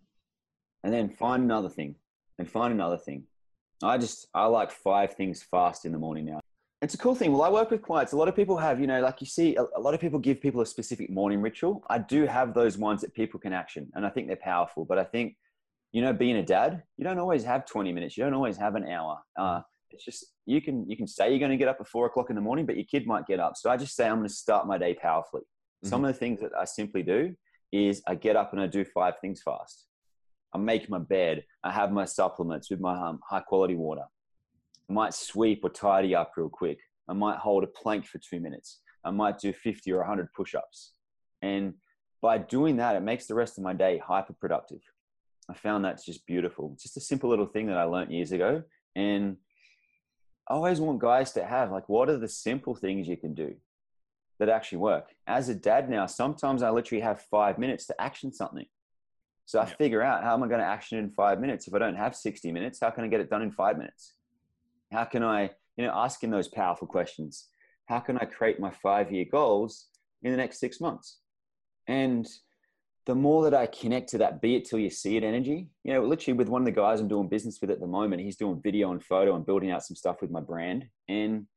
And 0.83 0.91
then 0.91 1.09
find 1.09 1.43
another 1.43 1.69
thing 1.69 1.95
and 2.39 2.49
find 2.49 2.73
another 2.73 2.97
thing. 2.97 3.25
I 3.83 3.99
just, 3.99 4.27
I 4.33 4.45
like 4.47 4.71
five 4.71 5.13
things 5.13 5.43
fast 5.43 5.85
in 5.85 5.91
the 5.91 5.99
morning 5.99 6.25
now. 6.25 6.39
It's 6.81 6.95
a 6.95 6.97
cool 6.97 7.13
thing. 7.13 7.31
Well, 7.31 7.43
I 7.43 7.49
work 7.49 7.69
with 7.69 7.83
clients. 7.83 8.13
A 8.13 8.17
lot 8.17 8.27
of 8.29 8.35
people 8.35 8.57
have, 8.57 8.79
you 8.81 8.87
know, 8.87 8.99
like 8.99 9.21
you 9.21 9.27
see, 9.27 9.55
a, 9.55 9.79
lot 9.79 9.93
of 9.93 9.99
people 9.99 10.17
give 10.17 10.41
people 10.41 10.61
a 10.61 10.65
specific 10.65 11.11
morning 11.11 11.39
ritual. 11.39 11.83
I 11.87 11.99
do 11.99 12.25
have 12.25 12.55
those 12.55 12.79
ones 12.79 13.01
that 13.01 13.13
people 13.13 13.39
can 13.39 13.53
action, 13.53 13.91
and 13.93 14.03
I 14.03 14.09
think 14.09 14.25
they're 14.25 14.35
powerful. 14.35 14.85
But 14.85 14.97
I 14.97 15.03
think, 15.03 15.35
you 15.91 16.01
know, 16.01 16.13
being 16.13 16.37
a 16.37 16.43
dad, 16.43 16.81
you 16.97 17.03
don't 17.03 17.19
always 17.19 17.43
have 17.43 17.67
20 17.67 17.93
minutes. 17.93 18.17
You 18.17 18.23
don't 18.23 18.33
always 18.33 18.57
have 18.57 18.73
an 18.73 18.89
hour. 18.89 19.19
Uh, 19.37 19.61
it's 19.93 20.05
just 20.05 20.25
you 20.45 20.61
can 20.61 20.89
you 20.89 20.97
can 20.97 21.07
say 21.07 21.29
you're 21.29 21.39
going 21.39 21.51
to 21.51 21.57
get 21.57 21.67
up 21.67 21.77
at 21.79 21.87
four 21.87 22.05
o'clock 22.05 22.29
in 22.29 22.35
the 22.35 22.41
morning, 22.41 22.65
but 22.65 22.75
your 22.75 22.85
kid 22.85 23.05
might 23.07 23.27
get 23.27 23.39
up. 23.39 23.57
So 23.57 23.69
I 23.69 23.77
just 23.77 23.95
say 23.95 24.07
I'm 24.07 24.17
going 24.17 24.27
to 24.27 24.33
start 24.33 24.67
my 24.67 24.77
day 24.77 24.93
powerfully. 24.93 25.41
Mm-hmm. 25.41 25.89
Some 25.89 26.05
of 26.05 26.13
the 26.13 26.19
things 26.19 26.39
that 26.41 26.51
I 26.57 26.65
simply 26.65 27.03
do 27.03 27.35
is 27.71 28.01
I 28.07 28.15
get 28.15 28.35
up 28.35 28.53
and 28.53 28.61
I 28.61 28.67
do 28.67 28.83
five 28.83 29.15
things 29.21 29.41
fast. 29.41 29.85
I 30.53 30.57
make 30.57 30.89
my 30.89 30.99
bed. 30.99 31.45
I 31.63 31.71
have 31.71 31.91
my 31.91 32.05
supplements 32.05 32.69
with 32.69 32.79
my 32.79 32.99
um, 32.99 33.19
high 33.27 33.39
quality 33.39 33.75
water. 33.75 34.03
I 34.89 34.93
might 34.93 35.13
sweep 35.13 35.63
or 35.63 35.69
tidy 35.69 36.13
up 36.13 36.33
real 36.35 36.49
quick. 36.49 36.79
I 37.07 37.13
might 37.13 37.37
hold 37.37 37.63
a 37.63 37.67
plank 37.67 38.05
for 38.05 38.17
two 38.17 38.39
minutes. 38.39 38.79
I 39.03 39.11
might 39.11 39.39
do 39.39 39.53
50 39.53 39.91
or 39.91 39.99
100 39.99 40.33
push 40.33 40.53
ups. 40.53 40.91
And 41.41 41.75
by 42.21 42.37
doing 42.37 42.77
that, 42.77 42.95
it 42.95 43.01
makes 43.01 43.25
the 43.25 43.35
rest 43.35 43.57
of 43.57 43.63
my 43.63 43.73
day 43.73 43.97
hyper 43.97 44.33
productive. 44.33 44.81
I 45.49 45.53
found 45.53 45.83
that's 45.83 46.05
just 46.05 46.25
beautiful. 46.25 46.77
Just 46.79 46.97
a 46.97 47.01
simple 47.01 47.29
little 47.29 47.47
thing 47.47 47.67
that 47.67 47.77
I 47.77 47.83
learned 47.83 48.11
years 48.11 48.31
ago. 48.31 48.63
And 48.95 49.37
I 50.47 50.53
always 50.53 50.81
want 50.81 50.99
guys 50.99 51.31
to 51.33 51.45
have 51.45 51.71
like, 51.71 51.87
what 51.87 52.09
are 52.09 52.17
the 52.17 52.27
simple 52.27 52.75
things 52.75 53.07
you 53.07 53.17
can 53.17 53.33
do 53.33 53.55
that 54.39 54.49
actually 54.49 54.79
work? 54.79 55.15
As 55.27 55.49
a 55.49 55.55
dad 55.55 55.89
now, 55.89 56.05
sometimes 56.05 56.63
I 56.63 56.69
literally 56.69 57.01
have 57.01 57.21
five 57.21 57.57
minutes 57.57 57.85
to 57.87 58.01
action 58.01 58.33
something. 58.33 58.65
So 59.45 59.59
I 59.59 59.65
Yeah. 59.65 59.75
figure 59.75 60.01
out 60.01 60.23
how 60.23 60.33
am 60.33 60.43
I 60.43 60.47
going 60.47 60.61
to 60.61 60.65
action 60.65 60.97
in 60.97 61.11
five 61.11 61.39
minutes? 61.39 61.67
If 61.67 61.73
I 61.73 61.79
don't 61.79 61.95
have 61.95 62.15
60 62.15 62.51
minutes, 62.51 62.79
how 62.81 62.89
can 62.89 63.03
I 63.03 63.07
get 63.07 63.21
it 63.21 63.29
done 63.29 63.41
in 63.41 63.51
five 63.51 63.77
minutes? 63.77 64.15
How 64.91 65.05
can 65.05 65.23
I, 65.23 65.51
you 65.77 65.85
know, 65.85 65.93
asking 65.93 66.31
those 66.31 66.47
powerful 66.47 66.87
questions? 66.87 67.49
How 67.87 67.99
can 67.99 68.17
I 68.17 68.25
create 68.25 68.59
my 68.59 68.71
five 68.71 69.11
year 69.11 69.25
goals 69.29 69.87
in 70.21 70.31
the 70.31 70.37
next 70.37 70.59
six 70.59 70.79
months? 70.79 71.19
And 71.87 72.27
the 73.05 73.15
more 73.15 73.43
that 73.43 73.53
I 73.53 73.65
connect 73.65 74.09
to 74.09 74.19
that 74.19 74.41
be 74.41 74.55
it 74.55 74.65
till 74.65 74.79
you 74.79 74.89
see 74.89 75.17
it 75.17 75.23
energy, 75.23 75.69
you 75.83 75.93
know, 75.93 76.03
literally 76.03 76.37
with 76.37 76.49
one 76.49 76.61
of 76.61 76.65
the 76.65 76.71
guys 76.71 76.99
I'm 76.99 77.07
doing 77.07 77.27
business 77.27 77.59
with 77.59 77.71
at 77.71 77.79
the 77.79 77.87
moment, 77.87 78.21
he's 78.21 78.35
doing 78.35 78.61
video 78.61 78.91
and 78.91 79.03
photo 79.03 79.35
and 79.35 79.45
building 79.45 79.71
out 79.71 79.83
some 79.83 79.95
stuff 79.95 80.21
with 80.21 80.29
my 80.29 80.41
brand. 80.41 80.85
And 81.07 81.47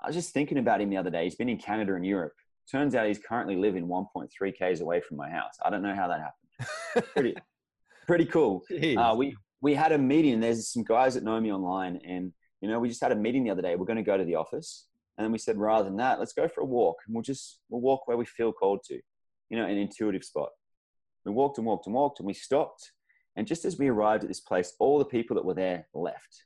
I 0.00 0.06
was 0.06 0.16
just 0.16 0.32
thinking 0.32 0.58
about 0.58 0.80
him 0.80 0.90
the 0.90 0.96
other 0.96 1.10
day. 1.10 1.24
He's 1.24 1.34
been 1.34 1.48
in 1.48 1.58
Canada 1.58 1.94
and 1.94 2.06
Europe. 2.06 2.32
Turns 2.70 2.94
out 2.94 3.06
he's 3.06 3.18
currently 3.18 3.56
living 3.56 3.86
1.3 3.86 4.28
Ks 4.52 4.80
away 4.80 5.00
from 5.00 5.18
my 5.18 5.28
house. 5.28 5.54
I 5.62 5.68
don't 5.68 5.82
know 5.82 5.94
how 5.94 6.08
that 6.08 6.20
happened. 6.20 7.06
Pretty, 7.14 7.34
pretty 8.06 8.26
cool. 8.26 8.62
Uh, 8.96 9.14
we 9.16 9.36
we 9.60 9.74
had 9.74 9.92
a 9.92 9.98
meeting. 9.98 10.40
There's 10.40 10.68
some 10.68 10.84
guys 10.84 11.14
that 11.14 11.24
know 11.24 11.40
me 11.40 11.52
online, 11.52 11.98
and 12.06 12.32
you 12.60 12.68
know, 12.68 12.78
we 12.78 12.88
just 12.88 13.02
had 13.02 13.12
a 13.12 13.16
meeting 13.16 13.44
the 13.44 13.50
other 13.50 13.62
day. 13.62 13.76
We're 13.76 13.86
going 13.86 13.96
to 13.96 14.02
go 14.02 14.16
to 14.16 14.24
the 14.24 14.36
office, 14.36 14.86
and 15.18 15.24
then 15.24 15.32
we 15.32 15.38
said, 15.38 15.58
rather 15.58 15.84
than 15.84 15.96
that, 15.96 16.18
let's 16.18 16.32
go 16.32 16.48
for 16.48 16.60
a 16.60 16.64
walk, 16.64 16.98
and 17.06 17.14
we'll 17.14 17.22
just 17.22 17.58
we'll 17.68 17.80
walk 17.80 18.06
where 18.06 18.16
we 18.16 18.24
feel 18.24 18.52
called 18.52 18.80
to, 18.84 19.00
you 19.50 19.56
know, 19.58 19.64
an 19.64 19.76
intuitive 19.76 20.22
spot. 20.22 20.50
We 21.24 21.32
walked 21.32 21.58
and 21.58 21.66
walked 21.66 21.86
and 21.86 21.94
walked, 21.94 22.20
and 22.20 22.26
we 22.26 22.34
stopped. 22.34 22.92
And 23.36 23.46
just 23.46 23.64
as 23.64 23.78
we 23.78 23.88
arrived 23.88 24.24
at 24.24 24.28
this 24.28 24.40
place, 24.40 24.74
all 24.78 24.98
the 24.98 25.04
people 25.04 25.34
that 25.36 25.44
were 25.44 25.54
there 25.54 25.88
left. 25.94 26.44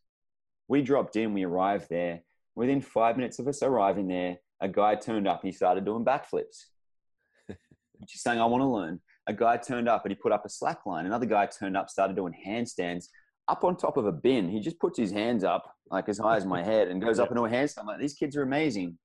We 0.68 0.82
dropped 0.82 1.16
in. 1.16 1.34
We 1.34 1.44
arrived 1.44 1.88
there. 1.90 2.20
Within 2.54 2.80
five 2.80 3.16
minutes 3.16 3.38
of 3.38 3.48
us 3.48 3.62
arriving 3.62 4.08
there, 4.08 4.38
a 4.60 4.68
guy 4.68 4.94
turned 4.94 5.28
up 5.28 5.42
and 5.42 5.52
he 5.52 5.56
started 5.56 5.84
doing 5.84 6.04
backflips, 6.04 6.66
which 7.48 8.14
is 8.14 8.22
saying, 8.22 8.40
"I 8.40 8.46
want 8.46 8.62
to 8.62 8.66
learn." 8.66 9.00
a 9.28 9.32
guy 9.32 9.58
turned 9.58 9.88
up 9.88 10.04
and 10.04 10.10
he 10.10 10.16
put 10.16 10.32
up 10.32 10.44
a 10.44 10.48
slack 10.48 10.86
line. 10.86 11.06
Another 11.06 11.26
guy 11.26 11.46
turned 11.46 11.76
up, 11.76 11.90
started 11.90 12.16
doing 12.16 12.34
handstands 12.46 13.08
up 13.46 13.62
on 13.62 13.76
top 13.76 13.96
of 13.96 14.06
a 14.06 14.12
bin. 14.12 14.48
He 14.48 14.58
just 14.58 14.80
puts 14.80 14.98
his 14.98 15.12
hands 15.12 15.44
up 15.44 15.74
like 15.90 16.08
as 16.08 16.18
high 16.18 16.36
as 16.36 16.46
my 16.46 16.62
head 16.62 16.88
and 16.88 17.00
goes 17.00 17.18
up 17.18 17.30
into 17.30 17.44
a 17.44 17.48
handstand. 17.48 17.80
I'm 17.80 17.86
like, 17.86 18.00
these 18.00 18.14
kids 18.14 18.36
are 18.36 18.42
amazing. 18.42 18.98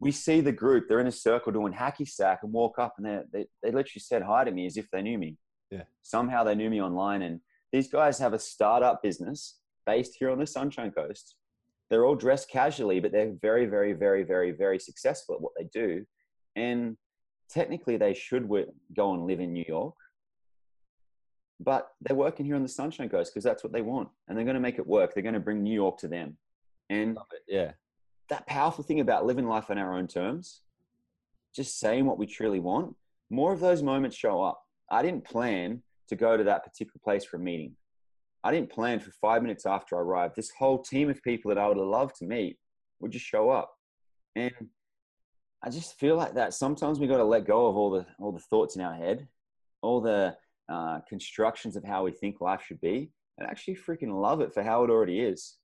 We 0.00 0.12
see 0.12 0.40
the 0.40 0.52
group, 0.52 0.86
they're 0.88 1.00
in 1.00 1.06
a 1.06 1.12
circle 1.12 1.52
doing 1.52 1.72
hacky 1.72 2.06
sack 2.06 2.40
and 2.42 2.52
walk 2.52 2.78
up 2.78 2.94
and 2.98 3.06
they, 3.06 3.20
they, 3.32 3.46
they 3.62 3.68
literally 3.68 4.00
said 4.00 4.22
hi 4.22 4.44
to 4.44 4.50
me 4.50 4.66
as 4.66 4.76
if 4.76 4.86
they 4.90 5.02
knew 5.02 5.18
me. 5.18 5.36
Yeah. 5.70 5.84
Somehow 6.02 6.44
they 6.44 6.54
knew 6.54 6.68
me 6.70 6.82
online. 6.82 7.22
And 7.22 7.40
these 7.72 7.88
guys 7.88 8.18
have 8.18 8.34
a 8.34 8.38
startup 8.38 9.02
business 9.02 9.58
based 9.86 10.16
here 10.18 10.30
on 10.30 10.38
the 10.38 10.46
Sunshine 10.46 10.90
Coast. 10.90 11.36
They're 11.88 12.04
all 12.04 12.14
dressed 12.16 12.50
casually, 12.50 13.00
but 13.00 13.12
they're 13.12 13.32
very, 13.40 13.66
very, 13.66 13.92
very, 13.92 14.22
very, 14.22 14.52
very 14.52 14.78
successful 14.78 15.36
at 15.36 15.40
what 15.40 15.52
they 15.56 15.68
do. 15.72 16.04
And 16.56 16.96
technically 17.48 17.96
they 17.96 18.14
should 18.14 18.42
w- 18.42 18.72
go 18.94 19.14
and 19.14 19.24
live 19.26 19.40
in 19.40 19.52
New 19.52 19.64
York, 19.66 19.94
but 21.60 21.88
they're 22.00 22.16
working 22.16 22.46
here 22.46 22.56
on 22.56 22.62
the 22.62 22.68
Sunshine 22.68 23.08
Coast 23.08 23.32
because 23.32 23.44
that's 23.44 23.64
what 23.64 23.72
they 23.72 23.82
want, 23.82 24.08
and 24.28 24.36
they're 24.36 24.44
going 24.44 24.54
to 24.54 24.60
make 24.60 24.78
it 24.78 24.86
work. 24.86 25.14
They're 25.14 25.22
going 25.22 25.34
to 25.34 25.40
bring 25.40 25.62
New 25.62 25.74
York 25.74 25.98
to 25.98 26.08
them, 26.08 26.36
and 26.90 27.16
Yeah. 27.48 27.72
That 28.28 28.46
powerful 28.46 28.84
thing 28.84 29.00
about 29.00 29.26
living 29.26 29.46
life 29.46 29.70
on 29.70 29.78
our 29.78 29.96
own 29.96 30.06
terms, 30.08 30.62
just 31.54 31.78
saying 31.78 32.06
what 32.06 32.18
we 32.18 32.26
truly 32.26 32.60
want. 32.60 32.94
More 33.30 33.52
of 33.52 33.60
those 33.60 33.82
moments 33.82 34.16
show 34.16 34.42
up. 34.42 34.60
I 34.90 35.02
didn't 35.02 35.24
plan 35.24 35.82
to 36.08 36.16
go 36.16 36.36
to 36.36 36.44
that 36.44 36.64
particular 36.64 37.00
place 37.02 37.24
for 37.24 37.36
a 37.36 37.40
meeting. 37.40 37.76
I 38.44 38.52
didn't 38.52 38.70
plan 38.70 39.00
for 39.00 39.10
five 39.20 39.42
minutes 39.42 39.66
after 39.66 39.96
I 39.96 40.00
arrived. 40.00 40.36
This 40.36 40.50
whole 40.56 40.78
team 40.80 41.10
of 41.10 41.22
people 41.22 41.48
that 41.48 41.58
I 41.58 41.66
would 41.66 41.76
loved 41.76 42.16
to 42.16 42.24
meet 42.24 42.58
would 43.00 43.10
just 43.10 43.24
show 43.24 43.50
up, 43.50 43.72
and 44.36 44.52
I 45.64 45.70
just 45.70 45.98
feel 45.98 46.16
like 46.16 46.34
that. 46.34 46.54
Sometimes 46.54 47.00
we 47.00 47.08
got 47.08 47.16
to 47.16 47.24
let 47.24 47.46
go 47.46 47.66
of 47.66 47.76
all 47.76 47.90
the 47.90 48.06
all 48.20 48.30
the 48.32 48.38
thoughts 48.38 48.76
in 48.76 48.82
our 48.82 48.94
head, 48.94 49.26
all 49.82 50.00
the 50.00 50.36
uh, 50.68 51.00
constructions 51.08 51.74
of 51.76 51.82
how 51.84 52.04
we 52.04 52.12
think 52.12 52.40
life 52.40 52.62
should 52.64 52.80
be, 52.80 53.10
and 53.38 53.48
actually 53.48 53.74
freaking 53.76 54.12
love 54.20 54.40
it 54.40 54.54
for 54.54 54.62
how 54.62 54.84
it 54.84 54.90
already 54.90 55.20
is, 55.20 55.56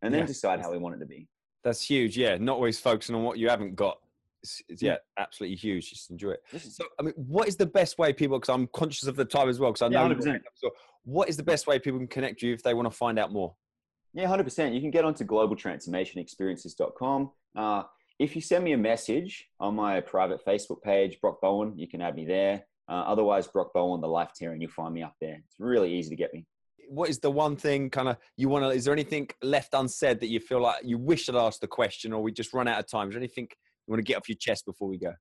and 0.00 0.12
then 0.14 0.20
Yeah. 0.22 0.26
decide 0.26 0.60
how 0.60 0.70
we 0.72 0.78
want 0.78 0.94
it 0.94 1.00
to 1.00 1.06
be. 1.06 1.28
That's 1.66 1.82
huge. 1.82 2.16
Yeah. 2.16 2.38
Not 2.38 2.54
always 2.54 2.78
focusing 2.78 3.16
on 3.16 3.24
what 3.24 3.38
you 3.38 3.48
haven't 3.48 3.74
got. 3.74 3.98
It's, 4.44 4.62
it's, 4.68 4.80
Yeah. 4.80 4.92
yeah, 4.92 4.98
absolutely 5.18 5.56
huge. 5.56 5.90
Just 5.90 6.12
enjoy 6.12 6.30
it. 6.30 6.44
So, 6.60 6.84
I 7.00 7.02
mean, 7.02 7.12
what 7.16 7.48
is 7.48 7.56
the 7.56 7.66
best 7.66 7.98
way 7.98 8.12
people, 8.12 8.38
because 8.38 8.54
I'm 8.54 8.68
conscious 8.68 9.08
of 9.08 9.16
the 9.16 9.24
time 9.24 9.48
as 9.48 9.58
well, 9.58 9.72
because 9.72 9.82
I 9.82 9.88
Yeah, 9.88 10.06
know. 10.06 10.14
100%. 10.14 10.40
So, 10.54 10.70
what 11.02 11.28
is 11.28 11.36
the 11.36 11.42
best 11.42 11.66
way 11.66 11.80
people 11.80 11.98
can 11.98 12.06
connect 12.06 12.40
you 12.40 12.54
if 12.54 12.62
they 12.62 12.72
want 12.72 12.88
to 12.88 12.96
find 12.96 13.18
out 13.18 13.32
more? 13.32 13.56
Yeah, 14.14 14.28
100%. 14.28 14.74
You 14.74 14.80
can 14.80 14.92
get 14.92 15.04
onto 15.04 15.24
globaltransformationexperiences.com. 15.24 17.32
Uh, 17.56 17.82
if 18.20 18.36
you 18.36 18.40
send 18.40 18.62
me 18.62 18.70
a 18.72 18.78
message 18.78 19.48
on 19.58 19.74
my 19.74 20.00
private 20.00 20.44
Facebook 20.46 20.82
page, 20.82 21.20
Brock 21.20 21.40
Bowen, 21.42 21.76
you 21.76 21.88
can 21.88 22.00
add 22.00 22.14
me 22.14 22.26
there. 22.26 22.64
Uh, 22.88 23.02
otherwise, 23.08 23.48
Brock 23.48 23.72
Bowen, 23.74 24.00
the 24.00 24.06
Life 24.06 24.30
Tearing, 24.36 24.60
you'll 24.60 24.70
find 24.70 24.94
me 24.94 25.02
up 25.02 25.16
there. 25.20 25.40
It's 25.44 25.56
really 25.58 25.92
easy 25.92 26.10
to 26.10 26.16
get 26.16 26.32
me. 26.32 26.46
What 26.88 27.08
is 27.08 27.18
the 27.18 27.30
one 27.30 27.56
thing 27.56 27.90
kind 27.90 28.08
of 28.08 28.16
you 28.36 28.48
want 28.48 28.64
to, 28.64 28.70
is 28.70 28.84
there 28.84 28.92
anything 28.92 29.28
left 29.42 29.74
unsaid 29.74 30.20
that 30.20 30.28
you 30.28 30.40
feel 30.40 30.60
like 30.60 30.84
you 30.84 30.98
wish 30.98 31.28
I'd 31.28 31.34
asked 31.34 31.60
the 31.60 31.66
question 31.66 32.12
or 32.12 32.22
we 32.22 32.32
just 32.32 32.52
run 32.52 32.68
out 32.68 32.78
of 32.78 32.86
time? 32.86 33.08
Is 33.08 33.14
there 33.14 33.20
anything 33.20 33.48
you 33.50 33.90
want 33.90 33.98
to 33.98 34.04
get 34.04 34.16
off 34.16 34.28
your 34.28 34.36
chest 34.38 34.66
before 34.66 34.88
we 34.88 34.98
go? 34.98 35.12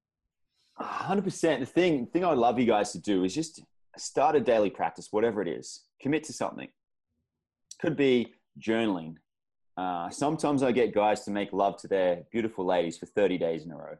100%. 0.79 1.59
The 1.59 1.65
thing, 1.65 2.05
thing 2.07 2.25
I'd 2.25 2.37
love 2.37 2.59
you 2.59 2.65
guys 2.65 2.91
to 2.91 2.99
do 2.99 3.23
is 3.23 3.33
just 3.33 3.63
start 3.97 4.35
a 4.35 4.39
daily 4.39 4.69
practice, 4.69 5.07
whatever 5.11 5.41
it 5.41 5.47
is. 5.47 5.83
Commit 6.01 6.23
to 6.25 6.33
something. 6.33 6.67
Could 7.79 7.95
be 7.95 8.33
journaling. 8.59 9.15
Uh, 9.77 10.09
sometimes 10.09 10.63
I 10.63 10.71
get 10.71 10.93
guys 10.93 11.23
to 11.25 11.31
make 11.31 11.51
love 11.51 11.77
to 11.81 11.87
their 11.87 12.23
beautiful 12.31 12.65
ladies 12.65 12.97
for 12.97 13.05
30 13.05 13.37
days 13.37 13.65
in 13.65 13.71
a 13.71 13.77
row. 13.77 13.97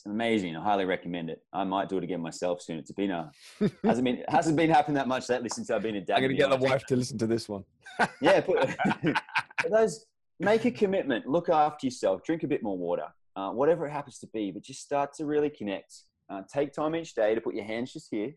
It's 0.00 0.06
amazing. 0.06 0.56
I 0.56 0.64
highly 0.64 0.86
recommend 0.86 1.28
it. 1.28 1.42
I 1.52 1.62
might 1.62 1.90
do 1.90 1.98
it 1.98 2.04
again 2.04 2.22
myself 2.22 2.62
soon. 2.62 2.78
It's 2.78 2.90
been 2.90 3.10
a, 3.10 3.30
hasn't 3.84 4.06
been 4.06 4.24
hasn't 4.28 4.56
been 4.56 4.70
happening 4.70 4.94
that 4.94 5.06
much 5.06 5.28
lately 5.28 5.50
since 5.50 5.70
I've 5.70 5.82
been 5.82 5.96
a 5.96 6.00
dad. 6.00 6.14
I'm 6.14 6.20
going 6.22 6.30
to 6.30 6.42
to 6.42 6.48
get 6.48 6.58
the 6.58 6.66
wife 6.66 6.86
to 6.86 6.96
listen 6.96 7.18
to 7.18 7.26
this 7.26 7.50
one. 7.50 7.64
yeah, 8.22 8.40
put, 8.40 8.66
but 9.04 9.70
those 9.70 10.06
make 10.38 10.64
a 10.64 10.70
commitment. 10.70 11.26
Look 11.26 11.50
after 11.50 11.86
yourself. 11.86 12.24
Drink 12.24 12.44
a 12.44 12.48
bit 12.48 12.62
more 12.62 12.78
water. 12.78 13.08
Uh, 13.36 13.50
whatever 13.50 13.86
it 13.86 13.90
happens 13.90 14.18
to 14.20 14.26
be, 14.28 14.50
but 14.50 14.62
just 14.62 14.80
start 14.80 15.12
to 15.18 15.26
really 15.26 15.50
connect. 15.50 15.94
Uh, 16.30 16.40
take 16.50 16.72
time 16.72 16.96
each 16.96 17.14
day 17.14 17.34
to 17.34 17.40
put 17.42 17.54
your 17.54 17.64
hands 17.64 17.92
just 17.92 18.08
here. 18.10 18.32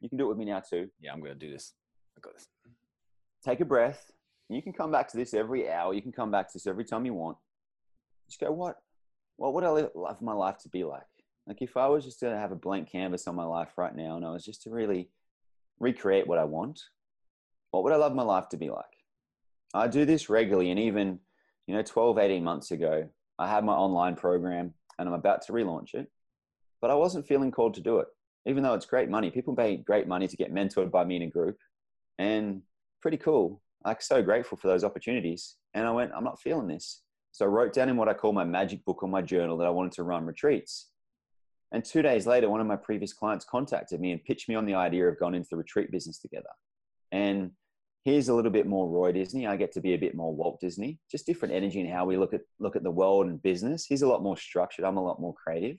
You 0.00 0.08
can 0.08 0.18
do 0.18 0.24
it 0.24 0.28
with 0.28 0.38
me 0.38 0.46
now 0.46 0.58
too. 0.58 0.88
Yeah, 1.00 1.12
I'm 1.12 1.20
going 1.20 1.38
to 1.38 1.38
do 1.38 1.52
this. 1.52 1.74
I 2.16 2.20
got 2.20 2.34
this. 2.34 2.48
Take 3.44 3.60
a 3.60 3.64
breath. 3.64 4.10
You 4.48 4.60
can 4.60 4.72
come 4.72 4.90
back 4.90 5.06
to 5.12 5.16
this 5.16 5.34
every 5.34 5.70
hour. 5.70 5.94
You 5.94 6.02
can 6.02 6.10
come 6.10 6.32
back 6.32 6.48
to 6.48 6.52
this 6.54 6.66
every 6.66 6.84
time 6.84 7.06
you 7.06 7.14
want. 7.14 7.36
Just 8.28 8.40
go, 8.40 8.50
what? 8.50 8.78
What 9.36 9.54
would 9.54 9.64
I 9.64 9.88
love 9.94 10.22
my 10.22 10.32
life 10.32 10.58
to 10.58 10.68
be 10.68 10.84
like? 10.84 11.02
Like 11.46 11.62
if 11.62 11.76
I 11.76 11.88
was 11.88 12.04
just 12.04 12.20
to 12.20 12.36
have 12.36 12.52
a 12.52 12.56
blank 12.56 12.90
canvas 12.90 13.28
on 13.28 13.34
my 13.34 13.44
life 13.44 13.70
right 13.76 13.94
now, 13.94 14.16
and 14.16 14.24
I 14.24 14.30
was 14.30 14.44
just 14.44 14.62
to 14.62 14.70
really 14.70 15.10
recreate 15.78 16.26
what 16.26 16.38
I 16.38 16.44
want, 16.44 16.80
what 17.70 17.84
would 17.84 17.92
I 17.92 17.96
love 17.96 18.14
my 18.14 18.22
life 18.22 18.48
to 18.50 18.56
be 18.56 18.70
like? 18.70 18.84
I 19.74 19.88
do 19.88 20.04
this 20.04 20.30
regularly, 20.30 20.70
and 20.70 20.80
even 20.80 21.20
you 21.66 21.74
know, 21.74 21.82
12, 21.82 22.18
18 22.18 22.44
months 22.44 22.70
ago, 22.70 23.08
I 23.38 23.48
had 23.48 23.64
my 23.64 23.72
online 23.72 24.16
program, 24.16 24.72
and 24.98 25.08
I'm 25.08 25.14
about 25.14 25.42
to 25.42 25.52
relaunch 25.52 25.94
it, 25.94 26.10
but 26.80 26.90
I 26.90 26.94
wasn't 26.94 27.26
feeling 27.26 27.50
called 27.50 27.74
to 27.74 27.80
do 27.80 27.98
it, 27.98 28.06
even 28.46 28.62
though 28.62 28.74
it's 28.74 28.86
great 28.86 29.10
money. 29.10 29.30
People 29.30 29.54
pay 29.54 29.76
great 29.76 30.08
money 30.08 30.28
to 30.28 30.36
get 30.36 30.54
mentored 30.54 30.90
by 30.90 31.04
me 31.04 31.16
in 31.16 31.22
a 31.22 31.30
group, 31.30 31.58
and 32.18 32.62
pretty 33.02 33.18
cool. 33.18 33.60
Like 33.84 34.02
so 34.02 34.22
grateful 34.22 34.58
for 34.58 34.68
those 34.68 34.84
opportunities. 34.84 35.56
And 35.74 35.86
I 35.86 35.90
went, 35.92 36.10
I'm 36.16 36.24
not 36.24 36.40
feeling 36.40 36.66
this. 36.66 37.02
So 37.36 37.44
I 37.44 37.48
wrote 37.48 37.74
down 37.74 37.90
in 37.90 37.98
what 37.98 38.08
I 38.08 38.14
call 38.14 38.32
my 38.32 38.44
magic 38.44 38.82
book 38.86 39.02
or 39.02 39.10
my 39.10 39.20
journal 39.20 39.58
that 39.58 39.66
I 39.66 39.70
wanted 39.70 39.92
to 39.92 40.04
run 40.04 40.24
retreats. 40.24 40.88
And 41.70 41.84
two 41.84 42.00
days 42.00 42.26
later, 42.26 42.48
one 42.48 42.62
of 42.62 42.66
my 42.66 42.76
previous 42.76 43.12
clients 43.12 43.44
contacted 43.44 44.00
me 44.00 44.12
and 44.12 44.24
pitched 44.24 44.48
me 44.48 44.54
on 44.54 44.64
the 44.64 44.72
idea 44.72 45.06
of 45.06 45.18
going 45.18 45.34
into 45.34 45.50
the 45.50 45.58
retreat 45.58 45.92
business 45.92 46.18
together. 46.18 46.48
And 47.12 47.50
here's 48.06 48.30
a 48.30 48.34
little 48.34 48.50
bit 48.50 48.66
more 48.66 48.88
Roy 48.88 49.12
Disney. 49.12 49.46
I 49.46 49.56
get 49.56 49.70
to 49.72 49.82
be 49.82 49.92
a 49.92 49.98
bit 49.98 50.14
more 50.14 50.34
Walt 50.34 50.60
Disney. 50.62 50.98
Just 51.10 51.26
different 51.26 51.52
energy 51.52 51.78
in 51.78 51.90
how 51.90 52.06
we 52.06 52.16
look 52.16 52.32
at 52.32 52.40
look 52.58 52.74
at 52.74 52.82
the 52.82 52.90
world 52.90 53.26
and 53.26 53.42
business. 53.42 53.84
He's 53.84 54.00
a 54.00 54.08
lot 54.08 54.22
more 54.22 54.38
structured. 54.38 54.86
I'm 54.86 54.96
a 54.96 55.04
lot 55.04 55.20
more 55.20 55.34
creative. 55.34 55.76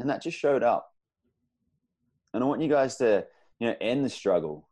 And 0.00 0.10
that 0.10 0.20
just 0.20 0.36
showed 0.36 0.64
up. 0.64 0.90
And 2.34 2.42
I 2.42 2.46
want 2.48 2.60
you 2.60 2.68
guys 2.68 2.96
to, 2.96 3.24
you 3.60 3.68
know, 3.68 3.76
end 3.80 4.04
the 4.04 4.10
struggle, 4.10 4.68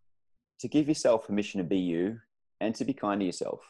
to 0.59 0.67
give 0.67 0.89
yourself 0.89 1.29
permission 1.29 1.59
to 1.59 1.65
be 1.65 1.79
you 1.79 2.19
and 2.61 2.75
to 2.75 2.85
be 2.85 2.95
kind 2.95 3.21
to 3.21 3.27
yourself. 3.27 3.61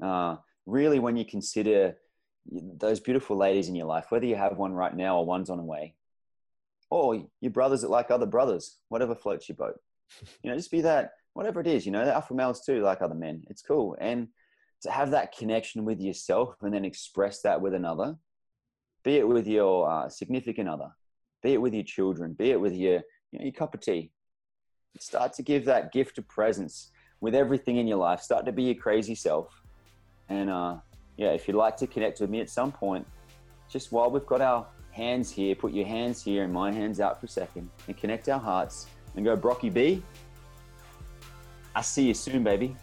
Uh, 0.00 0.36
really, 0.66 0.98
when 0.98 1.16
you 1.16 1.24
consider 1.24 1.96
those 2.50 3.00
beautiful 3.00 3.36
ladies 3.36 3.68
in 3.68 3.74
your 3.74 3.86
life, 3.86 4.06
whether 4.10 4.26
you 4.26 4.36
have 4.36 4.56
one 4.56 4.72
right 4.72 4.94
now 4.94 5.18
or 5.18 5.26
one's 5.26 5.50
on 5.50 5.58
the 5.58 5.64
way, 5.64 5.94
or 6.90 7.26
your 7.40 7.50
brothers 7.50 7.82
that 7.82 7.90
like 7.90 8.10
other 8.10 8.26
brothers, 8.26 8.78
whatever 8.88 9.14
floats 9.14 9.48
your 9.48 9.56
boat. 9.56 9.80
You 10.42 10.50
know, 10.50 10.56
just 10.56 10.70
be 10.70 10.82
that, 10.82 11.12
whatever 11.32 11.60
it 11.60 11.66
is, 11.66 11.86
you 11.86 11.92
know, 11.92 12.02
alpha 12.02 12.34
males 12.34 12.64
too 12.64 12.82
like 12.82 13.00
other 13.00 13.14
men. 13.14 13.44
It's 13.48 13.62
cool. 13.62 13.96
And 13.98 14.28
to 14.82 14.90
have 14.90 15.12
that 15.12 15.34
connection 15.34 15.84
with 15.84 16.00
yourself 16.00 16.56
and 16.60 16.74
then 16.74 16.84
express 16.84 17.40
that 17.42 17.60
with 17.60 17.72
another, 17.72 18.16
be 19.04 19.16
it 19.16 19.26
with 19.26 19.46
your 19.46 19.90
uh, 19.90 20.08
significant 20.08 20.68
other, 20.68 20.90
be 21.42 21.54
it 21.54 21.62
with 21.62 21.72
your 21.72 21.84
children, 21.84 22.34
be 22.34 22.50
it 22.50 22.60
with 22.60 22.74
your, 22.74 23.00
you 23.30 23.38
know, 23.38 23.44
your 23.44 23.52
cup 23.52 23.74
of 23.74 23.80
tea. 23.80 24.10
Start 24.98 25.32
to 25.34 25.42
give 25.42 25.64
that 25.64 25.92
gift 25.92 26.18
of 26.18 26.28
presence 26.28 26.90
with 27.20 27.34
everything 27.34 27.78
in 27.78 27.86
your 27.86 27.96
life. 27.96 28.20
Start 28.20 28.44
to 28.44 28.52
be 28.52 28.64
your 28.64 28.74
crazy 28.74 29.14
self. 29.14 29.61
And 30.32 30.48
uh, 30.48 30.76
yeah, 31.18 31.32
if 31.32 31.46
you'd 31.46 31.56
like 31.56 31.76
to 31.78 31.86
connect 31.86 32.20
with 32.20 32.30
me 32.30 32.40
at 32.40 32.48
some 32.48 32.72
point, 32.72 33.06
just 33.68 33.92
while 33.92 34.10
we've 34.10 34.26
got 34.26 34.40
our 34.40 34.66
hands 34.90 35.30
here, 35.30 35.54
put 35.54 35.72
your 35.72 35.86
hands 35.86 36.22
here 36.22 36.44
and 36.44 36.52
my 36.52 36.72
hands 36.72 37.00
out 37.00 37.20
for 37.20 37.26
a 37.26 37.28
second 37.28 37.68
and 37.86 37.96
connect 37.96 38.28
our 38.30 38.40
hearts 38.40 38.86
and 39.14 39.24
go, 39.24 39.36
Brocky 39.36 39.68
B. 39.68 40.02
I 41.74 41.82
see 41.82 42.04
you 42.04 42.14
soon, 42.14 42.42
baby. 42.44 42.74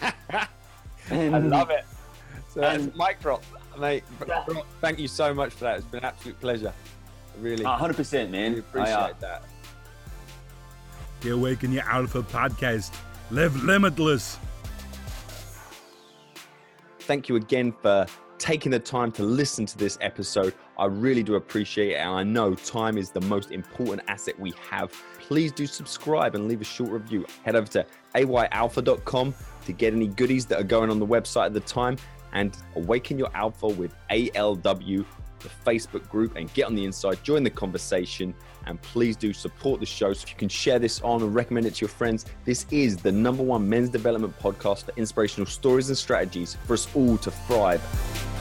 and, 1.10 1.34
I 1.34 1.38
love 1.38 1.70
it. 1.70 1.84
So 2.48 2.60
that's 2.60 2.84
mic 2.96 3.20
drop, 3.20 3.44
mate. 3.78 4.04
Thank 4.80 4.98
you 4.98 5.08
so 5.08 5.32
much 5.32 5.52
for 5.52 5.64
that. 5.64 5.78
It's 5.78 5.86
been 5.86 5.98
an 5.98 6.06
absolute 6.06 6.40
pleasure. 6.40 6.72
Really. 7.40 7.64
100%, 7.64 8.30
man. 8.30 8.50
Really 8.50 8.58
appreciate 8.58 8.94
I, 8.94 9.10
uh, 9.10 9.14
that. 9.20 9.44
The 11.20 11.30
Awaken 11.30 11.72
Your 11.72 11.84
Alpha 11.84 12.22
podcast. 12.22 12.96
Live 13.30 13.62
limitless. 13.64 14.38
Thank 17.04 17.28
you 17.28 17.36
again 17.36 17.74
for 17.82 18.06
taking 18.38 18.70
the 18.70 18.78
time 18.78 19.12
to 19.12 19.22
listen 19.22 19.66
to 19.66 19.76
this 19.76 19.98
episode. 20.00 20.54
I 20.78 20.86
really 20.86 21.22
do 21.22 21.34
appreciate 21.34 21.90
it. 21.90 21.96
And 21.96 22.10
I 22.10 22.22
know 22.22 22.54
time 22.54 22.96
is 22.96 23.10
the 23.10 23.20
most 23.20 23.50
important 23.50 24.08
asset 24.08 24.38
we 24.40 24.54
have. 24.70 24.90
Please 25.18 25.52
do 25.52 25.66
subscribe 25.66 26.34
and 26.34 26.48
leave 26.48 26.62
a 26.62 26.64
short 26.64 26.90
review. 26.90 27.26
Head 27.44 27.56
over 27.56 27.66
to 27.72 27.86
ayalpha.com 28.14 29.34
to 29.66 29.72
get 29.72 29.92
any 29.92 30.06
goodies 30.08 30.46
that 30.46 30.58
are 30.58 30.64
going 30.64 30.90
on 30.90 30.98
the 30.98 31.06
website 31.06 31.46
at 31.46 31.52
the 31.52 31.60
time 31.60 31.98
and 32.32 32.56
awaken 32.74 33.18
your 33.18 33.30
alpha 33.34 33.68
with 33.68 33.94
ALW, 34.10 35.04
the 35.44 35.70
Facebook 35.70 36.08
group, 36.08 36.34
and 36.36 36.52
get 36.54 36.66
on 36.66 36.74
the 36.74 36.84
inside, 36.84 37.22
join 37.22 37.44
the 37.44 37.50
conversation, 37.50 38.34
and 38.66 38.82
please 38.82 39.16
do 39.16 39.32
support 39.32 39.78
the 39.78 39.86
show. 39.86 40.12
So 40.12 40.24
if 40.24 40.30
you 40.30 40.36
can 40.36 40.48
share 40.48 40.78
this 40.80 41.00
on 41.02 41.22
and 41.22 41.34
recommend 41.34 41.66
it 41.66 41.74
to 41.76 41.82
your 41.82 41.88
friends, 41.88 42.26
this 42.44 42.66
is 42.70 42.96
the 42.96 43.12
number 43.12 43.42
one 43.42 43.68
men's 43.68 43.90
development 43.90 44.36
podcast 44.40 44.84
for 44.84 44.92
inspirational 44.96 45.46
stories 45.46 45.88
and 45.88 45.96
strategies 45.96 46.56
for 46.66 46.74
us 46.74 46.88
all 46.96 47.16
to 47.18 47.30
thrive. 47.30 48.33